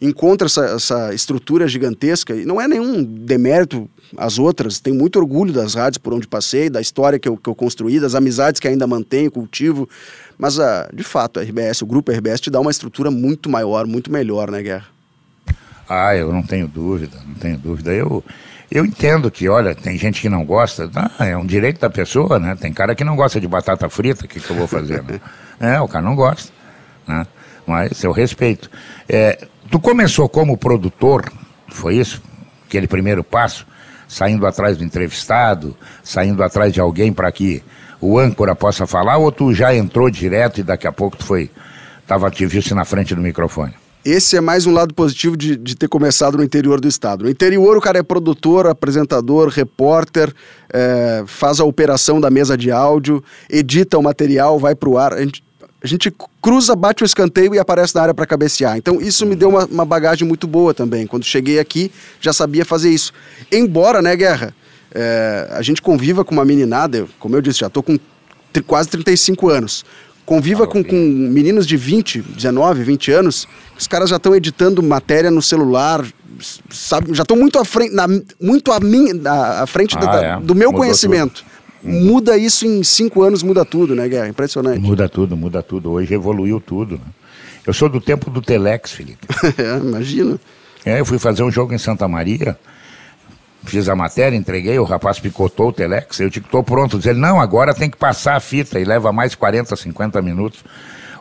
encontra 0.00 0.46
essa, 0.46 0.64
essa 0.64 1.14
estrutura 1.14 1.68
gigantesca, 1.68 2.34
e 2.34 2.46
não 2.46 2.60
é 2.60 2.66
nenhum 2.66 3.04
demérito 3.04 3.88
às 4.16 4.38
outras, 4.38 4.80
tenho 4.80 4.96
muito 4.96 5.18
orgulho 5.18 5.52
das 5.52 5.74
rádios 5.74 5.98
por 5.98 6.14
onde 6.14 6.26
passei, 6.26 6.70
da 6.70 6.80
história 6.80 7.18
que 7.18 7.28
eu, 7.28 7.36
que 7.36 7.48
eu 7.48 7.54
construí, 7.54 8.00
das 8.00 8.14
amizades 8.14 8.58
que 8.58 8.66
ainda 8.66 8.86
mantenho, 8.86 9.30
cultivo, 9.30 9.88
mas 10.38 10.58
uh, 10.58 10.88
de 10.92 11.04
fato 11.04 11.38
a 11.38 11.42
RBS, 11.42 11.82
o 11.82 11.86
grupo 11.86 12.10
RBS 12.10 12.40
te 12.40 12.50
dá 12.50 12.58
uma 12.58 12.70
estrutura 12.70 13.10
muito 13.10 13.50
maior, 13.50 13.86
muito 13.86 14.10
melhor, 14.10 14.50
né, 14.50 14.62
Guerra? 14.62 14.86
Ah, 15.86 16.16
eu 16.16 16.32
não 16.32 16.42
tenho 16.42 16.66
dúvida, 16.66 17.18
não 17.26 17.34
tenho 17.34 17.58
dúvida. 17.58 17.92
Eu, 17.92 18.24
eu 18.70 18.84
entendo 18.84 19.30
que, 19.30 19.48
olha, 19.48 19.74
tem 19.74 19.98
gente 19.98 20.20
que 20.20 20.28
não 20.28 20.44
gosta, 20.44 20.90
ah, 20.94 21.26
é 21.26 21.36
um 21.36 21.46
direito 21.46 21.80
da 21.80 21.90
pessoa, 21.90 22.38
né? 22.38 22.56
Tem 22.58 22.72
cara 22.72 22.94
que 22.94 23.04
não 23.04 23.16
gosta 23.16 23.40
de 23.40 23.48
batata 23.48 23.88
frita, 23.88 24.24
o 24.24 24.28
que, 24.28 24.40
que 24.40 24.50
eu 24.50 24.56
vou 24.56 24.66
fazer? 24.66 25.02
Né? 25.02 25.20
é, 25.60 25.80
o 25.80 25.88
cara 25.88 26.04
não 26.04 26.14
gosta, 26.14 26.52
né? 27.06 27.26
Mas 27.66 28.02
eu 28.02 28.12
respeito. 28.12 28.70
É, 29.08 29.46
Tu 29.70 29.78
começou 29.78 30.28
como 30.28 30.56
produtor, 30.56 31.32
foi 31.68 31.94
isso? 31.94 32.20
Aquele 32.66 32.88
primeiro 32.88 33.22
passo? 33.22 33.64
Saindo 34.08 34.44
atrás 34.44 34.76
do 34.76 34.82
entrevistado, 34.82 35.76
saindo 36.02 36.42
atrás 36.42 36.72
de 36.72 36.80
alguém 36.80 37.12
para 37.12 37.30
que 37.30 37.62
o 38.00 38.18
âncora 38.18 38.56
possa 38.56 38.84
falar, 38.84 39.18
ou 39.18 39.30
tu 39.30 39.54
já 39.54 39.72
entrou 39.72 40.10
direto 40.10 40.58
e 40.58 40.64
daqui 40.64 40.88
a 40.88 40.92
pouco 40.92 41.16
tu 41.16 41.24
foi, 41.24 41.48
tava, 42.04 42.28
te 42.32 42.44
viu-se 42.46 42.74
na 42.74 42.84
frente 42.84 43.14
do 43.14 43.20
microfone? 43.20 43.72
Esse 44.04 44.34
é 44.34 44.40
mais 44.40 44.64
um 44.64 44.72
lado 44.72 44.94
positivo 44.94 45.36
de, 45.36 45.56
de, 45.56 45.76
ter 45.76 45.86
começado 45.86 46.38
no 46.38 46.42
interior 46.42 46.80
do 46.80 46.88
estado. 46.88 47.24
No 47.24 47.30
interior, 47.30 47.76
o 47.76 47.80
cara 47.82 47.98
é 47.98 48.02
produtor, 48.02 48.66
apresentador, 48.66 49.48
repórter, 49.48 50.32
é, 50.72 51.22
faz 51.26 51.60
a 51.60 51.64
operação 51.64 52.18
da 52.18 52.30
mesa 52.30 52.56
de 52.56 52.70
áudio, 52.70 53.22
edita 53.48 53.98
o 53.98 54.02
material, 54.02 54.58
vai 54.58 54.74
para 54.74 54.88
o 54.88 54.96
ar. 54.96 55.12
A 55.12 55.20
gente, 55.20 55.44
a 55.82 55.86
gente 55.86 56.10
cruza, 56.40 56.74
bate 56.74 57.02
o 57.02 57.04
escanteio 57.04 57.54
e 57.54 57.58
aparece 57.58 57.94
na 57.94 58.00
área 58.00 58.14
para 58.14 58.24
cabecear. 58.24 58.78
Então 58.78 59.02
isso 59.02 59.26
me 59.26 59.36
deu 59.36 59.50
uma, 59.50 59.66
uma, 59.66 59.84
bagagem 59.84 60.26
muito 60.26 60.46
boa 60.46 60.72
também. 60.72 61.06
Quando 61.06 61.24
cheguei 61.24 61.58
aqui, 61.58 61.92
já 62.22 62.32
sabia 62.32 62.64
fazer 62.64 62.88
isso. 62.88 63.12
Embora, 63.52 64.00
né, 64.00 64.16
Guerra, 64.16 64.54
é, 64.94 65.46
a 65.50 65.60
gente 65.60 65.82
conviva 65.82 66.24
com 66.24 66.32
uma 66.32 66.44
meninada, 66.46 67.06
como 67.18 67.36
eu 67.36 67.42
disse, 67.42 67.60
já 67.60 67.66
estou 67.66 67.82
com 67.82 67.98
quase 68.66 68.88
35 68.88 69.50
anos. 69.50 69.84
Conviva 70.30 70.64
com, 70.64 70.84
com, 70.84 70.94
meninos 70.94 71.66
de 71.66 71.76
20, 71.76 72.22
19, 72.22 72.84
20 72.84 73.10
anos, 73.10 73.48
os 73.76 73.88
caras 73.88 74.10
já 74.10 74.14
estão 74.14 74.32
editando 74.32 74.80
matéria 74.80 75.28
no 75.28 75.42
celular, 75.42 76.06
sabe, 76.70 77.12
já 77.12 77.22
estão 77.22 77.36
muito 77.36 77.58
à 77.58 77.64
frente, 77.64 77.92
na, 77.92 78.06
muito 78.40 78.70
à, 78.70 78.78
minha, 78.78 79.12
à 79.28 79.66
frente 79.66 79.96
ah, 79.98 80.00
da, 80.00 80.22
é. 80.22 80.36
do 80.38 80.54
meu 80.54 80.68
Mudou 80.68 80.82
conhecimento. 80.82 81.42
Tudo. 81.82 81.92
Muda 81.92 82.38
isso 82.38 82.64
em 82.64 82.84
cinco 82.84 83.24
anos, 83.24 83.42
muda 83.42 83.64
tudo, 83.64 83.96
né, 83.96 84.06
Guerra? 84.06 84.28
Impressionante. 84.28 84.78
Muda 84.78 85.08
tudo, 85.08 85.36
muda 85.36 85.64
tudo. 85.64 85.90
Hoje 85.90 86.14
evoluiu 86.14 86.60
tudo. 86.60 86.94
Né? 86.94 87.12
Eu 87.66 87.74
sou 87.74 87.88
do 87.88 88.00
tempo 88.00 88.30
do 88.30 88.40
Telex, 88.40 88.92
Felipe. 88.92 89.26
é, 89.58 89.78
imagino. 89.78 90.38
É, 90.84 91.00
eu 91.00 91.04
fui 91.04 91.18
fazer 91.18 91.42
um 91.42 91.50
jogo 91.50 91.74
em 91.74 91.78
Santa 91.78 92.06
Maria, 92.06 92.56
fiz 93.64 93.88
a 93.88 93.96
matéria, 93.96 94.36
entreguei, 94.36 94.78
o 94.78 94.84
rapaz 94.84 95.18
picotou 95.18 95.68
o 95.68 95.72
Telex, 95.72 96.20
eu 96.20 96.30
digo, 96.30 96.46
estou 96.46 96.62
pronto. 96.62 96.96
Diz 96.98 97.06
ele, 97.06 97.18
não, 97.18 97.40
agora 97.40 97.74
tem 97.74 97.90
que 97.90 97.96
passar 97.96 98.36
a 98.36 98.40
fita 98.40 98.78
e 98.78 98.84
leva 98.84 99.12
mais 99.12 99.34
40, 99.34 99.74
50 99.76 100.22
minutos. 100.22 100.64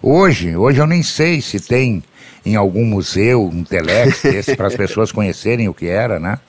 Hoje, 0.02 0.56
hoje 0.56 0.80
eu 0.80 0.88
nem 0.88 1.04
sei 1.04 1.42
se 1.42 1.60
tem 1.60 2.04
em 2.46 2.56
algum 2.56 2.86
museu 2.86 3.46
um 3.46 3.64
Telex 3.64 4.24
para 4.56 4.68
as 4.68 4.76
pessoas 4.76 5.12
conhecerem 5.12 5.68
o 5.68 5.74
que 5.74 5.88
era, 5.88 6.20
né? 6.20 6.40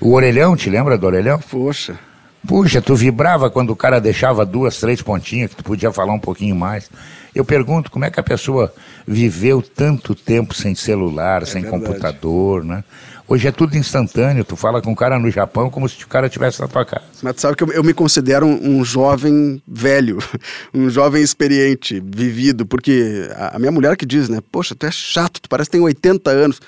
O 0.00 0.12
Orelhão, 0.12 0.56
te 0.56 0.70
lembra 0.70 0.96
do 0.98 1.06
Orelhão? 1.06 1.38
Poxa. 1.38 1.98
Puxa, 2.46 2.82
tu 2.82 2.94
vibrava 2.94 3.48
quando 3.48 3.70
o 3.70 3.76
cara 3.76 3.98
deixava 4.00 4.44
duas, 4.44 4.78
três 4.78 5.00
pontinhas, 5.00 5.50
que 5.50 5.56
tu 5.56 5.64
podia 5.64 5.90
falar 5.90 6.12
um 6.12 6.18
pouquinho 6.18 6.54
mais. 6.54 6.90
Eu 7.34 7.44
pergunto 7.44 7.90
como 7.90 8.04
é 8.04 8.10
que 8.10 8.20
a 8.20 8.22
pessoa 8.22 8.72
viveu 9.06 9.62
tanto 9.62 10.14
tempo 10.14 10.54
sem 10.54 10.74
celular, 10.74 11.42
é 11.42 11.46
sem 11.46 11.62
verdade. 11.62 11.84
computador, 11.84 12.62
né? 12.62 12.84
Hoje 13.26 13.48
é 13.48 13.52
tudo 13.52 13.76
instantâneo, 13.76 14.44
tu 14.44 14.54
fala 14.54 14.82
com 14.82 14.92
o 14.92 14.96
cara 14.96 15.18
no 15.18 15.30
Japão 15.30 15.70
como 15.70 15.88
se 15.88 16.04
o 16.04 16.08
cara 16.08 16.26
estivesse 16.26 16.60
na 16.60 16.68
tua 16.68 16.84
casa. 16.84 17.04
Mas 17.22 17.40
sabe 17.40 17.56
que 17.56 17.64
eu, 17.64 17.72
eu 17.72 17.82
me 17.82 17.94
considero 17.94 18.46
um, 18.46 18.78
um, 18.78 18.84
jovem 18.84 19.62
velho, 19.66 20.18
um 20.74 20.90
jovem 20.90 21.22
experiente, 21.22 22.02
vivido, 22.04 22.66
porque 22.66 23.28
a, 23.34 23.56
a, 23.56 23.58
minha 23.58 23.72
mulher 23.72 23.96
que 23.96 24.04
diz, 24.04 24.28
né? 24.28 24.40
Poxa, 24.52 24.74
tu 24.74 24.84
é 24.84 24.90
chato, 24.90 25.40
tu 25.40 25.48
parece 25.48 25.70
que 25.70 25.76
tem 25.76 25.80
80 25.80 26.30
anos. 26.30 26.60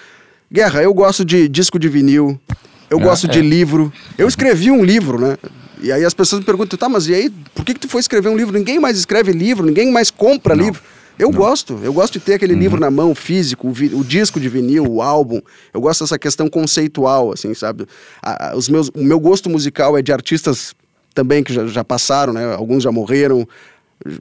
Guerra, 0.51 0.83
eu 0.83 0.95
gosto 0.95 1.27
de 1.27 1.47
disco 1.47 1.79
de 1.79 1.89
vinil, 1.89 2.41
eu 2.89 2.99
ah, 3.01 3.03
gosto 3.03 3.27
é. 3.27 3.31
de 3.31 3.43
livro. 3.43 3.93
Eu 4.17 4.27
escrevi 4.27 4.71
um 4.71 4.83
livro, 4.83 5.21
né? 5.21 5.37
E 5.83 5.93
aí 5.93 6.05
as 6.07 6.15
pessoas 6.15 6.41
me 6.41 6.47
perguntam, 6.47 6.79
tá, 6.79 6.89
mas 6.89 7.07
e 7.07 7.15
aí, 7.15 7.31
por 7.55 7.67
que, 7.67 7.75
que 7.75 7.81
tu 7.81 7.89
foi 7.89 8.01
escrever 8.01 8.31
um 8.31 8.37
livro? 8.37 8.57
Ninguém 8.57 8.79
mais 8.79 8.97
escreve 8.97 9.31
livro, 9.31 9.67
ninguém 9.67 9.93
mais 9.93 10.11
compra 10.11 10.57
não. 10.57 10.65
livro. 10.65 10.81
Eu 11.19 11.31
não. 11.31 11.39
gosto, 11.39 11.79
eu 11.83 11.93
gosto 11.93 12.15
de 12.15 12.21
ter 12.21 12.35
aquele 12.35 12.53
uhum. 12.53 12.61
livro 12.61 12.81
na 12.81 12.91
mão, 12.91 13.15
físico, 13.15 13.69
o, 13.69 13.73
vi, 13.73 13.87
o, 13.95 14.05
disco 14.05 14.39
de 14.39 14.49
vinil, 14.49 14.85
o 14.87 15.01
álbum. 15.01 15.41
Eu 15.73 15.81
gosto 15.81 16.05
dessa 16.05 16.19
questão 16.19 16.49
conceitual, 16.49 17.33
assim, 17.33 17.55
sabe? 17.55 17.87
A, 18.23 18.51
a, 18.51 18.57
os 18.57 18.69
meus, 18.69 18.89
o 18.95 19.03
meu 19.03 19.19
gosto 19.19 19.49
musical 19.49 19.97
é 19.97 20.03
de 20.03 20.13
artistas 20.13 20.75
também 21.15 21.43
que 21.43 21.53
já, 21.53 21.67
já 21.67 21.83
passaram, 21.83 22.33
né? 22.33 22.55
Alguns 22.55 22.83
já 22.83 22.93
morreram, 22.93 23.49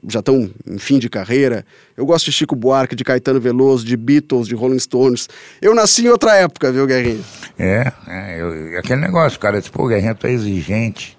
já 0.08 0.20
estão 0.20 0.50
em 0.66 0.78
fim 0.78 0.98
de 0.98 1.08
carreira. 1.08 1.64
Eu 1.96 2.06
gosto 2.06 2.24
de 2.24 2.32
Chico 2.32 2.56
Buarque, 2.56 2.96
de 2.96 3.04
Caetano 3.04 3.40
Veloso, 3.40 3.84
de 3.84 3.96
Beatles, 3.96 4.48
de 4.48 4.54
Rolling 4.54 4.78
Stones. 4.78 5.28
Eu 5.60 5.74
nasci 5.74 6.06
em 6.06 6.08
outra 6.08 6.34
época, 6.36 6.72
viu, 6.72 6.86
Guerrinho? 6.86 7.24
É, 7.58 7.92
é 8.08 8.40
eu, 8.40 8.78
aquele 8.78 9.00
negócio, 9.02 9.38
cara, 9.38 9.58
disse, 9.58 9.70
pô, 9.70 9.86
Guerrinho, 9.86 10.14
tu 10.14 10.26
é 10.26 10.32
exigente. 10.32 11.16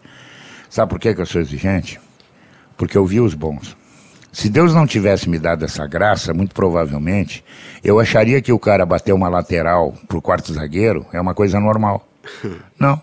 Sabe 0.69 0.89
por 0.89 0.99
que, 0.99 1.13
que 1.13 1.21
eu 1.21 1.25
sou 1.25 1.39
exigente? 1.39 1.99
Porque 2.75 2.97
eu 2.97 3.05
vi 3.05 3.19
os 3.19 3.33
bons. 3.33 3.77
Se 4.37 4.49
Deus 4.49 4.71
não 4.71 4.85
tivesse 4.85 5.27
me 5.27 5.39
dado 5.39 5.65
essa 5.65 5.87
graça, 5.87 6.31
muito 6.31 6.53
provavelmente, 6.53 7.43
eu 7.83 7.99
acharia 7.99 8.39
que 8.39 8.53
o 8.53 8.59
cara 8.59 8.85
bater 8.85 9.11
uma 9.11 9.27
lateral 9.27 9.95
pro 10.07 10.21
quarto 10.21 10.53
zagueiro 10.53 11.07
é 11.11 11.19
uma 11.19 11.33
coisa 11.33 11.59
normal. 11.59 12.07
Não. 12.79 13.01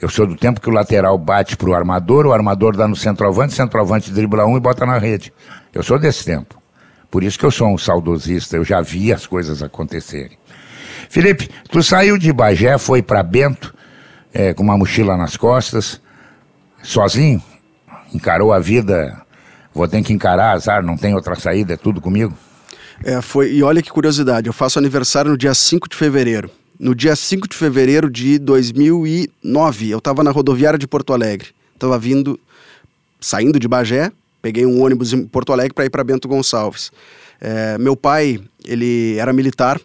Eu 0.00 0.08
sou 0.08 0.26
do 0.26 0.34
tempo 0.34 0.60
que 0.60 0.68
o 0.68 0.72
lateral 0.72 1.16
bate 1.16 1.56
pro 1.56 1.72
armador, 1.72 2.26
o 2.26 2.32
armador 2.32 2.76
dá 2.76 2.88
no 2.88 2.96
centroavante, 2.96 3.54
centroavante 3.54 4.10
dribla 4.10 4.44
um 4.44 4.56
e 4.56 4.60
bota 4.60 4.84
na 4.84 4.98
rede. 4.98 5.32
Eu 5.72 5.84
sou 5.84 5.96
desse 5.96 6.24
tempo. 6.24 6.60
Por 7.08 7.22
isso 7.22 7.38
que 7.38 7.46
eu 7.46 7.52
sou 7.52 7.68
um 7.68 7.78
saudosista, 7.78 8.56
eu 8.56 8.64
já 8.64 8.80
vi 8.80 9.12
as 9.12 9.24
coisas 9.28 9.62
acontecerem. 9.62 10.36
Felipe, 11.08 11.50
tu 11.70 11.84
saiu 11.84 12.18
de 12.18 12.32
Bagé, 12.32 12.76
foi 12.78 13.00
para 13.00 13.22
Bento, 13.22 13.72
é, 14.34 14.52
com 14.52 14.64
uma 14.64 14.76
mochila 14.76 15.16
nas 15.16 15.36
costas, 15.36 16.00
sozinho, 16.82 17.40
encarou 18.12 18.52
a 18.52 18.58
vida, 18.58 19.21
vou 19.74 19.88
ter 19.88 20.02
que 20.02 20.12
encarar, 20.12 20.52
azar, 20.52 20.82
não 20.82 20.96
tem 20.96 21.14
outra 21.14 21.34
saída, 21.34 21.74
é 21.74 21.76
tudo 21.76 22.00
comigo? 22.00 22.36
É, 23.04 23.20
foi, 23.20 23.52
e 23.52 23.62
olha 23.62 23.82
que 23.82 23.90
curiosidade, 23.90 24.46
eu 24.46 24.52
faço 24.52 24.78
aniversário 24.78 25.30
no 25.30 25.36
dia 25.36 25.54
5 25.54 25.88
de 25.88 25.96
fevereiro. 25.96 26.50
No 26.78 26.94
dia 26.94 27.14
5 27.14 27.48
de 27.48 27.56
fevereiro 27.56 28.10
de 28.10 28.38
2009, 28.38 29.90
eu 29.90 29.98
estava 29.98 30.22
na 30.22 30.30
rodoviária 30.30 30.78
de 30.78 30.86
Porto 30.86 31.12
Alegre. 31.12 31.48
Estava 31.74 31.98
vindo, 31.98 32.38
saindo 33.20 33.58
de 33.58 33.68
Bagé, 33.68 34.10
peguei 34.40 34.66
um 34.66 34.82
ônibus 34.82 35.12
em 35.12 35.24
Porto 35.24 35.52
Alegre 35.52 35.74
para 35.74 35.84
ir 35.84 35.90
para 35.90 36.04
Bento 36.04 36.28
Gonçalves. 36.28 36.90
É, 37.40 37.76
meu 37.78 37.96
pai, 37.96 38.40
ele 38.64 39.16
era 39.16 39.32
militar, 39.32 39.80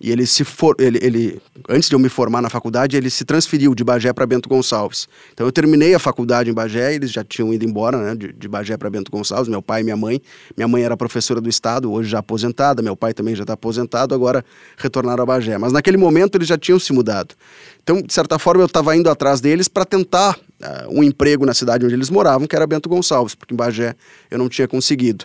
e 0.00 0.12
ele 0.12 0.26
se 0.26 0.44
for, 0.44 0.76
ele, 0.78 0.98
ele, 1.02 1.42
antes 1.68 1.88
de 1.88 1.94
eu 1.94 1.98
me 1.98 2.08
formar 2.08 2.40
na 2.40 2.48
faculdade, 2.48 2.96
ele 2.96 3.10
se 3.10 3.24
transferiu 3.24 3.74
de 3.74 3.82
Bagé 3.82 4.12
para 4.12 4.24
Bento 4.26 4.48
Gonçalves. 4.48 5.08
Então 5.32 5.44
eu 5.44 5.50
terminei 5.50 5.92
a 5.92 5.98
faculdade 5.98 6.48
em 6.48 6.54
Bagé, 6.54 6.94
eles 6.94 7.10
já 7.10 7.24
tinham 7.24 7.52
ido 7.52 7.64
embora, 7.64 7.98
né, 7.98 8.14
de, 8.14 8.32
de 8.32 8.48
Bagé 8.48 8.76
para 8.76 8.88
Bento 8.88 9.10
Gonçalves, 9.10 9.48
meu 9.48 9.60
pai 9.60 9.80
e 9.80 9.84
minha 9.84 9.96
mãe. 9.96 10.22
Minha 10.56 10.68
mãe 10.68 10.84
era 10.84 10.96
professora 10.96 11.40
do 11.40 11.48
estado, 11.48 11.92
hoje 11.92 12.08
já 12.08 12.20
aposentada, 12.20 12.80
meu 12.80 12.96
pai 12.96 13.12
também 13.12 13.34
já 13.34 13.42
está 13.42 13.54
aposentado, 13.54 14.14
agora 14.14 14.44
retornaram 14.76 15.24
a 15.24 15.26
Bagé. 15.26 15.58
Mas 15.58 15.72
naquele 15.72 15.96
momento 15.96 16.36
eles 16.38 16.46
já 16.46 16.56
tinham 16.56 16.78
se 16.78 16.92
mudado. 16.92 17.34
Então, 17.82 18.00
de 18.00 18.12
certa 18.12 18.38
forma, 18.38 18.62
eu 18.62 18.66
estava 18.66 18.94
indo 18.94 19.10
atrás 19.10 19.40
deles 19.40 19.66
para 19.66 19.84
tentar 19.84 20.38
uh, 20.60 20.88
um 20.90 21.02
emprego 21.02 21.44
na 21.46 21.54
cidade 21.54 21.84
onde 21.84 21.94
eles 21.94 22.10
moravam, 22.10 22.46
que 22.46 22.54
era 22.54 22.66
Bento 22.66 22.88
Gonçalves, 22.88 23.34
porque 23.34 23.54
em 23.54 23.56
Bagé 23.56 23.96
eu 24.30 24.38
não 24.38 24.48
tinha 24.48 24.68
conseguido. 24.68 25.24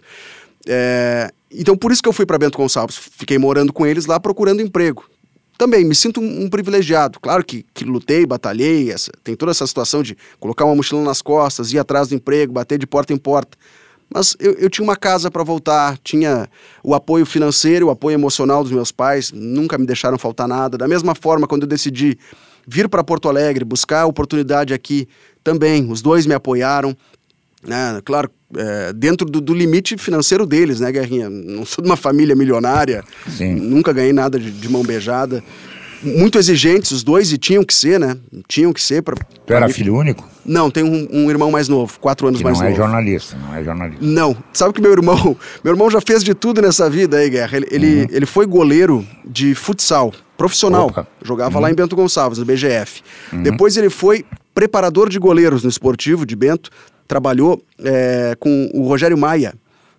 É, 0.68 1.32
então, 1.52 1.78
por 1.78 1.92
isso 1.92 2.02
que 2.02 2.10
eu 2.10 2.14
fui 2.14 2.26
para 2.26 2.38
Bento 2.38 2.58
Gonçalves. 2.58 2.98
Fiquei 2.98 3.38
morando 3.38 3.72
com 3.72 3.86
eles 3.86 4.06
lá, 4.06 4.20
procurando 4.20 4.62
emprego. 4.62 5.06
Também 5.58 5.86
me 5.86 5.94
sinto 5.94 6.20
um, 6.20 6.50
privilegiado. 6.50 7.20
Claro 7.20 7.44
que, 7.46 7.64
que 7.74 7.86
lutei, 7.86 8.26
batalhei, 8.26 8.92
essa, 8.92 9.12
tem 9.24 9.36
toda 9.36 9.52
essa 9.52 9.66
situação 9.68 10.02
de 10.02 10.18
colocar 10.40 10.66
uma 10.66 10.76
mochila 10.76 11.02
nas 11.04 11.22
costas, 11.22 11.72
ir 11.72 11.80
atrás 11.80 12.08
do 12.08 12.16
emprego, 12.16 12.52
bater 12.52 12.80
de 12.80 12.88
porta 12.88 13.14
em 13.14 13.18
porta. 13.18 13.58
Mas 14.14 14.36
eu, 14.40 14.54
eu 14.54 14.70
tinha 14.70 14.84
uma 14.84 14.96
casa 14.96 15.30
para 15.30 15.44
voltar, 15.44 15.98
tinha 16.04 16.50
o 16.84 16.94
apoio 16.94 17.26
financeiro, 17.26 17.88
o 17.88 17.90
apoio 17.92 18.16
emocional 18.16 18.64
dos 18.64 18.72
meus 18.72 18.92
pais, 18.92 19.32
nunca 19.32 19.78
me 19.78 19.86
deixaram 19.86 20.18
faltar 20.18 20.48
nada. 20.48 20.78
Da 20.78 20.88
mesma 20.88 21.14
forma, 21.16 21.48
quando 21.48 21.64
eu 21.64 21.68
decidi 21.68 22.18
vir 22.68 22.90
para 22.90 23.04
Porto 23.04 23.30
Alegre, 23.30 23.64
buscar 23.64 24.06
oportunidade 24.06 24.74
aqui, 24.74 25.08
também, 25.44 25.90
os 25.92 26.02
dois 26.02 26.26
me 26.26 26.34
apoiaram. 26.34 26.96
Né? 27.66 28.02
Claro, 28.04 28.30
é, 28.56 28.94
dentro 28.94 29.26
do, 29.26 29.40
do, 29.40 29.54
limite 29.54 29.98
financeiro 29.98 30.46
deles, 30.46 30.80
né, 30.80 30.92
Guerrinha? 30.92 31.30
Não 31.30 31.66
sou 31.66 31.82
de 31.82 31.90
uma 31.90 31.96
família 31.96 32.36
milionária, 32.36 33.04
Sim. 33.28 33.56
nunca 33.56 33.94
ganhei 33.94 34.14
nada 34.14 34.38
de, 34.38 34.52
de, 34.52 34.70
mão 34.70 34.84
beijada. 34.84 35.44
Muito 36.02 36.38
exigentes, 36.38 36.92
os 36.92 37.02
dois, 37.02 37.32
e 37.32 37.38
tinham 37.38 37.64
que 37.64 37.74
ser, 37.74 37.98
né? 37.98 38.18
Tinham 38.46 38.74
que 38.74 38.82
ser 38.82 39.02
para. 39.02 39.16
Tu 39.16 39.54
era 39.54 39.70
filho 39.70 39.96
único? 39.96 40.28
Não, 40.46 40.70
tenho 40.70 40.86
um, 40.86 41.08
um, 41.10 41.30
irmão 41.30 41.50
mais 41.50 41.70
novo, 41.70 41.98
quatro 41.98 42.28
anos 42.28 42.40
que 42.40 42.44
mais 42.44 42.60
não 42.60 42.66
é 42.66 42.70
novo. 42.70 42.78
Não 42.78 42.86
é 42.86 42.90
jornalista, 42.90 43.38
não 43.38 43.56
é 43.56 43.64
jornalista. 43.64 44.06
Não. 44.06 44.36
Sabe 44.52 44.74
que 44.74 44.82
meu 44.82 44.92
irmão, 44.92 45.38
meu 45.64 45.74
irmão 45.74 45.90
já 45.90 46.02
fez 46.02 46.22
de 46.22 46.34
tudo 46.34 46.62
nessa 46.62 46.90
vida 46.90 47.18
aí, 47.18 47.30
Guerra. 47.30 47.56
Ele, 47.56 47.68
ele, 47.72 48.02
uhum. 48.02 48.08
ele 48.12 48.26
foi 48.26 48.46
goleiro 48.46 49.08
de 49.26 49.56
futsal, 49.56 50.14
profissional. 50.36 50.88
Opa. 50.88 51.08
Jogava 51.24 51.56
uhum. 51.56 51.62
lá 51.62 51.72
em 51.72 51.74
Bento 51.74 51.96
Gonçalves, 51.96 52.38
no 52.38 52.44
BGF. 52.44 53.02
Uhum. 53.32 53.44
Depois 53.44 53.78
ele 53.78 53.90
foi 53.90 54.26
preparador 54.54 55.10
de 55.10 55.18
goleiros 55.18 55.64
no 55.64 55.70
esportivo 55.70 56.26
de 56.26 56.36
Bento, 56.36 56.70
trabalhou 57.08 57.64
é, 57.84 58.36
com 58.40 58.70
o 58.74 58.88
Rogério 58.88 59.18
Maia, 59.18 59.54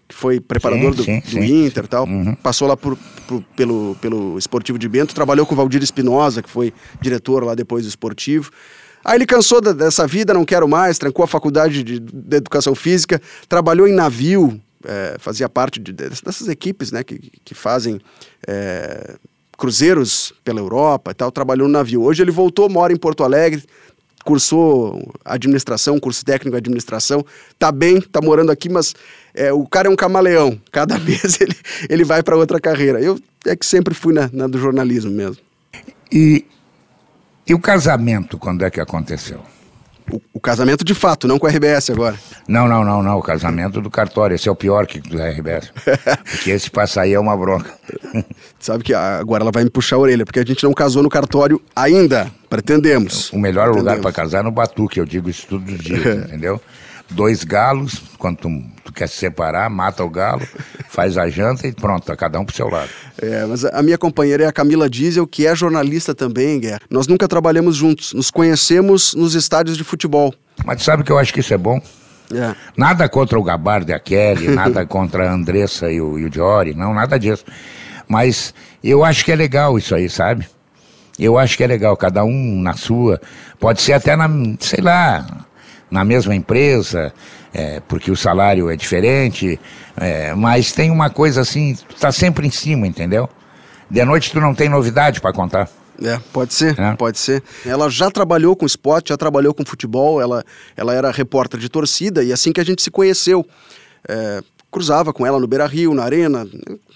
que 0.08 0.14
foi 0.14 0.40
preparador 0.40 0.92
sim, 0.92 0.96
do, 0.96 1.04
sim, 1.04 1.20
do 1.20 1.30
sim, 1.30 1.66
Inter 1.66 1.84
e 1.84 1.88
tal. 1.88 2.06
Uhum. 2.06 2.34
Passou 2.36 2.68
lá 2.68 2.76
por, 2.76 2.96
por, 3.26 3.42
pelo, 3.56 3.96
pelo 4.00 4.38
Esportivo 4.38 4.78
de 4.78 4.88
Bento, 4.88 5.14
trabalhou 5.14 5.46
com 5.46 5.54
o 5.54 5.56
Valdir 5.56 5.82
Espinosa, 5.82 6.42
que 6.42 6.50
foi 6.50 6.72
diretor 7.00 7.44
lá 7.44 7.54
depois 7.54 7.84
do 7.84 7.88
Esportivo. 7.88 8.50
Aí 9.04 9.16
ele 9.18 9.26
cansou 9.26 9.60
da, 9.60 9.72
dessa 9.72 10.06
vida, 10.06 10.32
não 10.32 10.44
quero 10.44 10.66
mais, 10.66 10.98
trancou 10.98 11.24
a 11.24 11.28
faculdade 11.28 11.82
de, 11.82 12.00
de 12.00 12.36
educação 12.36 12.74
física, 12.74 13.20
trabalhou 13.48 13.86
em 13.86 13.92
navio, 13.92 14.58
é, 14.84 15.16
fazia 15.18 15.48
parte 15.48 15.78
de, 15.78 15.92
dessas 15.92 16.48
equipes 16.48 16.90
né, 16.90 17.04
que, 17.04 17.18
que 17.44 17.54
fazem 17.54 18.00
é, 18.46 19.16
cruzeiros 19.58 20.32
pela 20.42 20.60
Europa 20.60 21.10
e 21.10 21.14
tal, 21.14 21.30
trabalhou 21.30 21.68
no 21.68 21.72
navio. 21.72 22.02
Hoje 22.02 22.22
ele 22.22 22.30
voltou, 22.30 22.68
mora 22.68 22.92
em 22.92 22.96
Porto 22.96 23.24
Alegre, 23.24 23.62
cursou 24.24 25.12
administração, 25.24 26.00
curso 26.00 26.24
técnico 26.24 26.52
de 26.52 26.58
administração, 26.58 27.24
tá 27.58 27.70
bem, 27.70 28.00
tá 28.00 28.20
morando 28.20 28.50
aqui, 28.50 28.68
mas 28.68 28.94
é, 29.34 29.52
o 29.52 29.66
cara 29.66 29.88
é 29.88 29.90
um 29.90 29.96
camaleão. 29.96 30.58
Cada 30.72 30.96
vez 30.98 31.40
ele, 31.40 31.56
ele 31.88 32.04
vai 32.04 32.22
para 32.22 32.36
outra 32.36 32.60
carreira. 32.60 33.00
Eu 33.00 33.18
é 33.46 33.54
que 33.54 33.66
sempre 33.66 33.94
fui 33.94 34.14
na, 34.14 34.30
na 34.32 34.46
do 34.46 34.58
jornalismo 34.58 35.10
mesmo. 35.10 35.36
E, 36.10 36.44
e 37.46 37.54
o 37.54 37.58
casamento, 37.58 38.38
quando 38.38 38.64
é 38.64 38.70
que 38.70 38.80
aconteceu? 38.80 39.40
O, 40.10 40.20
o, 40.34 40.40
casamento 40.40 40.84
de 40.84 40.94
fato, 40.94 41.26
não 41.26 41.38
com 41.38 41.46
a 41.46 41.50
RBS 41.50 41.90
agora. 41.90 42.18
Não, 42.48 42.68
não, 42.68 42.84
não, 42.84 43.02
não. 43.02 43.18
O 43.18 43.22
casamento 43.22 43.80
do 43.80 43.90
cartório. 43.90 44.34
Esse 44.34 44.48
é 44.48 44.52
o 44.52 44.56
pior 44.56 44.86
que 44.86 45.00
do 45.00 45.16
RBS. 45.16 45.72
porque 46.30 46.50
esse 46.50 46.70
passar 46.70 47.02
aí 47.02 47.14
é 47.14 47.20
uma 47.20 47.36
bronca. 47.36 47.72
Sabe 48.58 48.84
que 48.84 48.94
agora 48.94 49.42
ela 49.42 49.52
vai 49.52 49.64
me 49.64 49.70
puxar 49.70 49.96
a 49.96 49.98
orelha, 49.98 50.24
porque 50.24 50.40
a 50.40 50.44
gente 50.44 50.64
não 50.64 50.72
casou 50.72 51.02
no 51.02 51.08
cartório 51.08 51.60
ainda. 51.74 52.30
Pretendemos. 52.48 53.30
O 53.32 53.38
melhor 53.38 53.64
Pretendemos. 53.64 53.98
lugar 53.98 54.00
para 54.00 54.12
casar 54.12 54.40
é 54.40 54.42
no 54.42 54.50
Batuque, 54.50 54.98
eu 54.98 55.04
digo 55.04 55.28
isso 55.28 55.46
todos 55.48 55.72
os 55.72 55.78
dias, 55.80 56.04
entendeu? 56.24 56.60
dois 57.10 57.44
galos, 57.44 58.02
quando 58.18 58.38
tu, 58.38 58.48
tu, 58.84 58.92
quer 58.92 59.08
se 59.08 59.16
separar, 59.16 59.68
mata 59.68 60.02
o 60.04 60.10
galo, 60.10 60.42
faz 60.88 61.16
a 61.18 61.28
janta 61.28 61.66
e 61.66 61.72
pronto, 61.72 62.04
tá 62.04 62.16
cada 62.16 62.38
um 62.40 62.44
pro 62.44 62.54
seu 62.54 62.68
lado. 62.68 62.88
É, 63.20 63.44
mas 63.44 63.64
a 63.64 63.82
minha 63.82 63.98
companheira 63.98 64.44
é 64.44 64.46
a 64.46 64.52
Camila 64.52 64.88
Diesel, 64.88 65.26
que 65.26 65.46
é 65.46 65.54
jornalista 65.54 66.14
também, 66.14 66.58
Guerra. 66.60 66.80
Nós 66.90 67.06
nunca 67.06 67.28
trabalhamos 67.28 67.76
juntos, 67.76 68.12
nos 68.12 68.30
conhecemos 68.30 69.14
nos 69.14 69.34
estádios 69.34 69.76
de 69.76 69.84
futebol. 69.84 70.34
Mas 70.64 70.82
sabe 70.82 71.02
que 71.02 71.12
eu 71.12 71.18
acho 71.18 71.32
que 71.32 71.40
isso 71.40 71.52
é 71.52 71.58
bom? 71.58 71.80
É. 72.32 72.54
Nada 72.76 73.08
contra 73.08 73.38
o 73.38 73.42
Gabardo 73.42 73.90
e 73.90 73.94
a 73.94 73.98
Kelly, 73.98 74.48
nada 74.54 74.86
contra 74.86 75.28
a 75.28 75.32
Andressa 75.32 75.90
e 75.90 76.00
o, 76.00 76.18
e 76.18 76.24
o 76.24 76.30
Diori, 76.30 76.74
não, 76.74 76.94
nada 76.94 77.18
disso. 77.18 77.44
Mas 78.08 78.54
eu 78.82 79.04
acho 79.04 79.24
que 79.24 79.32
é 79.32 79.36
legal 79.36 79.78
isso 79.78 79.94
aí, 79.94 80.08
sabe? 80.08 80.46
Eu 81.18 81.38
acho 81.38 81.56
que 81.56 81.64
é 81.64 81.66
legal, 81.66 81.96
cada 81.96 82.24
um 82.24 82.60
na 82.60 82.74
sua. 82.74 83.20
Pode 83.58 83.80
ser 83.80 83.92
até 83.92 84.16
na, 84.16 84.28
sei 84.58 84.82
lá, 84.82 85.26
na 85.90 86.04
mesma 86.04 86.34
empresa, 86.34 87.12
é, 87.52 87.80
porque 87.86 88.10
o 88.10 88.16
salário 88.16 88.68
é 88.68 88.76
diferente, 88.76 89.60
é, 89.96 90.34
mas 90.34 90.72
tem 90.72 90.90
uma 90.90 91.08
coisa 91.08 91.40
assim, 91.40 91.76
tu 91.88 91.94
tá 91.94 92.10
sempre 92.10 92.46
em 92.46 92.50
cima, 92.50 92.86
entendeu? 92.86 93.28
De 93.88 94.04
noite 94.04 94.32
tu 94.32 94.40
não 94.40 94.54
tem 94.54 94.68
novidade 94.68 95.20
para 95.20 95.32
contar. 95.32 95.68
É, 96.06 96.20
pode 96.32 96.54
ser, 96.54 96.78
é. 96.78 96.94
pode 96.96 97.18
ser. 97.18 97.42
Ela 97.64 97.88
já 97.88 98.10
trabalhou 98.10 98.54
com 98.54 98.66
esporte, 98.66 99.08
já 99.08 99.16
trabalhou 99.16 99.54
com 99.54 99.64
futebol, 99.64 100.20
ela, 100.20 100.44
ela 100.76 100.94
era 100.94 101.10
repórter 101.10 101.58
de 101.58 101.68
torcida 101.68 102.22
e 102.22 102.32
assim 102.32 102.52
que 102.52 102.60
a 102.60 102.64
gente 102.64 102.82
se 102.82 102.90
conheceu. 102.90 103.46
É, 104.08 104.42
cruzava 104.74 105.12
com 105.12 105.24
ela 105.24 105.38
no 105.38 105.46
Beira 105.46 105.66
Rio, 105.66 105.94
na 105.94 106.02
arena, 106.02 106.44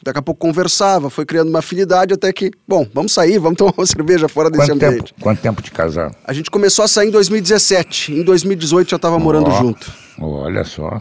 daqui 0.02 0.18
a 0.18 0.22
pouco 0.22 0.40
conversava, 0.40 1.09
foi 1.09 1.24
criando 1.24 1.48
uma 1.48 1.61
afinidade 1.61 2.12
até 2.12 2.32
que, 2.32 2.50
bom, 2.66 2.84
vamos 2.92 3.12
sair, 3.12 3.38
vamos 3.38 3.56
tomar 3.56 3.72
uma 3.78 3.86
cerveja 3.86 4.28
fora 4.28 4.50
desse 4.50 4.66
Quanto 4.66 4.84
ambiente. 4.84 5.14
Tempo? 5.14 5.22
Quanto 5.22 5.40
tempo 5.40 5.62
de 5.62 5.70
casar? 5.70 6.11
A 6.24 6.32
gente 6.32 6.50
começou 6.50 6.84
a 6.84 6.88
sair 6.88 7.06
em 7.06 7.12
2017, 7.12 8.14
em 8.14 8.24
2018 8.24 8.90
já 8.90 8.96
estava 8.96 9.14
oh, 9.14 9.20
morando 9.20 9.48
junto. 9.52 9.92
Olha 10.18 10.64
só. 10.64 11.00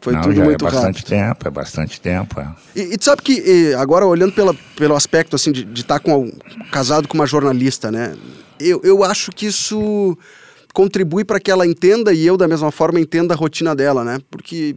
Foi 0.00 0.14
Não, 0.14 0.22
tudo 0.22 0.34
já 0.34 0.44
muito 0.44 0.66
é 0.66 0.70
bastante 0.70 0.98
rápido. 0.98 1.08
tempo, 1.08 1.48
é 1.48 1.50
bastante 1.50 2.00
tempo. 2.00 2.40
É. 2.40 2.48
E, 2.74 2.80
e 2.94 2.98
tu 2.98 3.04
sabe 3.04 3.22
que, 3.22 3.74
agora 3.74 4.06
olhando 4.06 4.32
pela, 4.32 4.54
pelo 4.76 4.96
aspecto 4.96 5.36
assim 5.36 5.52
de 5.52 5.80
estar 5.80 5.98
tá 5.98 6.00
com, 6.00 6.32
casado 6.72 7.06
com 7.06 7.14
uma 7.14 7.26
jornalista, 7.26 7.90
né? 7.90 8.16
Eu, 8.58 8.80
eu 8.82 9.04
acho 9.04 9.30
que 9.30 9.46
isso 9.46 10.16
contribui 10.72 11.24
para 11.24 11.40
que 11.40 11.50
ela 11.50 11.66
entenda 11.66 12.12
e 12.12 12.26
eu 12.26 12.36
da 12.36 12.46
mesma 12.46 12.70
forma 12.70 13.00
entenda 13.00 13.34
a 13.34 13.36
rotina 13.36 13.74
dela, 13.74 14.04
né? 14.04 14.18
Porque 14.30 14.76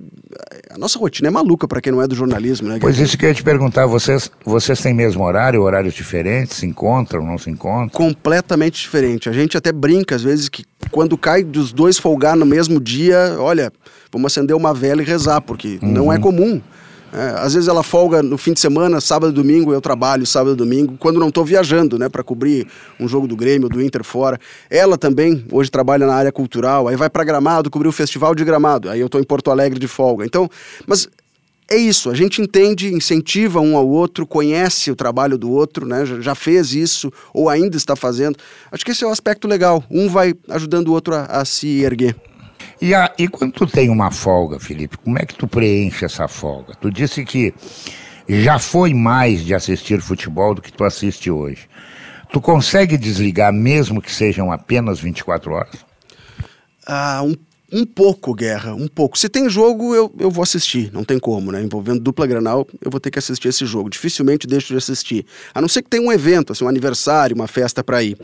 a 0.70 0.78
nossa 0.78 0.98
rotina 0.98 1.28
é 1.28 1.32
maluca 1.32 1.68
para 1.68 1.82
quem 1.82 1.92
não 1.92 2.02
é 2.02 2.08
do 2.08 2.16
jornalismo, 2.16 2.68
né? 2.68 2.78
Pois 2.80 2.98
isso 3.00 3.18
que 3.18 3.26
eu 3.26 3.30
ia 3.30 3.36
te 3.36 3.44
perguntar, 3.44 3.86
vocês, 3.86 4.32
vocês 4.44 4.82
têm 4.82 4.94
mesmo 4.94 5.24
horário, 5.24 5.62
horários 5.62 5.94
diferentes, 5.94 6.58
se 6.58 6.66
encontram, 6.66 7.26
não 7.26 7.38
se 7.38 7.50
encontram? 7.50 7.90
Completamente 7.90 8.82
diferente. 8.82 9.30
A 9.30 9.34
gente 9.34 9.58
até 9.58 9.72
brinca 9.72 10.16
às 10.16 10.24
vezes 10.24 10.50
que 10.50 10.64
quando 10.92 11.18
cai 11.18 11.44
dos 11.44 11.72
dois 11.72 11.98
folgar 11.98 12.36
no 12.36 12.46
mesmo 12.46 12.80
dia, 12.80 13.36
olha, 13.40 13.72
vamos 14.12 14.32
acender 14.32 14.56
uma 14.56 14.74
vela 14.74 15.02
e 15.02 15.06
rezar, 15.06 15.42
porque 15.42 15.80
uhum. 15.82 15.92
não 15.92 16.14
é 16.14 16.20
comum. 16.20 16.62
É, 17.14 17.42
às 17.42 17.54
vezes 17.54 17.70
ela 17.70 17.84
folga 17.84 18.24
no 18.24 18.40
fim 18.40 18.54
de 18.54 18.60
semana, 18.60 19.00
sábado 19.00 19.32
e 19.32 19.36
domingo, 19.36 19.72
eu 19.72 19.80
trabalho 19.80 20.26
sábado 20.26 20.54
e 20.54 20.56
domingo, 20.56 20.96
quando 20.98 21.20
não 21.20 21.28
estou 21.28 21.46
viajando, 21.46 22.00
né, 22.00 22.10
para 22.10 22.24
cobrir 22.24 22.68
um 23.00 23.08
jogo 23.08 23.28
do 23.28 23.36
Grêmio, 23.36 23.70
do 23.70 23.80
Inter 23.80 24.04
fora. 24.04 24.40
Ela 24.68 24.98
também 24.98 25.46
hoje 25.52 25.70
trabalha 25.70 26.08
na 26.08 26.16
área 26.16 26.32
cultural, 26.32 26.88
aí 26.88 26.96
vai 26.96 27.12
para 27.12 27.24
Gramado, 27.24 27.70
cobrir 27.70 27.88
o 27.88 27.92
Festival 27.92 28.34
de 28.34 28.44
Gramado, 28.44 28.90
aí 28.90 29.00
eu 29.00 29.06
estou 29.06 29.22
em 29.22 29.24
Porto 29.24 29.52
Alegre 29.52 29.78
de 29.78 29.88
folga. 29.88 30.26
Então, 30.26 30.50
mas 30.88 31.08
é 31.70 31.78
isso, 31.78 32.10
a 32.10 32.16
gente 32.16 32.42
entende, 32.42 32.92
incentiva 32.92 33.60
um 33.60 33.78
ao 33.78 33.88
outro, 33.88 34.26
conhece 34.26 34.90
o 34.90 34.96
trabalho 34.96 35.38
do 35.38 35.52
outro, 35.52 35.86
né? 35.86 36.06
Já, 36.06 36.34
fez 36.34 36.74
isso 36.74 37.14
ou 37.32 37.48
ainda 37.48 37.78
está 37.78 37.96
fazendo. 37.96 38.38
Acho 38.72 38.84
que 38.84 38.92
esse 38.92 39.04
é 39.04 39.08
o 39.08 39.12
aspecto 39.12 39.48
legal. 39.48 39.84
Um 39.90 40.10
vai 40.10 40.34
ajudando 40.50 40.88
o 40.88 40.92
outro 40.92 41.14
a, 41.14 41.26
a 41.26 41.46
se 41.46 41.82
erguer. 41.82 42.16
E, 42.82 42.94
a, 42.94 43.14
e 43.18 43.28
quando 43.28 43.54
tu 43.54 43.68
tem 43.68 43.90
uma 43.90 44.12
folga, 44.12 44.60
Felipe, 44.60 44.98
como 44.98 45.18
é 45.18 45.26
que 45.26 45.36
tu 45.36 45.48
preenche 45.48 46.06
essa 46.06 46.28
folga? 46.28 46.74
Tu 46.76 46.92
disse 46.92 47.24
que 47.24 47.54
já 48.28 48.60
foi 48.60 48.94
mais 48.94 49.44
de 49.44 49.54
assistir 49.54 50.02
futebol 50.02 50.54
do 50.56 50.62
que 50.62 50.72
tu 50.72 50.84
assiste 50.84 51.30
hoje. 51.30 51.68
Tu 52.32 52.42
consegue 52.42 52.98
desligar 52.98 53.54
mesmo 53.54 54.02
que 54.02 54.12
sejam 54.12 54.52
apenas 54.52 55.00
24 55.00 55.52
horas? 55.52 55.86
Ah, 56.88 57.22
um, 57.24 57.36
um 57.72 57.86
pouco, 57.86 58.34
Guerra, 58.34 58.74
um 58.74 58.88
pouco. 58.88 59.18
Se 59.18 59.30
tem 59.30 59.50
jogo, 59.50 59.94
eu, 59.94 60.14
eu 60.20 60.32
vou 60.32 60.44
assistir, 60.44 60.92
não 60.92 61.04
tem 61.04 61.20
como, 61.20 61.52
né? 61.52 61.62
Envolvendo 61.62 62.00
dupla 62.00 62.26
Granal, 62.26 62.68
eu 62.82 62.90
vou 62.90 63.00
ter 63.00 63.12
que 63.12 63.20
assistir 63.20 63.50
esse 63.50 63.66
jogo. 63.66 63.90
Dificilmente 63.90 64.48
deixo 64.48 64.70
de 64.70 64.78
assistir. 64.78 65.26
A 65.54 65.62
não 65.62 65.68
ser 65.68 65.84
que 65.84 65.90
tenha 65.90 66.04
um 66.04 66.12
evento, 66.12 66.52
assim, 66.52 66.66
um 66.66 66.68
aniversário, 66.68 67.36
uma 67.36 67.48
festa 67.48 67.84
para 67.84 68.02
ir. 68.02 68.18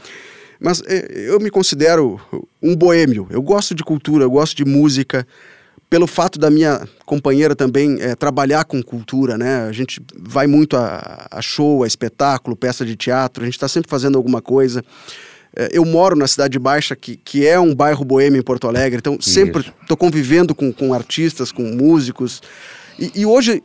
Mas 0.59 0.81
é, 0.85 1.07
eu 1.29 1.39
me 1.39 1.49
considero 1.49 2.19
um 2.61 2.75
boêmio. 2.75 3.27
Eu 3.29 3.41
gosto 3.41 3.73
de 3.73 3.83
cultura, 3.83 4.25
eu 4.25 4.31
gosto 4.31 4.55
de 4.55 4.65
música. 4.65 5.25
Pelo 5.89 6.05
fato 6.05 6.37
da 6.37 6.51
minha 6.51 6.87
companheira 7.05 7.55
também 7.55 7.97
é, 7.99 8.13
trabalhar 8.13 8.65
com 8.65 8.83
cultura, 8.83 9.37
né? 9.37 9.63
A 9.63 9.71
gente 9.71 9.99
vai 10.15 10.45
muito 10.45 10.77
a, 10.77 11.27
a 11.31 11.41
show, 11.41 11.83
a 11.83 11.87
espetáculo, 11.87 12.55
peça 12.55 12.85
de 12.85 12.95
teatro, 12.95 13.43
a 13.43 13.45
gente 13.45 13.55
está 13.55 13.67
sempre 13.67 13.89
fazendo 13.89 14.17
alguma 14.17 14.41
coisa. 14.41 14.83
É, 15.55 15.69
eu 15.71 15.83
moro 15.85 16.15
na 16.15 16.27
Cidade 16.27 16.59
Baixa, 16.59 16.95
que, 16.95 17.15
que 17.15 17.47
é 17.47 17.59
um 17.59 17.73
bairro 17.73 18.05
boêmio 18.05 18.39
em 18.39 18.43
Porto 18.43 18.67
Alegre, 18.67 18.99
então 18.99 19.19
sempre 19.19 19.73
estou 19.81 19.97
convivendo 19.97 20.53
com, 20.53 20.71
com 20.71 20.93
artistas, 20.93 21.51
com 21.51 21.63
músicos. 21.63 22.41
E, 22.99 23.21
e 23.21 23.25
hoje 23.25 23.63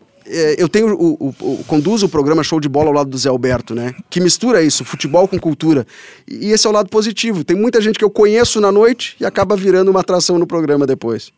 eu 0.59 0.69
tenho 0.69 0.95
o, 0.95 1.29
o, 1.29 1.35
o, 1.41 1.65
conduzo 1.65 2.07
o 2.07 2.09
programa 2.09 2.43
Show 2.43 2.61
de 2.61 2.69
Bola 2.69 2.89
ao 2.89 2.95
lado 2.95 3.11
do 3.11 3.19
Zé 3.19 3.29
Alberto, 3.29 3.75
né? 3.75 3.95
Que 4.09 4.21
mistura 4.21 4.63
isso, 4.63 4.85
futebol 4.85 5.29
com 5.29 5.39
cultura. 5.39 5.87
E 6.27 6.51
esse 6.51 6.67
é 6.67 6.71
o 6.71 6.73
lado 6.73 6.89
positivo. 6.89 7.45
Tem 7.45 7.57
muita 7.57 7.81
gente 7.81 7.99
que 7.99 8.05
eu 8.05 8.11
conheço 8.11 8.61
na 8.61 8.73
noite 8.73 9.17
e 9.21 9.27
acaba 9.27 9.57
virando 9.57 9.91
uma 9.91 10.01
atração 10.01 10.39
no 10.39 10.47
programa 10.47 10.87
depois. 10.87 11.31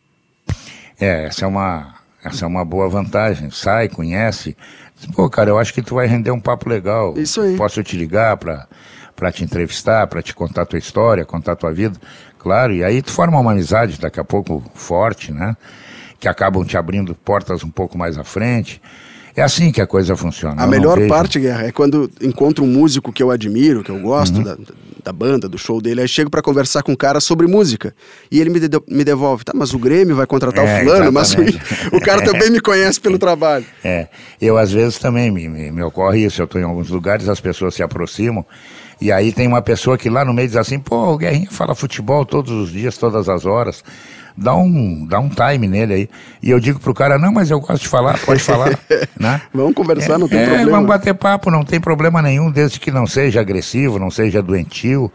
É, 0.99 1.25
essa 1.25 1.45
é 1.45 1.47
uma 1.47 1.95
Essa 2.23 2.45
é 2.45 2.47
uma 2.47 2.63
boa 2.63 2.89
vantagem. 2.89 3.49
Sai, 3.51 3.89
conhece. 3.89 4.55
Pô, 5.15 5.29
cara, 5.29 5.49
eu 5.49 5.59
acho 5.59 5.73
que 5.73 5.81
tu 5.81 5.95
vai 5.95 6.07
render 6.07 6.31
um 6.31 6.39
papo 6.39 6.69
legal. 6.69 7.13
Isso 7.17 7.41
aí. 7.41 7.55
Posso 7.55 7.83
te 7.83 7.95
ligar 7.95 8.37
para 8.37 8.67
para 9.17 9.31
te 9.31 9.43
entrevistar, 9.43 10.05
para 10.05 10.21
te 10.21 10.33
contar 10.33 10.67
tua 10.67 10.77
história, 10.77 11.25
contar 11.25 11.55
tua 11.55 11.73
vida, 11.73 11.99
claro. 12.37 12.71
E 12.71 12.83
aí 12.83 13.01
tu 13.01 13.11
forma 13.11 13.39
uma 13.39 13.51
amizade 13.51 13.99
daqui 13.99 14.19
a 14.19 14.23
pouco 14.23 14.63
forte, 14.75 15.33
né? 15.33 15.57
Que 16.19 16.27
acabam 16.27 16.63
te 16.65 16.77
abrindo 16.77 17.13
portas 17.15 17.63
um 17.63 17.69
pouco 17.69 17.97
mais 17.97 18.17
à 18.17 18.23
frente. 18.23 18.81
É 19.35 19.43
assim 19.43 19.71
que 19.71 19.79
a 19.79 19.85
coisa 19.85 20.15
funciona. 20.15 20.59
A 20.63 20.65
melhor 20.65 20.97
vejo- 20.97 21.09
parte, 21.09 21.39
Guerra, 21.39 21.67
é 21.67 21.71
quando 21.71 22.09
encontro 22.19 22.63
um 22.63 22.67
músico 22.67 23.13
que 23.13 23.21
eu 23.21 23.29
admiro, 23.29 23.83
que 23.83 23.91
eu 23.91 23.95
Uhum. 23.95 24.01
gosto 24.01 24.41
da, 24.41 24.57
da 25.03 25.13
banda, 25.13 25.47
do 25.47 25.59
show 25.59 25.79
dele, 25.79 26.01
aí 26.01 26.07
chego 26.07 26.27
pra 26.27 26.41
conversar 26.41 26.81
com 26.81 26.91
o 26.91 26.97
cara 26.97 27.19
sobre 27.19 27.45
música. 27.45 27.93
E 28.31 28.39
ele 28.41 28.49
me, 28.49 28.59
de- 28.59 28.81
me 28.89 29.03
devolve, 29.03 29.43
tá, 29.45 29.51
mas 29.53 29.75
o 29.75 29.77
Grêmio 29.77 30.15
vai 30.15 30.25
contratar 30.25 30.65
É, 30.65 30.77
o 30.81 30.83
fulano, 30.83 31.11
mas 31.11 31.35
o, 31.35 31.41
exatamente. 31.43 31.61
o 31.95 32.01
cara 32.01 32.23
também 32.23 32.49
me 32.49 32.59
conhece 32.59 32.99
pelo 32.99 33.19
trabalho. 33.19 33.63
É, 33.83 34.07
eu 34.41 34.57
às 34.57 34.71
vezes 34.71 34.97
também 34.97 35.29
me, 35.29 35.47
me, 35.47 35.71
me 35.71 35.83
ocorre 35.83 36.25
isso. 36.25 36.41
Eu 36.41 36.45
estou 36.45 36.59
em 36.59 36.63
alguns 36.63 36.89
lugares, 36.89 37.29
as 37.29 37.39
pessoas 37.39 37.75
se 37.75 37.83
aproximam 37.83 38.43
e 38.99 39.11
aí 39.11 39.31
tem 39.31 39.45
uma 39.47 39.61
pessoa 39.61 39.99
que 39.99 40.09
lá 40.09 40.25
no 40.25 40.33
meio 40.33 40.47
diz 40.47 40.57
assim: 40.57 40.79
pô, 40.79 41.13
o 41.13 41.17
Guerrinha 41.17 41.51
fala 41.51 41.75
futebol 41.75 42.25
todos 42.25 42.51
os 42.51 42.71
dias, 42.71 42.97
todas 42.97 43.29
as 43.29 43.45
horas. 43.45 43.83
Dá 44.37 44.55
um, 44.55 45.05
dá 45.07 45.19
um 45.19 45.29
time 45.29 45.67
nele 45.67 45.93
aí. 45.93 46.09
E 46.43 46.51
eu 46.51 46.59
digo 46.59 46.79
pro 46.79 46.93
cara: 46.93 47.17
não, 47.17 47.31
mas 47.31 47.49
eu 47.49 47.59
gosto 47.59 47.81
de 47.81 47.87
falar, 47.87 48.19
pode 48.19 48.39
falar. 48.41 48.77
né? 49.19 49.41
Vamos 49.51 49.73
conversar, 49.73 50.19
não 50.19 50.27
tem 50.27 50.39
É, 50.39 50.45
problema. 50.45 50.71
Vamos 50.71 50.87
bater 50.87 51.13
papo, 51.15 51.49
não 51.49 51.63
tem 51.63 51.79
problema 51.79 52.21
nenhum, 52.21 52.51
desde 52.51 52.79
que 52.79 52.91
não 52.91 53.07
seja 53.07 53.41
agressivo, 53.41 53.97
não 53.97 54.11
seja 54.11 54.41
doentio. 54.41 55.11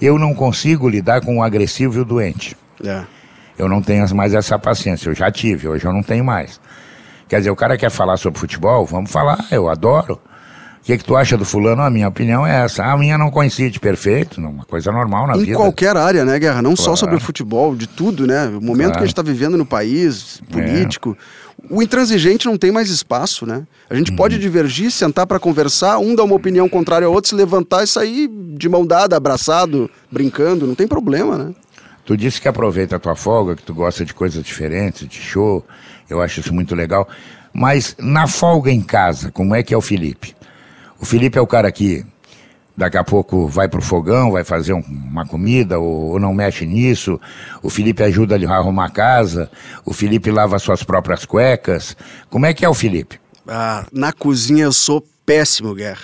Eu 0.00 0.18
não 0.18 0.34
consigo 0.34 0.88
lidar 0.88 1.22
com 1.22 1.38
o 1.38 1.42
agressivo 1.42 1.96
e 1.98 2.00
o 2.00 2.04
doente. 2.04 2.56
É. 2.84 3.02
Eu 3.58 3.68
não 3.68 3.80
tenho 3.82 4.14
mais 4.14 4.34
essa 4.34 4.58
paciência. 4.58 5.08
Eu 5.08 5.14
já 5.14 5.30
tive, 5.30 5.66
hoje 5.66 5.84
eu 5.84 5.92
não 5.92 6.02
tenho 6.02 6.24
mais. 6.24 6.60
Quer 7.28 7.38
dizer, 7.38 7.50
o 7.50 7.56
cara 7.56 7.76
quer 7.76 7.90
falar 7.90 8.16
sobre 8.16 8.38
futebol? 8.38 8.86
Vamos 8.86 9.10
falar, 9.10 9.46
eu 9.50 9.68
adoro. 9.68 10.20
O 10.88 10.90
que, 10.90 10.96
que 10.96 11.04
tu 11.04 11.14
acha 11.18 11.36
do 11.36 11.44
fulano? 11.44 11.82
A 11.82 11.90
minha 11.90 12.08
opinião 12.08 12.46
é 12.46 12.64
essa. 12.64 12.82
A 12.82 12.96
minha 12.96 13.18
não 13.18 13.30
coincide, 13.30 13.78
perfeito, 13.78 14.40
uma 14.40 14.64
coisa 14.64 14.90
normal 14.90 15.26
na 15.26 15.36
Em 15.36 15.40
vida. 15.40 15.54
qualquer 15.58 15.94
área, 15.98 16.24
né, 16.24 16.38
Guerra? 16.38 16.62
Não 16.62 16.74
só 16.74 16.84
Claro. 16.84 16.96
sobre 16.96 17.16
o 17.16 17.20
futebol, 17.20 17.76
de 17.76 17.86
tudo, 17.86 18.26
né? 18.26 18.46
O 18.46 18.52
momento 18.62 18.86
Claro. 18.86 18.92
que 18.92 18.98
a 19.00 19.00
gente 19.02 19.08
está 19.12 19.20
vivendo 19.20 19.58
no 19.58 19.66
país, 19.66 20.40
político. 20.50 21.14
O 21.68 21.82
intransigente 21.82 22.46
não 22.46 22.56
tem 22.56 22.72
mais 22.72 22.88
espaço, 22.88 23.44
né? 23.44 23.64
A 23.90 23.94
gente 23.94 24.12
Uhum. 24.12 24.16
pode 24.16 24.38
divergir, 24.38 24.90
sentar 24.90 25.26
para 25.26 25.38
conversar, 25.38 25.98
um 25.98 26.14
dá 26.14 26.24
uma 26.24 26.34
opinião 26.34 26.66
contrária 26.70 27.06
ao 27.06 27.12
outro, 27.12 27.28
se 27.28 27.34
levantar 27.34 27.84
e 27.84 27.86
sair 27.86 28.26
de 28.56 28.66
mão 28.66 28.86
dada, 28.86 29.14
abraçado, 29.14 29.90
brincando, 30.10 30.66
não 30.66 30.74
tem 30.74 30.88
problema, 30.88 31.36
né? 31.36 31.52
Tu 32.06 32.16
disse 32.16 32.40
que 32.40 32.48
aproveita 32.48 32.96
a 32.96 32.98
tua 32.98 33.14
folga, 33.14 33.54
que 33.56 33.62
tu 33.62 33.74
gosta 33.74 34.06
de 34.06 34.14
coisas 34.14 34.42
diferentes, 34.42 35.06
de 35.06 35.18
show. 35.20 35.62
Eu 36.08 36.22
acho 36.22 36.40
isso 36.40 36.54
muito 36.54 36.74
legal. 36.74 37.06
Mas 37.52 37.94
na 37.98 38.26
folga 38.26 38.70
em 38.70 38.80
casa, 38.80 39.30
como 39.30 39.54
é 39.54 39.62
que 39.62 39.74
é 39.74 39.76
o 39.76 39.82
Felipe? 39.82 40.34
O 41.00 41.04
Felipe 41.06 41.38
é 41.38 41.40
o 41.40 41.46
cara 41.46 41.70
que 41.70 42.04
daqui 42.76 42.96
a 42.96 43.04
pouco 43.04 43.46
vai 43.48 43.68
pro 43.68 43.82
fogão, 43.82 44.30
vai 44.32 44.44
fazer 44.44 44.72
um- 44.72 44.82
uma 44.88 45.26
comida 45.26 45.78
ou, 45.78 46.12
ou 46.12 46.20
não 46.20 46.32
mexe 46.32 46.64
nisso. 46.66 47.20
O 47.62 47.70
Felipe 47.70 48.02
ajuda 48.02 48.34
ele 48.34 48.46
a 48.46 48.52
arrumar 48.56 48.86
a 48.86 48.90
casa. 48.90 49.50
O 49.84 49.92
Felipe 49.92 50.30
lava 50.30 50.58
suas 50.58 50.82
próprias 50.82 51.24
cuecas. 51.24 51.96
Como 52.30 52.46
é 52.46 52.54
que 52.54 52.64
é 52.64 52.68
o 52.68 52.74
Felipe? 52.74 53.18
Ah, 53.46 53.86
na 53.92 54.12
cozinha 54.12 54.64
eu 54.64 54.72
sou 54.72 55.04
péssimo, 55.26 55.74
Guerra. 55.74 56.00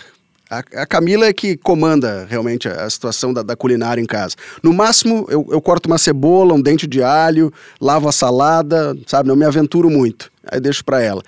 A, 0.50 0.86
Camila 0.86 1.26
é 1.26 1.32
que 1.32 1.56
comanda 1.56 2.26
realmente 2.28 2.68
a, 2.68 2.84
a 2.84 2.90
situação 2.90 3.32
da, 3.32 3.42
da 3.42 3.56
culinária 3.56 4.00
em 4.00 4.06
casa. 4.06 4.36
No 4.62 4.72
máximo, 4.72 5.26
eu, 5.28 5.44
eu 5.50 5.60
corto 5.60 5.88
uma 5.88 5.98
cebola, 5.98 6.54
um 6.54 6.60
dente 6.60 6.86
de 6.86 7.02
alho, 7.02 7.52
lavo 7.80 8.08
a 8.08 8.12
salada, 8.12 8.96
sabe? 9.06 9.28
Não 9.28 9.34
me 9.34 9.44
aventuro 9.44 9.90
muito. 9.90 10.30
Aí 10.50 10.60
deixo 10.60 10.84
pra 10.84 11.02
ela. 11.02 11.22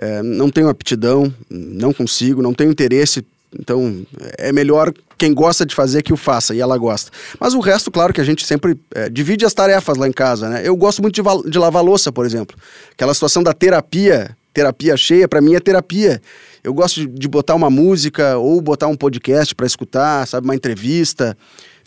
É, 0.00 0.22
não 0.22 0.50
tenho 0.50 0.68
aptidão, 0.68 1.32
não 1.50 1.92
consigo, 1.92 2.42
não 2.42 2.54
tenho 2.54 2.70
interesse. 2.70 3.24
Então, 3.58 4.06
é 4.36 4.52
melhor 4.52 4.92
quem 5.16 5.32
gosta 5.34 5.64
de 5.64 5.74
fazer 5.74 6.02
que 6.02 6.12
o 6.12 6.16
faça, 6.16 6.54
e 6.54 6.60
ela 6.60 6.76
gosta. 6.76 7.10
Mas 7.40 7.54
o 7.54 7.60
resto, 7.60 7.90
claro 7.90 8.12
que 8.12 8.20
a 8.20 8.24
gente 8.24 8.46
sempre 8.46 8.78
é, 8.94 9.08
divide 9.08 9.44
as 9.44 9.54
tarefas 9.54 9.96
lá 9.96 10.06
em 10.06 10.12
casa, 10.12 10.48
né? 10.48 10.62
Eu 10.64 10.76
gosto 10.76 11.02
muito 11.02 11.20
de, 11.20 11.50
de 11.50 11.58
lavar 11.58 11.82
louça, 11.82 12.12
por 12.12 12.24
exemplo. 12.26 12.56
Aquela 12.92 13.14
situação 13.14 13.42
da 13.42 13.52
terapia, 13.52 14.36
terapia 14.52 14.96
cheia, 14.96 15.26
pra 15.26 15.40
mim 15.40 15.54
é 15.54 15.60
terapia. 15.60 16.20
Eu 16.62 16.74
gosto 16.74 17.00
de, 17.00 17.06
de 17.06 17.28
botar 17.28 17.54
uma 17.54 17.70
música 17.70 18.36
ou 18.36 18.60
botar 18.60 18.86
um 18.86 18.96
podcast 18.96 19.54
pra 19.54 19.66
escutar, 19.66 20.26
sabe, 20.26 20.46
uma 20.46 20.54
entrevista. 20.54 21.36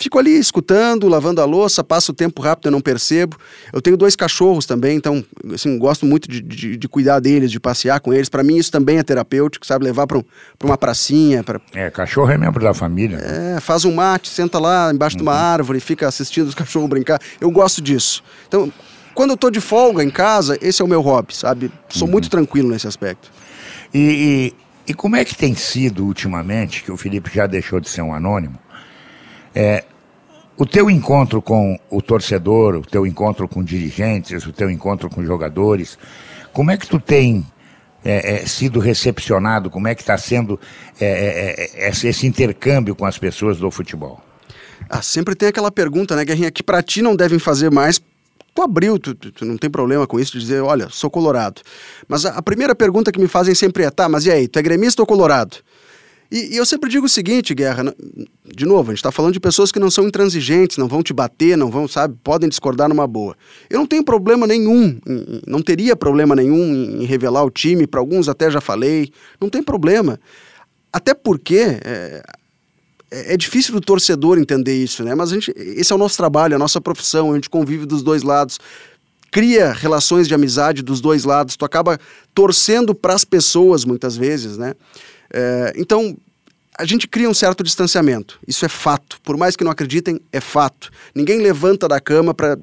Fico 0.02 0.18
ali 0.18 0.36
escutando, 0.36 1.08
lavando 1.08 1.42
a 1.42 1.46
louça, 1.46 1.84
passa 1.84 2.12
o 2.12 2.16
tempo 2.16 2.42
rápido, 2.42 2.66
eu 2.66 2.72
não 2.72 2.82
percebo. 2.82 3.38
Eu 3.72 3.80
tenho 3.80 3.96
dois 3.96 4.16
cachorros 4.16 4.66
também, 4.66 4.98
então, 4.98 5.24
assim, 5.54 5.78
gosto 5.78 6.08
muito 6.08 6.28
de, 6.28 6.42
de, 6.42 6.76
de 6.76 6.88
cuidar 6.88 7.20
deles, 7.20 7.52
de 7.52 7.60
passear 7.60 8.00
com 8.00 8.12
eles. 8.12 8.28
Pra 8.28 8.44
mim 8.44 8.58
isso 8.58 8.72
também 8.72 8.98
é 8.98 9.04
terapêutico, 9.04 9.64
sabe, 9.64 9.86
levar 9.86 10.08
pra, 10.08 10.18
um, 10.18 10.24
uma 10.64 10.76
pracinha, 10.76 11.44
pra, 11.44 11.62
É, 11.76 11.92
cachorro 11.92 12.32
é 12.32 12.38
membro 12.38 12.64
da 12.64 12.74
família. 12.74 13.18
é, 13.18 13.60
faz 13.60 13.86
um 13.86 13.94
mate, 13.94 14.30
senta 14.30 14.58
lá 14.58 14.92
embaixo 14.92 15.16
de 15.18 15.22
uma 15.22 15.36
árvore, 15.36 15.80
fica 15.80 16.08
assistindo 16.08 16.48
os 16.48 16.56
cachorros 16.56 16.90
brincar. 16.90 17.22
Eu 17.40 17.52
gosto 17.52 17.80
disso. 17.80 18.24
Então, 18.48 18.74
quando 19.14 19.30
eu 19.30 19.38
tô 19.38 19.52
de 19.52 19.62
folga 19.62 20.04
em 20.04 20.10
casa, 20.10 20.58
esse 20.64 20.82
é 20.82 20.86
o 20.86 20.88
meu 20.88 21.02
hobby, 21.02 21.36
sabe? 21.36 21.72
Sou 21.90 22.08
muito 22.08 22.28
tranquilo 22.28 22.70
nesse 22.70 22.88
aspecto. 22.88 23.30
E, 23.94 24.54
e, 24.88 24.92
e 24.92 24.94
como 24.96 25.16
é 25.16 25.24
que 25.24 25.36
tem 25.36 25.54
sido 25.54 26.04
ultimamente, 26.06 26.82
que 26.84 26.92
o 26.92 26.98
Felipe 26.98 27.30
já 27.32 27.46
deixou 27.46 27.80
de 27.80 27.88
ser 27.88 28.02
um 28.02 28.16
anônimo, 28.16 28.58
é, 29.54 29.84
o 30.58 30.66
teu 30.66 30.90
encontro 30.90 31.42
com 31.42 31.80
o 31.90 32.02
torcedor, 32.02 32.76
o 32.76 32.82
teu 32.82 33.06
encontro 33.06 33.48
com 33.48 33.64
dirigentes, 33.64 34.46
o 34.46 34.54
teu 34.54 34.70
encontro 34.70 35.10
com 35.10 35.26
jogadores, 35.26 35.98
como 36.54 36.72
é 36.72 36.78
que 36.78 36.88
tu 36.88 37.00
tem 37.00 37.46
é, 38.04 38.36
é, 38.36 38.46
sido 38.46 38.80
recepcionado, 38.80 39.70
como 39.70 39.88
é 39.88 39.96
que 39.96 40.02
está 40.02 40.18
sendo 40.18 40.60
é, 41.00 41.06
é, 41.78 41.86
é, 41.88 41.90
esse, 41.90 42.28
intercâmbio 42.28 42.96
com 42.96 43.06
as 43.06 43.18
pessoas 43.18 43.58
do 43.58 43.70
futebol? 43.72 44.22
Ah, 44.90 45.02
sempre 45.02 45.36
tem 45.36 45.50
aquela 45.50 45.72
pergunta, 45.72 46.16
né, 46.16 46.26
Guerrinha, 46.26 46.52
que 46.52 46.64
pra 46.64 46.82
ti 46.82 47.02
não 47.02 47.16
devem 47.16 47.40
fazer 47.40 47.72
mais. 47.72 48.02
Tu 48.54 48.62
abriu, 48.62 49.00
tu, 49.00 49.16
tu- 49.16 49.32
tu 49.32 49.46
não 49.46 49.58
tem 49.58 49.70
problema 49.70 50.06
com 50.06 50.20
isso 50.20 50.34
de 50.34 50.40
dizer, 50.40 50.62
olha, 50.62 50.90
sou 50.90 51.10
colorado. 51.10 51.62
Mas 52.08 52.26
a, 52.26 52.32
a 52.32 52.42
primeira 52.42 52.76
pergunta 52.76 53.12
que 53.12 53.20
me 53.20 53.28
fazem 53.28 53.56
sempre 53.56 53.84
é, 53.84 53.90
tá, 53.90 54.10
mas 54.10 54.26
e 54.26 54.32
aí, 54.32 54.48
tu 54.48 54.60
é 54.60 54.62
gremista 54.62 55.02
ou 55.02 55.06
colorado? 55.06 55.58
E, 56.32 56.54
e 56.54 56.58
eu 56.58 56.66
sempre 56.66 56.90
digo 56.90 57.06
o 57.06 57.10
seguinte, 57.10 57.54
Guerra, 57.54 57.94
de 58.46 58.66
novo, 58.66 58.90
a 58.90 58.96
gente 58.96 59.04
tá 59.04 59.12
falando 59.12 59.34
de 59.34 59.40
pessoas 59.40 59.72
que 59.72 59.80
não 59.80 59.92
são 59.92 60.08
intransigentes, 60.08 60.78
não 60.78 60.88
vão 60.88 61.04
te 61.04 61.12
bater, 61.12 61.58
não 61.58 61.70
vão, 61.70 61.88
sabe, 61.88 62.16
podem 62.24 62.48
discordar 62.48 62.88
numa 62.88 63.06
boa. 63.06 63.36
Eu 63.70 63.80
não 63.80 63.86
tenho 63.86 64.04
problema 64.04 64.48
nenhum, 64.48 64.98
não 65.46 65.62
teria 65.62 65.96
problema 65.96 66.34
nenhum 66.34 66.74
em, 66.74 67.04
revelar 67.04 67.44
o 67.44 67.50
time, 67.50 67.86
para 67.86 68.00
alguns 68.00 68.30
até 68.30 68.50
já 68.50 68.62
falei, 68.62 69.12
não 69.42 69.50
tem 69.50 69.62
problema. 69.62 70.20
Até 70.94 71.14
porque 71.14 71.58
é, 71.58 72.24
é 73.12 73.34
é 73.34 73.36
difícil 73.36 73.74
do 73.74 73.82
torcedor 73.82 74.40
entender 74.40 74.74
isso, 74.74 75.04
né? 75.04 75.14
Mas 75.14 75.32
a 75.32 75.36
gente, 75.36 75.54
esse 75.58 75.92
é 75.92 75.96
o 75.96 76.00
nosso 76.00 76.16
trabalho, 76.16 76.56
a 76.56 76.60
nossa 76.60 76.80
profissão, 76.80 77.34
a 77.34 77.36
gente 77.36 77.50
convive 77.50 77.86
dos 77.86 78.02
dois 78.02 78.24
lados, 78.24 78.58
cria 79.32 79.72
relações 79.72 80.28
de 80.28 80.36
amizade 80.36 80.84
dos 80.84 81.00
dois 81.00 81.24
lados, 81.24 81.56
tu 81.56 81.64
acaba 81.64 81.98
torcendo 82.36 82.94
para 82.94 83.14
as 83.14 83.24
pessoas 83.24 83.86
muitas 83.86 84.18
vezes, 84.18 84.58
né? 84.58 84.74
É, 85.34 85.74
então 85.78 86.16
a 86.78 86.86
gente 86.86 87.08
cria 87.08 87.30
um 87.30 87.34
certo 87.34 87.64
distanciamento, 87.64 88.40
isso 88.48 88.66
é 88.66 88.70
fato. 88.70 89.20
Por 89.24 89.38
mais 89.38 89.56
que 89.56 89.64
não 89.64 89.72
acreditem, 89.72 90.20
é 90.32 90.42
fato. 90.42 90.92
Ninguém 91.16 91.40
levanta 91.40 91.88
da 91.88 92.00
cama 92.00 92.34
para 92.34 92.58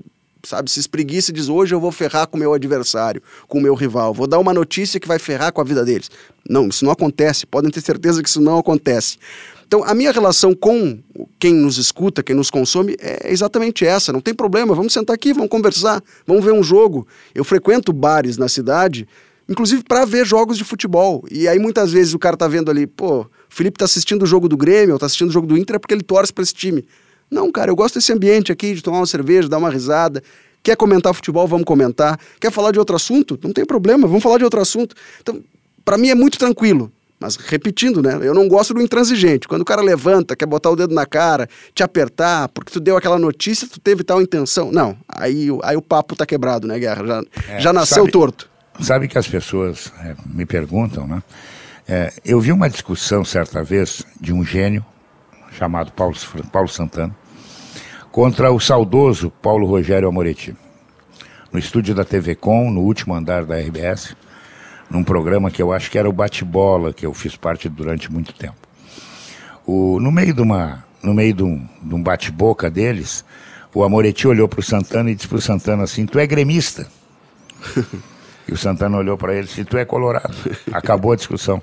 sabe, 0.44 0.70
se 0.70 0.78
espreguiça 0.78 1.30
e 1.30 1.34
diz 1.34 1.48
hoje 1.48 1.74
eu 1.74 1.80
vou 1.80 1.90
ferrar 1.90 2.26
com 2.26 2.36
o 2.36 2.40
meu 2.40 2.54
adversário, 2.54 3.22
com 3.46 3.58
o 3.58 3.60
meu 3.60 3.74
rival, 3.74 4.14
vou 4.14 4.26
dar 4.26 4.38
uma 4.38 4.54
notícia 4.54 5.00
que 5.00 5.08
vai 5.08 5.18
ferrar 5.18 5.52
com 5.52 5.60
a 5.60 5.64
vida 5.64 5.84
deles. 5.84 6.10
Não, 6.48 6.68
isso 6.68 6.84
não 6.84 6.92
acontece, 6.92 7.44
podem 7.44 7.70
ter 7.70 7.80
certeza 7.80 8.22
que 8.22 8.28
isso 8.28 8.40
não 8.40 8.58
acontece. 8.58 9.18
Então, 9.68 9.84
a 9.84 9.94
minha 9.94 10.10
relação 10.10 10.54
com 10.54 10.98
quem 11.38 11.52
nos 11.52 11.76
escuta, 11.76 12.22
quem 12.22 12.34
nos 12.34 12.48
consome, 12.48 12.96
é 12.98 13.30
exatamente 13.30 13.84
essa. 13.84 14.10
Não 14.10 14.20
tem 14.20 14.32
problema, 14.32 14.74
vamos 14.74 14.94
sentar 14.94 15.12
aqui, 15.12 15.34
vamos 15.34 15.50
conversar, 15.50 16.02
vamos 16.26 16.42
ver 16.42 16.52
um 16.52 16.62
jogo. 16.62 17.06
Eu 17.34 17.44
frequento 17.44 17.92
bares 17.92 18.38
na 18.38 18.48
cidade, 18.48 19.06
inclusive 19.46 19.84
para 19.84 20.06
ver 20.06 20.24
jogos 20.24 20.56
de 20.56 20.64
futebol. 20.64 21.22
E 21.30 21.46
aí, 21.46 21.58
muitas 21.58 21.92
vezes, 21.92 22.14
o 22.14 22.18
cara 22.18 22.34
tá 22.34 22.48
vendo 22.48 22.70
ali, 22.70 22.86
pô, 22.86 23.26
Felipe 23.50 23.76
tá 23.76 23.84
assistindo 23.84 24.22
o 24.22 24.26
jogo 24.26 24.48
do 24.48 24.56
Grêmio, 24.56 24.94
ou 24.94 24.98
tá 24.98 25.04
assistindo 25.04 25.28
o 25.28 25.32
jogo 25.32 25.46
do 25.46 25.58
Inter, 25.58 25.76
é 25.76 25.78
porque 25.78 25.92
ele 25.92 26.02
torce 26.02 26.32
para 26.32 26.42
esse 26.42 26.54
time. 26.54 26.82
Não, 27.30 27.52
cara, 27.52 27.70
eu 27.70 27.76
gosto 27.76 27.96
desse 27.96 28.10
ambiente 28.10 28.50
aqui, 28.50 28.74
de 28.74 28.80
tomar 28.80 29.00
uma 29.00 29.06
cerveja, 29.06 29.50
dar 29.50 29.58
uma 29.58 29.68
risada. 29.68 30.22
Quer 30.62 30.76
comentar 30.76 31.12
futebol, 31.12 31.46
vamos 31.46 31.66
comentar. 31.66 32.18
Quer 32.40 32.50
falar 32.50 32.72
de 32.72 32.78
outro 32.78 32.96
assunto? 32.96 33.38
Não 33.42 33.52
tem 33.52 33.66
problema, 33.66 34.06
vamos 34.06 34.22
falar 34.22 34.38
de 34.38 34.44
outro 34.44 34.62
assunto. 34.62 34.96
Então, 35.20 35.42
para 35.84 35.98
mim 35.98 36.08
é 36.08 36.14
muito 36.14 36.38
tranquilo. 36.38 36.90
Mas 37.20 37.36
repetindo, 37.36 38.00
né? 38.00 38.18
Eu 38.22 38.32
não 38.32 38.46
gosto 38.46 38.72
do 38.72 38.80
intransigente. 38.80 39.48
Quando 39.48 39.62
o 39.62 39.64
cara 39.64 39.82
levanta, 39.82 40.36
quer 40.36 40.46
botar 40.46 40.70
o 40.70 40.76
dedo 40.76 40.94
na 40.94 41.04
cara, 41.04 41.48
te 41.74 41.82
apertar, 41.82 42.48
porque 42.50 42.70
tu 42.72 42.78
deu 42.78 42.96
aquela 42.96 43.18
notícia, 43.18 43.66
tu 43.66 43.80
teve 43.80 44.04
tal 44.04 44.22
intenção. 44.22 44.70
Não, 44.70 44.96
aí, 45.08 45.50
o- 45.50 45.60
aí 45.64 45.76
o 45.76 45.82
papo 45.82 46.14
tá 46.14 46.24
quebrado, 46.24 46.66
né, 46.68 46.78
Guerra? 46.78 47.04
Já, 47.06 47.22
É, 47.48 47.60
já 47.60 47.72
nasceu 47.72 48.02
sabe- 48.04 48.12
torto. 48.12 48.48
Sabe 48.80 49.08
que 49.08 49.18
as 49.18 49.26
pessoas 49.26 49.92
é, 50.04 50.14
me 50.26 50.46
perguntam, 50.46 51.06
né? 51.08 51.20
É, 51.88 52.12
eu 52.24 52.38
vi 52.40 52.52
uma 52.52 52.68
discussão 52.70 53.24
certa 53.24 53.64
vez 53.64 54.04
de 54.20 54.32
um 54.32 54.44
gênio 54.44 54.84
chamado 55.58 55.90
Paulo, 55.90 56.14
Paulo 56.52 56.68
Santana 56.68 57.16
contra 58.12 58.52
o 58.52 58.60
saudoso 58.60 59.30
Paulo 59.42 59.66
Rogério 59.66 60.08
Amoretti. 60.08 60.54
no 61.52 61.58
estúdio 61.58 61.94
da 61.94 62.04
TV 62.04 62.34
Com, 62.34 62.70
no 62.70 62.82
último 62.82 63.14
andar 63.14 63.44
da 63.44 63.56
RBS, 63.58 64.14
num 64.90 65.04
programa 65.04 65.50
que 65.50 65.60
eu 65.60 65.72
acho 65.72 65.90
que 65.90 65.98
era 65.98 66.08
o 66.08 66.12
Bate-Bola, 66.12 66.92
que 66.92 67.04
eu 67.04 67.12
fiz 67.12 67.36
parte 67.36 67.68
durante 67.68 68.10
muito 68.10 68.32
tempo. 68.32 68.56
O, 69.66 70.00
no 70.00 70.10
meio 70.10 70.32
de 70.32 70.40
uma, 70.40 70.84
no 71.02 71.12
meio 71.12 71.34
de 71.34 71.42
um, 71.42 71.66
de 71.82 71.94
um 71.94 72.02
bate-boca 72.02 72.70
deles, 72.70 73.24
o 73.74 73.84
Amoretti 73.84 74.26
olhou 74.26 74.48
para 74.48 74.60
o 74.60 74.62
Santana 74.62 75.10
e 75.10 75.14
disse 75.14 75.28
para 75.28 75.38
o 75.38 75.40
Santana 75.40 75.84
assim: 75.84 76.06
Tu 76.06 76.18
é 76.18 76.26
gremista? 76.26 76.86
e 78.48 78.52
o 78.52 78.56
Santana 78.56 78.96
olhou 78.96 79.18
para 79.18 79.34
ele 79.34 79.42
e 79.42 79.46
disse: 79.46 79.64
Tu 79.64 79.76
é 79.76 79.84
colorado. 79.84 80.34
Acabou 80.72 81.12
a 81.12 81.16
discussão. 81.16 81.62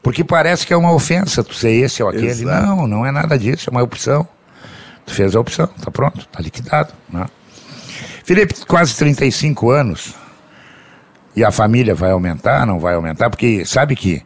Porque 0.00 0.22
parece 0.22 0.64
que 0.64 0.72
é 0.72 0.76
uma 0.76 0.92
ofensa 0.92 1.42
tu 1.42 1.54
ser 1.54 1.72
esse 1.72 2.02
ou 2.02 2.08
aquele. 2.08 2.28
Exato. 2.28 2.66
Não, 2.66 2.86
não 2.86 3.04
é 3.04 3.10
nada 3.10 3.36
disso, 3.36 3.68
é 3.68 3.70
uma 3.72 3.82
opção. 3.82 4.26
Tu 5.04 5.12
fez 5.12 5.34
a 5.34 5.40
opção, 5.40 5.66
tá 5.66 5.90
pronto, 5.90 6.26
tá 6.28 6.40
liquidado. 6.40 6.92
Né? 7.08 7.26
Felipe, 8.24 8.54
quase 8.66 8.96
35 8.96 9.70
anos. 9.70 10.14
E 11.36 11.44
a 11.44 11.52
família 11.52 11.94
vai 11.94 12.10
aumentar, 12.12 12.66
não 12.66 12.80
vai 12.80 12.94
aumentar? 12.94 13.28
Porque 13.28 13.64
sabe 13.66 13.94
que 13.94 14.22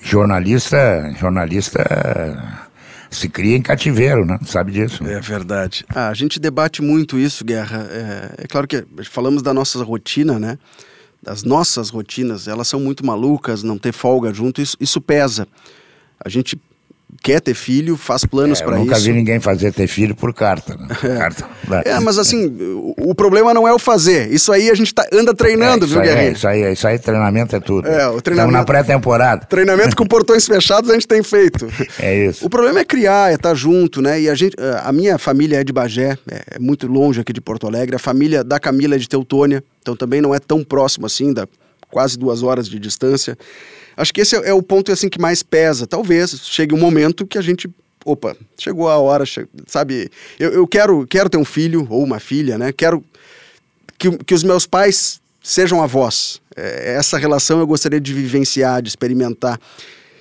jornalista, 0.00 1.12
jornalista 1.18 1.82
se 3.10 3.28
cria 3.28 3.56
em 3.56 3.62
cativeiro, 3.62 4.24
né? 4.24 4.38
Sabe 4.46 4.72
disso. 4.72 5.04
É 5.04 5.20
verdade. 5.20 5.84
Ah, 5.94 6.08
a 6.08 6.14
gente 6.14 6.38
debate 6.38 6.80
muito 6.80 7.18
isso, 7.18 7.44
Guerra. 7.44 7.86
É, 7.90 8.44
é, 8.44 8.46
claro 8.46 8.66
que 8.68 8.84
falamos 9.10 9.42
da 9.42 9.52
nossa 9.52 9.82
rotina, 9.82 10.38
né? 10.38 10.56
Das 11.22 11.42
nossas 11.42 11.90
rotinas, 11.90 12.48
elas 12.48 12.68
são 12.68 12.80
muito 12.80 13.04
malucas, 13.04 13.62
não 13.62 13.76
ter 13.76 13.92
folga 13.92 14.32
junto, 14.32 14.62
isso, 14.62 14.76
isso 14.80 15.00
pesa. 15.00 15.46
A 16.24 16.28
gente 16.28 16.60
quer 17.20 17.40
ter 17.40 17.54
filho, 17.54 17.96
faz 17.96 18.24
planos 18.24 18.60
é, 18.60 18.64
para 18.64 18.76
isso. 18.76 18.84
Nunca 18.84 18.98
vi 18.98 19.12
ninguém 19.12 19.40
fazer 19.40 19.72
ter 19.72 19.86
filho 19.86 20.14
por 20.14 20.32
carta. 20.32 20.76
Né? 20.76 20.88
É. 21.02 21.18
carta 21.18 21.48
é, 21.84 22.00
mas 22.00 22.18
assim, 22.18 22.46
o, 22.46 23.10
o, 23.10 23.14
problema 23.14 23.52
não 23.52 23.66
é 23.66 23.72
o 23.72 23.78
fazer. 23.78 24.32
Isso 24.32 24.52
aí 24.52 24.70
a 24.70 24.74
gente 24.74 24.94
tá, 24.94 25.06
anda 25.12 25.34
treinando, 25.34 25.84
é, 25.84 25.88
viu, 25.88 26.00
Guerreiro? 26.00 26.30
É, 26.30 26.32
isso 26.32 26.48
aí, 26.48 26.72
isso 26.72 26.86
aí, 26.86 26.98
treinamento 26.98 27.54
é 27.54 27.60
tudo. 27.60 27.88
É, 27.88 28.06
o 28.08 28.20
treinamento, 28.20 28.30
Estamos 28.30 28.52
na 28.52 28.64
pré-temporada. 28.64 29.46
Treinamento 29.46 29.96
com 29.96 30.06
portões 30.06 30.46
fechados 30.46 30.90
a 30.90 30.94
gente 30.94 31.06
tem 31.06 31.22
feito. 31.22 31.66
É 31.98 32.26
isso. 32.26 32.44
O 32.44 32.50
problema 32.50 32.80
é 32.80 32.84
criar, 32.84 33.30
é 33.30 33.34
estar 33.34 33.50
tá 33.50 33.54
junto, 33.54 34.00
né? 34.00 34.20
E 34.20 34.28
a 34.28 34.34
gente, 34.34 34.56
a 34.82 34.92
minha 34.92 35.18
família 35.18 35.60
é 35.60 35.64
de 35.64 35.72
Bagé, 35.72 36.16
é, 36.28 36.56
é 36.56 36.58
muito 36.58 36.86
longe 36.86 37.20
aqui 37.20 37.32
de 37.32 37.40
Porto 37.40 37.66
Alegre. 37.66 37.94
A 37.94 37.98
família 37.98 38.42
da 38.42 38.58
Camila 38.58 38.96
é 38.96 38.98
de 38.98 39.08
Teutônia, 39.08 39.62
então 39.80 39.94
também 39.94 40.20
não 40.20 40.34
é 40.34 40.38
tão 40.38 40.64
próximo 40.64 41.06
assim, 41.06 41.32
da 41.32 41.46
quase 41.90 42.18
duas 42.18 42.42
horas 42.42 42.68
de 42.68 42.78
distância. 42.78 43.36
Acho 43.96 44.12
que 44.12 44.20
esse 44.20 44.36
é, 44.36 44.50
é 44.50 44.54
o 44.54 44.62
ponto 44.62 44.90
assim 44.90 45.08
que 45.08 45.20
mais 45.20 45.42
pesa. 45.42 45.86
Talvez 45.86 46.30
chegue 46.46 46.74
um 46.74 46.78
momento 46.78 47.26
que 47.26 47.38
a 47.38 47.42
gente 47.42 47.68
opa, 48.04 48.36
chegou 48.58 48.88
a 48.88 48.98
hora, 48.98 49.24
sabe? 49.66 50.10
Eu, 50.38 50.52
eu 50.52 50.66
quero, 50.66 51.06
quero 51.06 51.30
ter 51.30 51.36
um 51.36 51.44
filho 51.44 51.86
ou 51.88 52.02
uma 52.02 52.18
filha, 52.18 52.58
né? 52.58 52.72
Quero 52.72 53.04
que, 53.98 54.10
que 54.18 54.34
os 54.34 54.42
meus 54.42 54.66
pais 54.66 55.20
sejam 55.42 55.82
avós. 55.82 56.40
É, 56.56 56.94
essa 56.94 57.18
relação 57.18 57.58
eu 57.58 57.66
gostaria 57.66 58.00
de 58.00 58.12
vivenciar, 58.12 58.82
de 58.82 58.88
experimentar. 58.88 59.58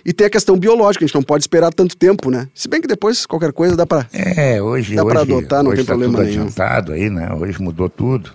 E 0.03 0.11
tem 0.11 0.26
a 0.26 0.30
questão 0.30 0.57
biológica, 0.57 1.05
a 1.05 1.07
gente 1.07 1.15
não 1.15 1.22
pode 1.22 1.43
esperar 1.43 1.72
tanto 1.72 1.95
tempo, 1.95 2.32
né? 2.32 2.47
Se 2.55 2.67
bem 2.67 2.82
que 2.82 2.88
depois 2.88 3.26
qualquer 3.26 3.53
coisa 3.53 3.76
dá 3.76 3.86
para 3.86 4.07
É, 4.11 4.61
hoje 4.61 4.95
dá 4.95 5.05
para 5.05 5.22
adotar, 5.22 5.63
não 5.63 5.69
hoje 5.72 5.78
tem 5.78 5.86
tá 5.86 5.91
problema 5.91 6.17
tudo 6.17 6.26
nenhum. 6.26 6.41
adiantado 6.41 6.93
aí, 6.93 7.09
né? 7.09 7.32
Hoje 7.34 7.61
mudou 7.61 7.88
tudo. 7.88 8.32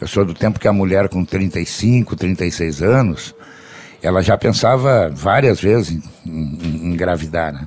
Eu 0.00 0.08
sou 0.08 0.24
do 0.24 0.34
tempo 0.34 0.58
que 0.58 0.66
a 0.66 0.72
mulher 0.72 1.08
com 1.08 1.24
35, 1.24 2.16
36 2.16 2.82
anos, 2.82 3.34
ela 4.04 4.22
já 4.22 4.36
pensava 4.36 5.08
várias 5.08 5.58
vezes 5.60 5.90
em, 5.90 6.30
em, 6.30 6.58
em 6.62 6.92
engravidar, 6.92 7.54
né? 7.54 7.66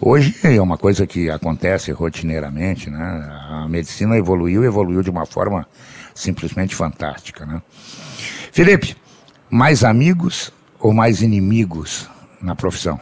Hoje 0.00 0.34
é 0.42 0.60
uma 0.60 0.78
coisa 0.78 1.06
que 1.06 1.28
acontece 1.28 1.92
rotineiramente, 1.92 2.88
né? 2.88 2.98
A 3.50 3.68
medicina 3.68 4.16
evoluiu, 4.16 4.64
evoluiu 4.64 5.02
de 5.02 5.10
uma 5.10 5.26
forma 5.26 5.66
simplesmente 6.14 6.74
fantástica, 6.74 7.44
né? 7.44 7.60
Felipe, 8.50 8.96
mais 9.50 9.84
amigos 9.84 10.50
ou 10.80 10.94
mais 10.94 11.20
inimigos 11.20 12.08
na 12.40 12.54
profissão? 12.54 12.98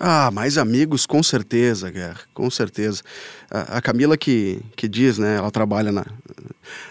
Ah, 0.00 0.30
mais 0.32 0.58
amigos, 0.58 1.06
com 1.06 1.22
certeza, 1.22 1.90
Guerra, 1.90 2.20
com 2.34 2.50
certeza. 2.50 3.02
A, 3.50 3.78
a, 3.78 3.82
Camila 3.82 4.16
que, 4.16 4.60
que 4.74 4.88
diz, 4.88 5.18
né, 5.18 5.36
ela 5.36 5.50
trabalha 5.50 5.92
na, 5.92 6.04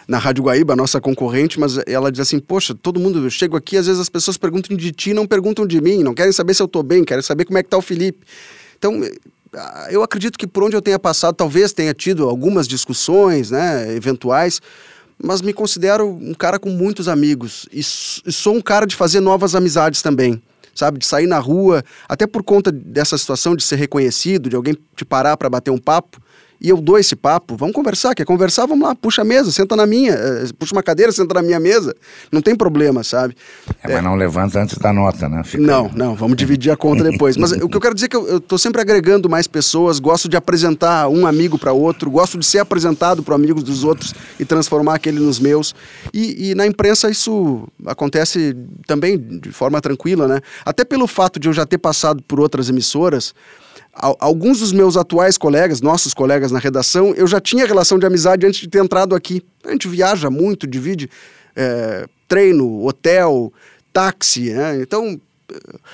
na 0.08 0.18
Rádio 0.18 0.44
Guaíba, 0.44 0.76
nossa 0.76 1.00
concorrente, 1.00 1.60
mas 1.60 1.78
ela 1.88 2.12
diz 2.12 2.22
assim, 2.22 2.40
poxa, 2.40 2.76
todo 2.76 3.00
mundo, 3.00 3.24
eu 3.24 3.30
chego 3.30 3.56
aqui, 3.56 3.78
às 3.78 3.88
vezes 3.88 4.02
as 4.02 4.10
pessoas 4.10 4.38
perguntam 4.38 4.76
de 4.76 4.92
ti, 4.92 5.14
não 5.14 5.26
perguntam 5.26 5.66
de 5.66 5.80
mim, 5.82 6.04
não 6.04 6.14
querem 6.14 6.32
saber 6.32 6.54
se 6.54 6.62
eu 6.62 6.66
estou 6.66 6.84
bem, 6.84 7.04
querem 7.04 7.22
saber 7.22 7.46
como 7.46 7.58
é 7.58 7.64
que 7.64 7.68
está 7.68 7.78
o 7.78 7.82
Felipe. 7.82 8.26
Então, 8.78 9.02
ah, 9.54 9.88
eu 9.90 10.02
acredito 10.04 10.38
que 10.38 10.48
por 10.48 10.64
onde 10.64 10.76
eu 10.76 10.82
tenha 10.82 10.98
passado, 10.98 11.36
talvez 11.36 11.74
tenha 11.74 11.94
tido 11.94 12.28
algumas 12.28 12.68
discussões, 12.68 13.52
né, 13.52 13.94
eventuais, 13.96 14.62
mas 15.24 15.42
me 15.42 15.54
considero 15.54 16.08
um 16.08 16.34
cara 16.34 16.58
com 16.58 16.70
muitos 16.70 17.08
amigos 17.08 17.68
e 17.72 17.84
sou 17.84 18.56
um 18.56 18.62
cara 18.62 18.86
de 18.86 18.96
fazer 18.96 19.20
novas 19.20 19.54
amizades 19.54 20.02
também, 20.02 20.42
sabe, 20.74 20.98
de 21.00 21.06
sair 21.06 21.28
na 21.28 21.38
rua, 21.38 21.84
até 22.08 22.26
por 22.26 22.44
conta 22.44 22.72
dessa 22.72 23.18
situação 23.18 23.56
de 23.56 23.64
ser 23.64 23.76
reconhecido, 23.76 24.50
de 24.50 24.56
alguém 24.56 24.76
te 24.96 25.06
parar 25.06 25.38
para 25.38 25.50
bater 25.50 25.70
um 25.70 25.78
papo 25.78 26.20
e 26.62 26.70
eu 26.70 26.78
dou 26.78 27.00
esse 27.00 27.16
papo, 27.16 27.58
vamos 27.58 27.74
conversar, 27.74 28.14
quer 28.14 28.24
conversar, 28.24 28.68
vamos 28.68 28.88
lá, 28.88 28.94
puxa 28.94 29.24
a 29.24 29.26
mesa, 29.26 29.52
senta 29.52 29.76
na 29.76 29.88
minha, 29.88 30.14
eh, 30.14 30.46
puxa 30.60 30.76
uma 30.76 30.84
cadeira, 30.84 31.12
senta 31.12 31.34
na 31.34 31.42
minha 31.42 31.60
mesa, 31.60 31.96
não 32.32 32.40
tem 32.40 32.56
problema, 32.56 33.04
sabe? 33.04 33.36
É, 33.84 33.94
mas 33.94 34.04
não 34.04 34.16
levanta 34.16 34.62
antes 34.62 34.78
da 34.78 34.94
nota, 34.94 35.28
né? 35.28 35.42
Fica... 35.44 35.64
Não, 35.64 35.90
não, 35.96 36.14
vamos 36.14 36.38
dividir 36.38 36.72
a 36.72 36.78
conta 36.78 37.04
depois. 37.04 37.36
Mas 37.36 37.52
o 37.52 37.68
que 37.68 37.76
eu 37.76 37.82
quero 37.82 37.96
dizer 37.96 38.06
é 38.06 38.10
que 38.10 38.16
eu, 38.16 38.38
estou 38.38 38.60
sempre 38.60 38.80
agregando 38.80 39.28
mais 39.28 39.48
pessoas, 39.48 39.98
gosto 40.00 40.30
de 40.30 40.38
apresentar 40.38 41.08
um 41.08 41.26
amigo 41.26 41.58
para 41.58 41.74
outro, 41.74 42.12
gosto 42.12 42.38
de 42.38 42.46
ser 42.46 42.60
apresentado 42.60 43.24
para 43.24 43.34
amigos 43.34 43.64
dos 43.64 43.84
outros 43.84 44.14
e 44.40 44.46
transformar 44.46 44.96
aquele 44.96 45.20
nos 45.20 45.40
meus. 45.40 45.74
E, 46.14 46.52
e 46.52 46.56
na 46.56 46.68
imprensa 46.68 47.10
isso 47.10 47.68
acontece 47.88 48.56
também 48.86 49.18
de 49.18 49.52
forma 49.52 49.82
tranquila, 49.82 50.28
né? 50.28 50.42
Até 50.64 50.86
pelo 50.86 51.08
fato 51.08 51.40
de 51.40 51.48
eu 51.48 51.54
já 51.54 51.66
ter 51.66 51.80
passado 51.80 52.22
por 52.22 52.40
outras 52.40 52.70
emissoras, 52.70 53.34
alguns 53.94 54.60
dos 54.60 54.72
meus 54.72 54.96
atuais 54.96 55.38
colegas, 55.38 55.82
nossos 55.82 56.14
colegas 56.14 56.52
na 56.52 56.60
redação, 56.60 57.14
eu 57.14 57.28
já 57.28 57.42
tinha 57.42 57.66
relação 57.66 58.00
de 58.00 58.06
amizade 58.06 58.46
antes 58.46 58.62
de 58.62 58.68
ter 58.68 58.80
entrado 58.80 59.14
aqui. 59.14 59.44
A 59.66 59.72
gente 59.72 59.88
viaja 59.88 60.30
muito, 60.30 60.66
divide 60.66 61.10
é, 61.56 62.08
treino, 62.28 62.86
hotel, 62.86 63.52
táxi, 63.92 64.52
né? 64.52 64.82
Então, 64.82 65.20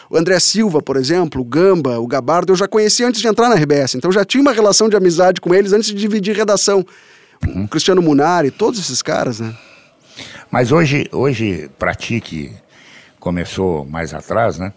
o 0.09 0.17
André 0.17 0.39
Silva, 0.39 0.81
por 0.81 0.95
exemplo, 0.97 1.41
o 1.41 1.45
Gamba, 1.45 1.99
o 1.99 2.05
Gabardo, 2.05 2.53
eu 2.53 2.55
já 2.55 2.67
conhecia 2.67 3.07
antes 3.07 3.19
de 3.19 3.27
entrar 3.27 3.49
na 3.49 3.55
RBS. 3.55 3.95
Então, 3.95 4.11
já 4.11 4.23
tinha 4.23 4.41
uma 4.41 4.51
relação 4.51 4.87
de 4.87 4.95
amizade 4.95 5.41
com 5.41 5.53
eles 5.53 5.73
antes 5.73 5.89
de 5.89 5.95
dividir 5.95 6.35
redação. 6.35 6.85
Uhum. 7.45 7.63
O 7.63 7.67
Cristiano 7.67 8.01
Munari, 8.01 8.51
todos 8.51 8.79
esses 8.79 9.01
caras, 9.01 9.39
né? 9.39 9.55
Mas 10.49 10.71
hoje, 10.71 11.07
hoje 11.11 11.69
para 11.77 11.93
ti 11.93 12.21
que 12.21 12.51
começou 13.19 13.85
mais 13.85 14.13
atrás, 14.13 14.57
né? 14.57 14.71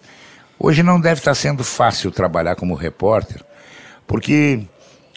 Hoje 0.63 0.83
não 0.83 1.01
deve 1.01 1.21
estar 1.21 1.35
sendo 1.35 1.65
fácil 1.65 2.11
trabalhar 2.11 2.55
como 2.55 2.75
repórter, 2.75 3.43
porque, 4.07 4.61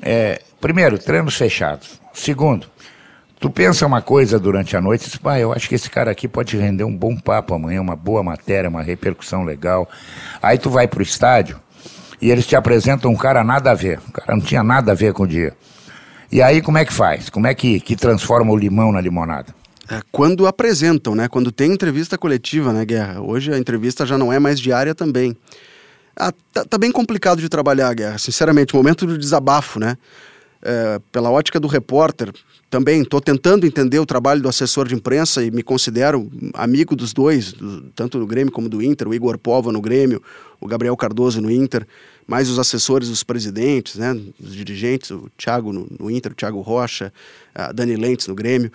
é, 0.01 0.41
primeiro, 0.61 0.97
treinos 0.97 1.35
fechados. 1.35 1.99
Segundo, 2.13 2.65
tu 3.41 3.49
pensa 3.49 3.85
uma 3.85 4.01
coisa 4.01 4.39
durante 4.39 4.77
a 4.77 4.79
noite 4.79 5.05
e 5.05 5.09
diz, 5.09 5.19
ah, 5.25 5.37
eu 5.37 5.51
acho 5.51 5.67
que 5.67 5.75
esse 5.75 5.89
cara 5.89 6.09
aqui 6.09 6.29
pode 6.29 6.55
render 6.55 6.85
um 6.85 6.95
bom 6.95 7.17
papo 7.17 7.53
amanhã, 7.53 7.81
uma 7.81 7.97
boa 7.97 8.23
matéria, 8.23 8.69
uma 8.69 8.81
repercussão 8.81 9.43
legal. 9.43 9.89
Aí 10.41 10.57
tu 10.57 10.69
vai 10.69 10.87
para 10.87 10.99
o 10.99 11.03
estádio 11.03 11.59
e 12.21 12.31
eles 12.31 12.47
te 12.47 12.55
apresentam 12.55 13.11
um 13.11 13.17
cara 13.17 13.43
nada 13.43 13.71
a 13.71 13.73
ver. 13.73 13.99
O 14.07 14.13
cara 14.13 14.37
não 14.37 14.41
tinha 14.41 14.63
nada 14.63 14.93
a 14.93 14.95
ver 14.95 15.11
com 15.11 15.23
o 15.23 15.27
dia. 15.27 15.53
E 16.31 16.41
aí 16.41 16.61
como 16.61 16.77
é 16.77 16.85
que 16.85 16.93
faz? 16.93 17.29
Como 17.29 17.47
é 17.47 17.53
que, 17.53 17.81
que 17.81 17.97
transforma 17.97 18.49
o 18.49 18.55
limão 18.55 18.93
na 18.93 19.01
limonada? 19.01 19.53
É, 19.89 20.01
quando 20.11 20.47
apresentam, 20.47 21.13
né? 21.13 21.27
Quando 21.27 21.51
tem 21.51 21.71
entrevista 21.73 22.17
coletiva, 22.17 22.71
né, 22.71 22.85
Guerra? 22.85 23.21
Hoje 23.21 23.53
a 23.53 23.57
entrevista 23.57 24.05
já 24.05 24.17
não 24.17 24.31
é 24.31 24.39
mais 24.39 24.59
diária 24.59 24.95
também. 24.95 25.35
Ah, 26.15 26.31
tá, 26.53 26.63
tá 26.63 26.77
bem 26.77 26.91
complicado 26.91 27.41
de 27.41 27.49
trabalhar, 27.49 27.93
Guerra, 27.93 28.17
sinceramente. 28.17 28.75
Momento 28.75 29.05
de 29.05 29.17
desabafo, 29.17 29.79
né? 29.79 29.97
É, 30.65 31.01
pela 31.11 31.29
ótica 31.29 31.59
do 31.59 31.67
repórter, 31.67 32.31
também 32.69 33.01
estou 33.01 33.19
tentando 33.19 33.65
entender 33.65 33.99
o 33.99 34.05
trabalho 34.05 34.41
do 34.41 34.47
assessor 34.47 34.87
de 34.87 34.95
imprensa 34.95 35.43
e 35.43 35.51
me 35.51 35.61
considero 35.61 36.31
amigo 36.53 36.95
dos 36.95 37.11
dois, 37.11 37.51
do, 37.51 37.81
tanto 37.93 38.17
do 38.17 38.25
Grêmio 38.25 38.53
como 38.53 38.69
do 38.69 38.81
Inter, 38.81 39.09
o 39.09 39.13
Igor 39.13 39.37
Pova 39.37 39.73
no 39.73 39.81
Grêmio, 39.81 40.23
o 40.61 40.65
Gabriel 40.65 40.95
Cardoso 40.95 41.41
no 41.41 41.51
Inter, 41.51 41.85
mais 42.25 42.49
os 42.49 42.57
assessores 42.57 43.09
dos 43.09 43.23
presidentes, 43.23 43.95
né, 43.95 44.17
os 44.41 44.55
dirigentes, 44.55 45.11
o 45.11 45.29
Thiago 45.37 45.73
no, 45.73 45.85
no 45.99 46.09
Inter, 46.09 46.31
o 46.31 46.35
Thiago 46.35 46.61
Rocha, 46.61 47.11
a 47.53 47.73
Dani 47.73 47.97
Lentes 47.97 48.27
no 48.27 48.33
Grêmio 48.33 48.71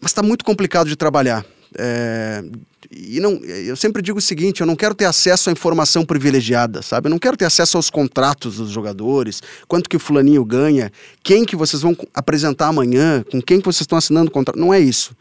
mas 0.00 0.10
está 0.10 0.22
muito 0.22 0.44
complicado 0.44 0.88
de 0.88 0.96
trabalhar. 0.96 1.44
É, 1.78 2.42
e 2.90 3.20
não, 3.20 3.34
eu 3.44 3.76
sempre 3.76 4.00
digo 4.00 4.18
o 4.18 4.22
seguinte: 4.22 4.60
eu 4.60 4.66
não 4.66 4.76
quero 4.76 4.94
ter 4.94 5.04
acesso 5.04 5.50
à 5.50 5.52
informação 5.52 6.04
privilegiada, 6.04 6.82
sabe? 6.82 7.08
Eu 7.08 7.10
não 7.10 7.18
quero 7.18 7.36
ter 7.36 7.44
acesso 7.44 7.76
aos 7.76 7.90
contratos 7.90 8.56
dos 8.56 8.70
jogadores, 8.70 9.42
quanto 9.66 9.88
que 9.88 9.96
o 9.96 10.00
fulaninho 10.00 10.44
ganha, 10.44 10.92
quem 11.22 11.44
que 11.44 11.56
vocês 11.56 11.82
vão 11.82 11.96
apresentar 12.14 12.68
amanhã, 12.68 13.24
com 13.30 13.42
quem 13.42 13.58
que 13.58 13.64
vocês 13.64 13.82
estão 13.82 13.98
assinando 13.98 14.30
contrato. 14.30 14.58
Não 14.58 14.72
é 14.72 14.80
isso. 14.80 15.16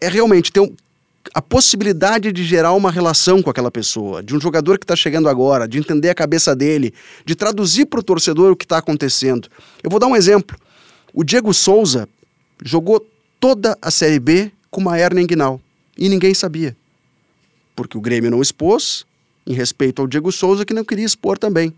É 0.00 0.08
realmente 0.08 0.52
ter 0.52 0.60
um, 0.60 0.72
a 1.34 1.42
possibilidade 1.42 2.32
de 2.32 2.44
gerar 2.44 2.72
uma 2.72 2.90
relação 2.90 3.42
com 3.42 3.50
aquela 3.50 3.70
pessoa, 3.70 4.22
de 4.22 4.34
um 4.36 4.40
jogador 4.40 4.78
que 4.78 4.84
está 4.84 4.94
chegando 4.94 5.28
agora, 5.28 5.66
de 5.66 5.78
entender 5.78 6.10
a 6.10 6.14
cabeça 6.14 6.54
dele, 6.54 6.92
de 7.24 7.34
traduzir 7.34 7.86
para 7.86 8.00
o 8.00 8.02
torcedor 8.02 8.52
o 8.52 8.56
que 8.56 8.64
está 8.64 8.78
acontecendo. 8.78 9.48
Eu 9.82 9.90
vou 9.90 9.98
dar 9.98 10.06
um 10.06 10.16
exemplo. 10.16 10.56
O 11.12 11.24
Diego 11.24 11.52
Souza 11.52 12.08
jogou 12.62 13.04
toda 13.40 13.76
a 13.80 13.90
Série 13.90 14.18
B 14.20 14.50
com 14.70 14.80
uma 14.80 14.98
hernia 14.98 15.22
inguinal. 15.22 15.60
E 15.96 16.08
ninguém 16.08 16.34
sabia. 16.34 16.76
Porque 17.74 17.96
o 17.96 18.00
Grêmio 18.00 18.30
não 18.30 18.42
expôs, 18.42 19.04
em 19.46 19.52
respeito 19.52 20.00
ao 20.00 20.08
Diego 20.08 20.30
Souza, 20.30 20.64
que 20.64 20.74
não 20.74 20.84
queria 20.84 21.04
expor 21.04 21.38
também. 21.38 21.72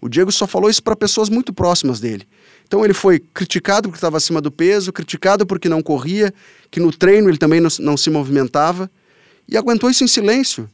O 0.00 0.08
Diego 0.08 0.30
só 0.30 0.46
falou 0.46 0.70
isso 0.70 0.82
para 0.82 0.94
pessoas 0.94 1.28
muito 1.28 1.52
próximas 1.52 2.00
dele. 2.00 2.26
Então 2.66 2.84
ele 2.84 2.94
foi 2.94 3.18
criticado 3.18 3.88
porque 3.88 3.96
estava 3.96 4.16
acima 4.16 4.40
do 4.40 4.50
peso, 4.50 4.92
criticado 4.92 5.46
porque 5.46 5.68
não 5.68 5.82
corria, 5.82 6.32
que 6.70 6.78
no 6.78 6.92
treino 6.92 7.28
ele 7.28 7.38
também 7.38 7.60
não, 7.60 7.70
não 7.80 7.96
se 7.96 8.10
movimentava 8.10 8.90
e 9.48 9.56
aguentou 9.56 9.90
isso 9.90 10.04
em 10.04 10.08
silêncio. 10.08 10.68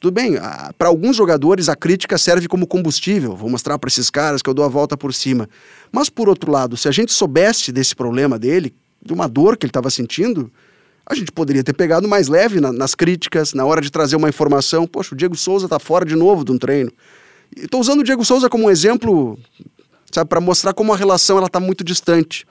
Tudo 0.00 0.14
bem, 0.14 0.34
para 0.76 0.88
alguns 0.88 1.16
jogadores 1.16 1.68
a 1.68 1.76
crítica 1.76 2.18
serve 2.18 2.48
como 2.48 2.66
combustível. 2.66 3.36
Vou 3.36 3.48
mostrar 3.48 3.78
para 3.78 3.88
esses 3.88 4.10
caras 4.10 4.42
que 4.42 4.50
eu 4.50 4.54
dou 4.54 4.64
a 4.64 4.68
volta 4.68 4.96
por 4.96 5.14
cima. 5.14 5.48
Mas 5.92 6.08
por 6.08 6.28
outro 6.28 6.50
lado, 6.50 6.76
se 6.76 6.88
a 6.88 6.90
gente 6.90 7.12
soubesse 7.12 7.70
desse 7.70 7.94
problema 7.94 8.38
dele, 8.38 8.74
de 9.04 9.12
uma 9.12 9.28
dor 9.28 9.56
que 9.56 9.66
ele 9.66 9.70
estava 9.70 9.90
sentindo, 9.90 10.50
a 11.06 11.14
gente 11.14 11.30
poderia 11.30 11.62
ter 11.62 11.74
pegado 11.74 12.08
mais 12.08 12.28
leve 12.28 12.60
na, 12.60 12.72
nas 12.72 12.94
críticas, 12.94 13.52
na 13.52 13.64
hora 13.64 13.80
de 13.80 13.90
trazer 13.90 14.16
uma 14.16 14.28
informação. 14.28 14.86
Poxa, 14.86 15.14
o 15.14 15.16
Diego 15.16 15.36
Souza 15.36 15.66
está 15.66 15.78
fora 15.78 16.04
de 16.04 16.16
novo 16.16 16.44
de 16.44 16.52
um 16.52 16.58
treino. 16.58 16.90
Estou 17.54 17.80
usando 17.80 18.00
o 18.00 18.04
Diego 18.04 18.24
Souza 18.24 18.48
como 18.48 18.64
um 18.64 18.70
exemplo 18.70 19.38
sabe, 20.14 20.28
para 20.28 20.40
mostrar 20.40 20.72
como 20.72 20.92
a 20.92 20.96
relação 20.96 21.36
ela 21.36 21.46
está 21.46 21.60
muito 21.60 21.84
distante. 21.84 22.46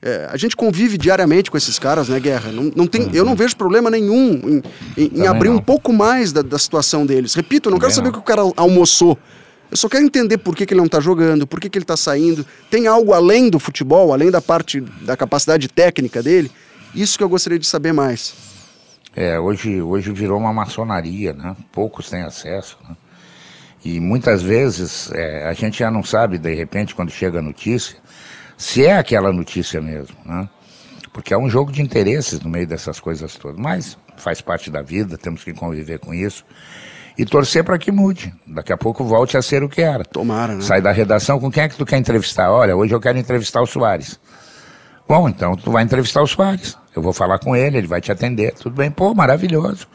É, 0.00 0.28
a 0.30 0.36
gente 0.36 0.54
convive 0.54 0.96
diariamente 0.96 1.50
com 1.50 1.56
esses 1.56 1.76
caras, 1.76 2.08
né, 2.08 2.20
Guerra? 2.20 2.52
Não, 2.52 2.70
não 2.76 2.86
tem, 2.86 3.02
uhum. 3.02 3.10
Eu 3.12 3.24
não 3.24 3.34
vejo 3.34 3.56
problema 3.56 3.90
nenhum 3.90 4.34
em, 4.44 4.62
em, 4.96 5.10
em 5.22 5.26
abrir 5.26 5.48
não. 5.48 5.56
um 5.56 5.60
pouco 5.60 5.92
mais 5.92 6.32
da, 6.32 6.40
da 6.40 6.58
situação 6.58 7.04
deles. 7.04 7.34
Repito, 7.34 7.68
eu 7.68 7.72
não 7.72 7.78
Também 7.78 7.94
quero 7.94 7.96
saber 7.96 8.08
o 8.10 8.12
que 8.12 8.18
o 8.18 8.22
cara 8.22 8.42
almoçou. 8.56 9.18
Eu 9.70 9.76
só 9.76 9.88
quero 9.88 10.04
entender 10.04 10.38
por 10.38 10.56
que, 10.56 10.64
que 10.64 10.72
ele 10.72 10.80
não 10.80 10.86
está 10.86 11.00
jogando, 11.00 11.46
por 11.46 11.60
que, 11.60 11.68
que 11.68 11.76
ele 11.76 11.84
está 11.84 11.96
saindo. 11.96 12.44
Tem 12.70 12.86
algo 12.86 13.12
além 13.12 13.50
do 13.50 13.58
futebol, 13.58 14.12
além 14.12 14.30
da 14.30 14.40
parte 14.40 14.80
da 14.80 15.16
capacidade 15.16 15.68
técnica 15.68 16.22
dele? 16.22 16.50
Isso 16.94 17.18
que 17.18 17.24
eu 17.24 17.28
gostaria 17.28 17.58
de 17.58 17.66
saber 17.66 17.92
mais. 17.92 18.34
É, 19.14 19.38
hoje, 19.38 19.82
hoje 19.82 20.12
virou 20.12 20.38
uma 20.38 20.52
maçonaria, 20.52 21.32
né? 21.32 21.54
Poucos 21.72 22.08
têm 22.08 22.22
acesso, 22.22 22.78
né? 22.88 22.96
E 23.84 24.00
muitas 24.00 24.42
vezes 24.42 25.10
é, 25.12 25.48
a 25.48 25.52
gente 25.52 25.78
já 25.78 25.90
não 25.90 26.02
sabe, 26.02 26.38
de 26.38 26.54
repente, 26.54 26.94
quando 26.94 27.10
chega 27.10 27.38
a 27.38 27.42
notícia, 27.42 27.96
se 28.56 28.84
é 28.84 28.96
aquela 28.96 29.32
notícia 29.32 29.80
mesmo, 29.80 30.16
né? 30.24 30.48
Porque 31.12 31.34
é 31.34 31.38
um 31.38 31.48
jogo 31.48 31.72
de 31.72 31.82
interesses 31.82 32.40
no 32.40 32.48
meio 32.48 32.66
dessas 32.66 33.00
coisas 33.00 33.34
todas. 33.36 33.58
Mas 33.58 33.98
faz 34.16 34.40
parte 34.40 34.70
da 34.70 34.82
vida, 34.82 35.18
temos 35.18 35.44
que 35.44 35.52
conviver 35.52 35.98
com 35.98 36.12
isso. 36.14 36.44
E 37.18 37.24
torcer 37.24 37.64
para 37.64 37.76
que 37.76 37.90
mude. 37.90 38.32
Daqui 38.46 38.72
a 38.72 38.76
pouco 38.76 39.02
volte 39.02 39.36
a 39.36 39.42
ser 39.42 39.64
o 39.64 39.68
que 39.68 39.82
era. 39.82 40.04
Tomara, 40.04 40.54
né? 40.54 40.62
Sai 40.62 40.80
da 40.80 40.92
redação, 40.92 41.40
com 41.40 41.50
quem 41.50 41.64
é 41.64 41.68
que 41.68 41.76
tu 41.76 41.84
quer 41.84 41.98
entrevistar? 41.98 42.52
Olha, 42.52 42.76
hoje 42.76 42.94
eu 42.94 43.00
quero 43.00 43.18
entrevistar 43.18 43.60
o 43.60 43.66
Soares. 43.66 44.20
Bom, 45.08 45.28
então 45.28 45.56
tu 45.56 45.72
vai 45.72 45.82
entrevistar 45.82 46.22
o 46.22 46.26
Soares. 46.28 46.78
Eu 46.94 47.02
vou 47.02 47.12
falar 47.12 47.40
com 47.40 47.56
ele, 47.56 47.78
ele 47.78 47.88
vai 47.88 48.00
te 48.00 48.12
atender. 48.12 48.54
Tudo 48.54 48.76
bem? 48.76 48.88
Pô, 48.88 49.12
maravilhoso. 49.14 49.88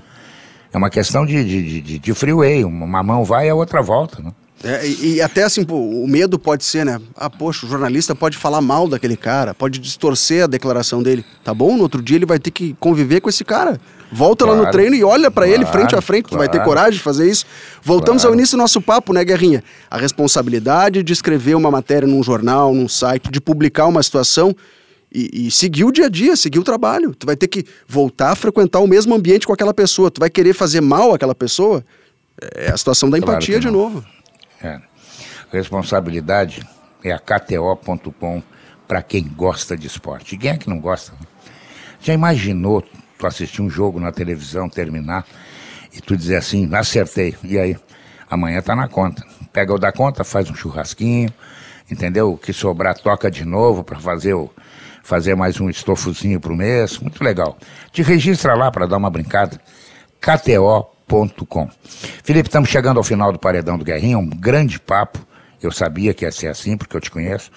É 0.74 0.78
uma 0.78 0.90
questão 0.90 1.26
de, 1.26 1.46
de, 1.46 1.82
de, 1.82 2.00
de 2.00 2.14
freeway. 2.14 2.66
Uma 2.66 3.02
mão 3.02 3.24
vai 3.24 3.48
e 3.48 3.50
a 3.50 3.56
outra 3.56 3.82
volta, 3.82 4.22
né? 4.22 4.32
É, 4.64 4.88
e, 4.88 5.16
e, 5.16 5.22
até 5.22 5.44
assim, 5.44 5.66
pô, 5.66 5.76
o 5.76 6.08
medo 6.08 6.40
pode 6.40 6.64
ser, 6.64 6.86
né? 6.86 7.00
Ah, 7.18 7.30
poxa, 7.30 7.66
o 7.66 7.70
jornalista 7.70 8.16
pode 8.16 8.38
falar 8.38 8.62
mal 8.62 8.88
daquele 8.88 9.18
cara, 9.18 9.54
pode 9.54 9.78
distorcer 9.78 10.46
a 10.46 10.48
declaração 10.48 11.04
dele. 11.04 11.26
Tá 11.44 11.54
bom? 11.54 11.76
No 11.76 11.84
outro 11.84 12.02
dia 12.02 12.16
ele 12.16 12.26
vai 12.26 12.40
ter 12.40 12.50
que 12.50 12.74
conviver 12.80 13.20
com 13.20 13.30
esse 13.30 13.44
cara. 13.44 13.80
Volta 14.10 14.46
claro, 14.46 14.62
lá 14.62 14.66
no 14.68 14.72
treino 14.72 14.96
e 14.96 15.04
olha 15.04 15.30
para 15.30 15.48
claro, 15.48 15.62
ele 15.62 15.70
frente 15.70 15.96
a 15.96 16.02
frente. 16.02 16.30
Claro, 16.30 16.36
tu 16.36 16.38
vai 16.38 16.48
ter 16.48 16.64
coragem 16.64 16.94
de 16.94 17.00
fazer 17.00 17.30
isso? 17.30 17.46
Voltamos 17.82 18.24
ao 18.24 18.34
início 18.34 18.56
do 18.56 18.62
nosso 18.62 18.80
papo, 18.80 19.12
né, 19.12 19.26
Guerrinha? 19.26 19.62
A 19.92 19.98
responsabilidade 19.98 21.04
de 21.04 21.12
escrever 21.12 21.56
uma 21.56 21.70
matéria 21.70 22.08
num 22.08 22.24
jornal, 22.24 22.74
num 22.74 22.88
site, 22.88 23.30
de 23.30 23.42
publicar 23.42 23.88
uma 23.88 24.02
situação 24.02 24.56
e, 25.14 25.48
e, 25.48 25.52
seguir 25.52 25.84
o 25.84 25.92
dia 25.92 26.06
a 26.06 26.10
dia, 26.10 26.36
seguir 26.36 26.60
o 26.60 26.64
trabalho. 26.64 27.14
Tu 27.14 27.26
vai 27.26 27.36
ter 27.36 27.48
que 27.48 27.66
voltar 27.88 28.32
a 28.32 28.36
frequentar 28.36 28.80
o 28.80 28.88
mesmo 28.88 29.14
ambiente 29.14 29.46
com 29.46 29.54
aquela 29.54 29.74
pessoa. 29.74 30.10
Tu 30.10 30.20
vai 30.20 30.30
querer 30.30 30.54
fazer 30.54 30.80
mal 30.80 31.14
àquela 31.14 31.36
pessoa. 31.36 31.84
É 32.56 32.72
a 32.72 32.78
situação 32.78 33.10
da 33.10 33.18
empatia 33.18 33.60
de 33.60 33.70
novo. 33.70 34.04
É. 34.64 34.80
Responsabilidade 35.52 36.66
é 37.04 37.12
a 37.12 37.20
KTO.com 37.20 38.42
para 38.88 39.02
quem 39.02 39.28
gosta 39.28 39.76
de 39.76 39.88
esporte. 39.88 40.36
E 40.36 40.38
quem 40.38 40.52
é 40.52 40.58
que 40.58 40.70
não 40.70 40.80
gosta? 40.80 41.14
Já 42.00 42.14
imaginou 42.14 42.84
tu 43.18 43.28
assistir 43.28 43.62
um 43.62 43.70
jogo 43.70 44.00
na 44.00 44.12
televisão, 44.12 44.70
terminar, 44.70 45.26
e 45.94 46.02
tu 46.02 46.18
dizer 46.18 46.38
assim, 46.38 46.74
acertei, 46.74 47.36
e 47.44 47.58
aí? 47.58 47.78
Amanhã 48.30 48.62
tá 48.62 48.76
na 48.76 48.88
conta. 48.88 49.24
Pega 49.52 49.74
o 49.74 49.78
da 49.78 49.92
conta, 49.92 50.24
faz 50.24 50.50
um 50.50 50.56
churrasquinho, 50.56 51.32
entendeu? 51.90 52.34
O 52.34 52.38
que 52.38 52.52
sobrar, 52.52 52.98
toca 52.98 53.30
de 53.30 53.46
novo 53.46 53.84
para 53.84 54.00
fazer 54.00 54.34
o, 54.34 54.50
fazer 55.04 55.36
mais 55.36 55.60
um 55.60 55.70
estofozinho 55.70 56.40
pro 56.40 56.56
mês. 56.56 56.98
Muito 56.98 57.24
legal. 57.24 57.58
Te 57.92 58.02
registra 58.02 58.56
lá 58.56 58.72
para 58.72 58.88
dar 58.88 58.98
uma 58.98 59.10
brincada. 59.10 59.62
KTO 60.20 60.93
gmail.com. 61.08 61.70
Felipe, 62.24 62.48
estamos 62.48 62.70
chegando 62.70 62.98
ao 62.98 63.04
final 63.04 63.32
do 63.32 63.40
Paredão 63.40 63.78
do 63.78 63.86
Guerrinha, 63.86 64.18
um 64.18 64.30
grande 64.30 64.80
papo. 64.80 65.20
Eu 65.62 65.72
sabia 65.72 66.14
que 66.14 66.26
ia 66.26 66.32
ser 66.32 66.48
assim, 66.48 66.76
porque 66.78 66.96
eu 66.96 67.02
te 67.02 67.12
conheço. 67.12 67.52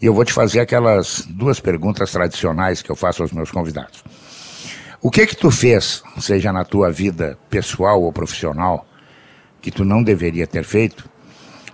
E 0.00 0.06
eu 0.06 0.14
vou 0.14 0.24
te 0.24 0.32
fazer 0.32 0.60
aquelas 0.60 1.24
duas 1.28 1.60
perguntas 1.60 2.10
tradicionais 2.10 2.82
que 2.82 2.90
eu 2.90 2.96
faço 2.96 3.22
aos 3.22 3.32
meus 3.32 3.50
convidados. 3.50 4.02
O 5.00 5.10
que 5.10 5.26
que 5.26 5.36
tu 5.36 5.50
fez, 5.50 6.02
seja 6.18 6.52
na 6.52 6.64
tua 6.64 6.90
vida 6.90 7.38
pessoal 7.50 8.02
ou 8.02 8.12
profissional, 8.12 8.86
que 9.60 9.70
tu 9.70 9.84
não 9.84 10.02
deveria 10.02 10.46
ter 10.46 10.64
feito? 10.64 11.08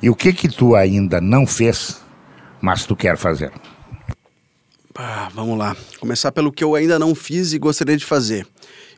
E 0.02 0.10
o 0.10 0.16
que 0.16 0.32
que 0.32 0.48
tu 0.48 0.74
ainda 0.74 1.20
não 1.20 1.46
fez, 1.46 2.00
mas 2.60 2.84
tu 2.84 2.96
quer 2.96 3.16
fazer? 3.16 3.52
Ah, 4.96 5.30
vamos 5.32 5.56
lá. 5.56 5.76
Começar 6.00 6.32
pelo 6.32 6.50
que 6.52 6.64
eu 6.64 6.74
ainda 6.74 6.98
não 6.98 7.14
fiz 7.14 7.52
e 7.52 7.58
gostaria 7.58 7.96
de 7.96 8.04
fazer. 8.04 8.46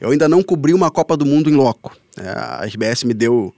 Eu 0.01 0.11
ainda 0.11 0.29
não 0.29 0.43
cobri 0.43 0.73
uma 0.73 0.91
Copa 0.91 1.17
do 1.17 1.27
Mundo 1.27 1.51
em 1.51 1.55
loco. 1.55 1.97
É, 2.17 2.29
a 2.29 2.65
RBS 2.65 3.05
me 3.05 3.15
deu 3.15 3.55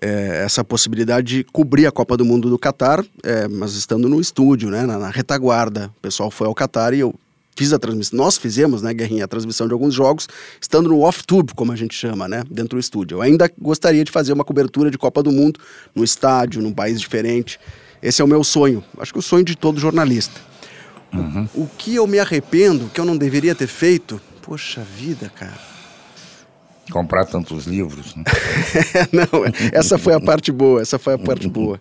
é, 0.00 0.42
essa 0.44 0.64
possibilidade 0.64 1.38
de 1.38 1.44
cobrir 1.44 1.86
a 1.86 1.92
Copa 1.92 2.16
do 2.16 2.24
Mundo 2.24 2.48
do 2.48 2.58
Catar, 2.58 3.04
é, 3.22 3.48
mas 3.48 3.74
estando 3.74 4.08
no 4.08 4.20
estúdio, 4.20 4.70
né, 4.70 4.84
na, 4.86 4.98
na, 4.98 5.10
retaguarda. 5.10 5.90
O 5.98 6.00
pessoal 6.00 6.30
foi 6.30 6.46
ao 6.46 6.54
Catar 6.54 6.94
e 6.94 7.00
eu 7.00 7.14
fiz 7.56 7.72
a 7.72 7.78
transmissão. 7.78 8.16
Nós 8.16 8.38
fizemos, 8.38 8.82
né, 8.82 8.94
Guerrinha, 8.94 9.24
a 9.24 9.28
transmissão 9.28 9.66
de 9.66 9.72
alguns 9.72 9.94
jogos, 9.94 10.28
estando 10.60 10.88
no 10.88 11.00
off-tube, 11.00 11.52
como 11.54 11.72
a 11.72 11.76
gente 11.76 11.94
chama, 11.94 12.28
né, 12.28 12.44
dentro 12.50 12.76
do 12.76 12.80
estúdio. 12.80 13.16
Eu 13.16 13.22
ainda 13.22 13.50
gostaria 13.60 14.04
de 14.04 14.12
fazer 14.12 14.32
uma 14.32 14.44
cobertura 14.44 14.90
de 14.90 14.98
Copa 14.98 15.22
do 15.22 15.32
Mundo 15.32 15.58
no 15.94 16.04
estádio, 16.04 16.62
num 16.62 16.72
país 16.72 17.00
diferente. 17.00 17.58
Esse 18.00 18.22
é 18.22 18.24
o 18.24 18.28
meu 18.28 18.44
sonho. 18.44 18.84
Acho 18.98 19.12
que 19.12 19.18
o 19.18 19.22
sonho 19.22 19.44
de 19.44 19.56
todo 19.56 19.80
jornalista. 19.80 20.40
Uhum. 21.12 21.48
O, 21.54 21.62
o 21.62 21.70
que 21.76 21.94
eu 21.94 22.06
me 22.06 22.18
arrependo, 22.18 22.88
que 22.92 23.00
eu 23.00 23.04
não 23.04 23.16
deveria 23.16 23.54
ter 23.54 23.66
feito, 23.66 24.20
Poxa 24.48 24.80
vida, 24.80 25.30
cara. 25.34 25.60
Comprar 26.90 27.24
tantos 27.26 27.66
livros. 27.66 28.14
Né? 28.14 28.24
não, 29.12 29.44
essa 29.72 29.98
foi 29.98 30.14
a 30.14 30.20
parte 30.20 30.50
boa, 30.50 30.80
essa 30.80 30.98
foi 30.98 31.14
a 31.14 31.18
parte 31.18 31.48
boa. 31.48 31.80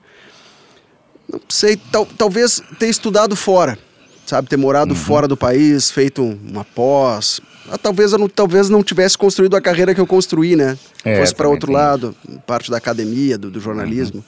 Não 1.31 1.41
sei, 1.49 1.77
tal, 1.77 2.05
talvez 2.05 2.61
ter 2.79 2.87
estudado 2.87 3.35
fora, 3.35 3.77
sabe? 4.25 4.47
Ter 4.47 4.57
morado 4.57 4.93
uhum. 4.93 4.99
fora 4.99 5.27
do 5.27 5.35
país, 5.35 5.91
feito 5.91 6.23
uma 6.23 6.63
pós. 6.63 7.41
Ah, 7.69 7.77
talvez 7.77 8.13
eu 8.13 8.19
não, 8.19 8.29
talvez 8.29 8.69
não 8.69 8.81
tivesse 8.81 9.17
construído 9.17 9.55
a 9.55 9.61
carreira 9.61 9.93
que 9.93 9.99
eu 9.99 10.07
construí, 10.07 10.55
né? 10.55 10.77
É, 11.03 11.19
Fosse 11.19 11.35
para 11.35 11.49
outro 11.49 11.71
lado, 11.71 12.15
parte 12.45 12.71
da 12.71 12.77
academia, 12.77 13.37
do, 13.37 13.51
do 13.51 13.59
jornalismo. 13.59 14.17
Uhum. 14.17 14.23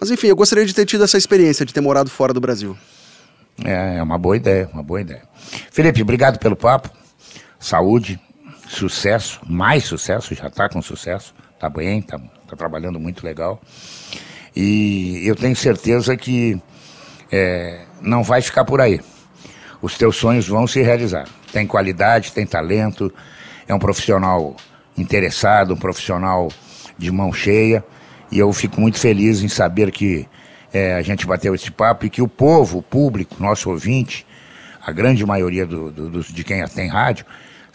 Mas 0.00 0.10
enfim, 0.10 0.28
eu 0.28 0.36
gostaria 0.36 0.64
de 0.64 0.72
ter 0.72 0.86
tido 0.86 1.02
essa 1.02 1.18
experiência, 1.18 1.66
de 1.66 1.74
ter 1.74 1.80
morado 1.80 2.08
fora 2.08 2.32
do 2.32 2.40
Brasil. 2.40 2.78
É, 3.64 3.96
é 3.96 4.02
uma 4.02 4.16
boa 4.16 4.36
ideia, 4.36 4.70
uma 4.72 4.82
boa 4.82 5.00
ideia. 5.00 5.22
Felipe, 5.72 6.00
obrigado 6.02 6.38
pelo 6.38 6.54
papo 6.54 6.90
saúde, 7.58 8.20
sucesso, 8.68 9.40
mais 9.46 9.84
sucesso, 9.84 10.34
já 10.34 10.46
está 10.46 10.68
com 10.68 10.80
sucesso, 10.82 11.34
está 11.54 11.68
bem, 11.68 12.00
está 12.00 12.18
tá 12.18 12.56
trabalhando 12.56 13.00
muito 13.00 13.24
legal. 13.24 13.60
E 14.54 15.22
eu 15.24 15.34
tenho 15.34 15.56
certeza 15.56 16.16
que 16.16 16.60
é, 17.32 17.84
não 18.00 18.22
vai 18.22 18.42
ficar 18.42 18.64
por 18.64 18.80
aí. 18.80 19.00
Os 19.80 19.96
teus 19.96 20.16
sonhos 20.16 20.46
vão 20.46 20.66
se 20.66 20.82
realizar. 20.82 21.26
Tem 21.52 21.66
qualidade, 21.66 22.32
tem 22.32 22.46
talento, 22.46 23.12
é 23.66 23.74
um 23.74 23.78
profissional 23.78 24.56
interessado, 24.96 25.74
um 25.74 25.76
profissional 25.76 26.48
de 26.96 27.10
mão 27.10 27.32
cheia. 27.32 27.84
E 28.30 28.38
eu 28.38 28.52
fico 28.52 28.80
muito 28.80 28.98
feliz 28.98 29.42
em 29.42 29.48
saber 29.48 29.90
que 29.90 30.28
é, 30.72 30.94
a 30.94 31.02
gente 31.02 31.26
bateu 31.26 31.54
esse 31.54 31.70
papo 31.70 32.04
e 32.04 32.10
que 32.10 32.20
o 32.20 32.28
povo, 32.28 32.78
o 32.78 32.82
público, 32.82 33.36
nosso 33.40 33.70
ouvinte, 33.70 34.26
a 34.84 34.92
grande 34.92 35.24
maioria 35.24 35.64
do, 35.64 35.90
do, 35.90 36.22
de 36.22 36.44
quem 36.44 36.66
tem 36.68 36.88
rádio, 36.88 37.24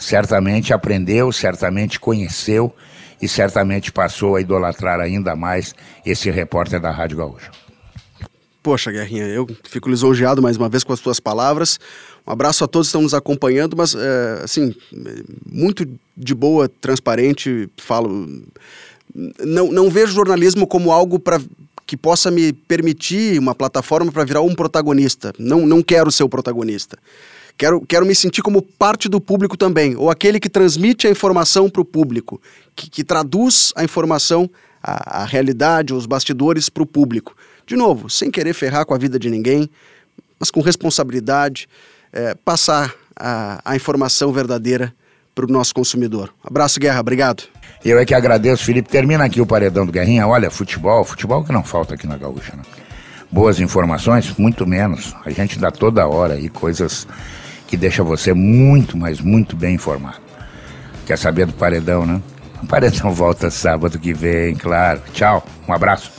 certamente 0.04 0.74
aprendeu, 0.74 1.32
certamente 1.32 1.99
conheceu 1.99 2.74
e 3.22 3.28
certamente 3.28 3.91
passou 3.91 4.36
a 4.36 4.41
idolatrar 4.41 4.99
ainda 4.99 5.34
mais 5.34 5.74
esse 6.06 6.30
repórter 6.30 6.80
da 6.80 6.91
Rádio 6.91 7.18
Gaúcha. 7.18 7.49
Poxa, 8.62 8.91
Guerrinha, 8.91 9.26
eu 9.28 9.47
fico 9.64 9.89
lisonjeado 9.89 10.41
mais 10.41 10.58
uma 10.58 10.68
vez 10.68 10.84
com 10.84 10.91
as 10.91 10.99
tuas 10.99 11.20
palavras. 11.20 11.80
Um 12.28 12.32
abraço 12.32 12.64
a 12.64 12.68
todos 12.68 12.88
que 12.88 12.89
estão 12.89 13.01
nos 13.01 13.14
acompanhando, 13.14 13.76
mas, 13.78 13.95
é, 13.95 14.41
assim, 14.43 14.74
muito 15.45 15.88
de 16.16 16.36
boa, 16.36 16.70
transparente, 16.70 17.70
falo. 17.78 18.28
Não, 19.39 19.72
não 19.72 19.89
vejo 19.89 20.14
jornalismo 20.14 20.66
como 20.66 20.91
algo 20.91 21.20
para 21.20 21.41
que 21.86 21.97
possa 21.97 22.32
me 22.32 22.54
permitir 22.54 23.38
uma 23.38 23.54
plataforma 23.54 24.12
para 24.12 24.24
virar 24.24 24.41
um 24.41 24.56
protagonista. 24.56 25.34
Não, 25.38 25.66
não 25.66 25.82
quero 25.82 26.12
ser 26.12 26.24
o 26.24 26.30
protagonista 26.30 26.97
Quero, 27.58 27.82
quero 27.82 28.06
me 28.06 28.16
sentir 28.16 28.41
como 28.41 28.62
parte 28.62 29.08
do 29.08 29.22
público 29.22 29.56
também, 29.56 29.95
ou 29.95 30.10
aquele 30.10 30.39
que 30.39 30.49
transmite 30.49 31.08
a 31.08 31.12
informação 31.12 31.70
para 31.70 31.82
o 31.82 31.86
público, 31.86 32.41
que, 32.76 32.89
que, 32.89 33.04
traduz 33.04 33.72
a 33.76 33.84
informação, 33.84 34.49
a, 34.82 35.22
a 35.22 35.26
realidade, 35.26 35.93
os 35.93 36.06
bastidores 36.06 36.68
para 36.68 36.84
o 36.84 36.86
público. 36.86 37.36
De 37.66 37.76
novo, 37.76 38.10
sem 38.10 38.32
querer 38.32 38.54
ferrar 38.54 38.86
com 38.86 38.93
a 38.93 38.97
vida 38.97 39.20
de 39.20 39.30
ninguém, 39.30 39.70
mas 40.39 40.49
com 40.49 40.62
responsabilidade, 40.62 41.70
é, 42.12 42.36
passar 42.36 42.93
a, 43.16 43.62
a 43.64 43.76
informação 43.76 44.34
verdadeira 44.34 44.93
para 45.34 45.45
o 45.45 45.47
nosso 45.47 45.74
consumidor. 45.74 46.34
Abraço, 46.43 46.80
Guerra, 46.80 46.99
obrigado. 46.99 47.43
Eu 47.84 47.99
é 47.99 48.06
que 48.06 48.14
agradeço, 48.14 48.64
Felipe. 48.64 48.89
Termina 48.89 49.26
aqui 49.26 49.41
o 49.41 49.45
paredão 49.45 49.86
do 49.86 49.91
Guerrinha. 49.91 50.28
Olha, 50.28 50.49
futebol, 50.49 51.04
futebol 51.04 51.43
que 51.43 51.51
não 51.51 51.64
falta 51.64 51.95
aqui 51.95 52.08
na 52.08 52.18
Gaúcha, 52.18 52.56
né? 52.56 52.64
Boas 53.32 53.60
informações, 53.60 54.38
muito 54.38 54.66
menos. 54.66 55.16
A 55.26 55.32
gente 55.32 55.58
dá 55.58 55.72
toda 55.72 56.08
hora 56.08 56.36
aí 56.36 56.49
coisas 56.49 57.08
que 57.68 57.78
deixam 57.78 58.05
você 58.05 58.34
muito, 58.34 58.97
mas 58.97 59.20
muito 59.20 59.55
bem 59.55 59.76
informado. 59.76 60.22
Quer 61.05 61.18
saber 61.18 61.45
do 61.45 61.53
paredão, 61.53 62.05
né? 62.05 62.22
O 62.61 62.68
paredão 62.68 63.11
volta 63.14 63.49
sábado 63.49 63.99
que 63.99 64.14
vem, 64.14 64.55
claro. 64.55 65.01
Tchau, 65.14 65.45
um 65.68 65.74
abraço. 65.74 66.11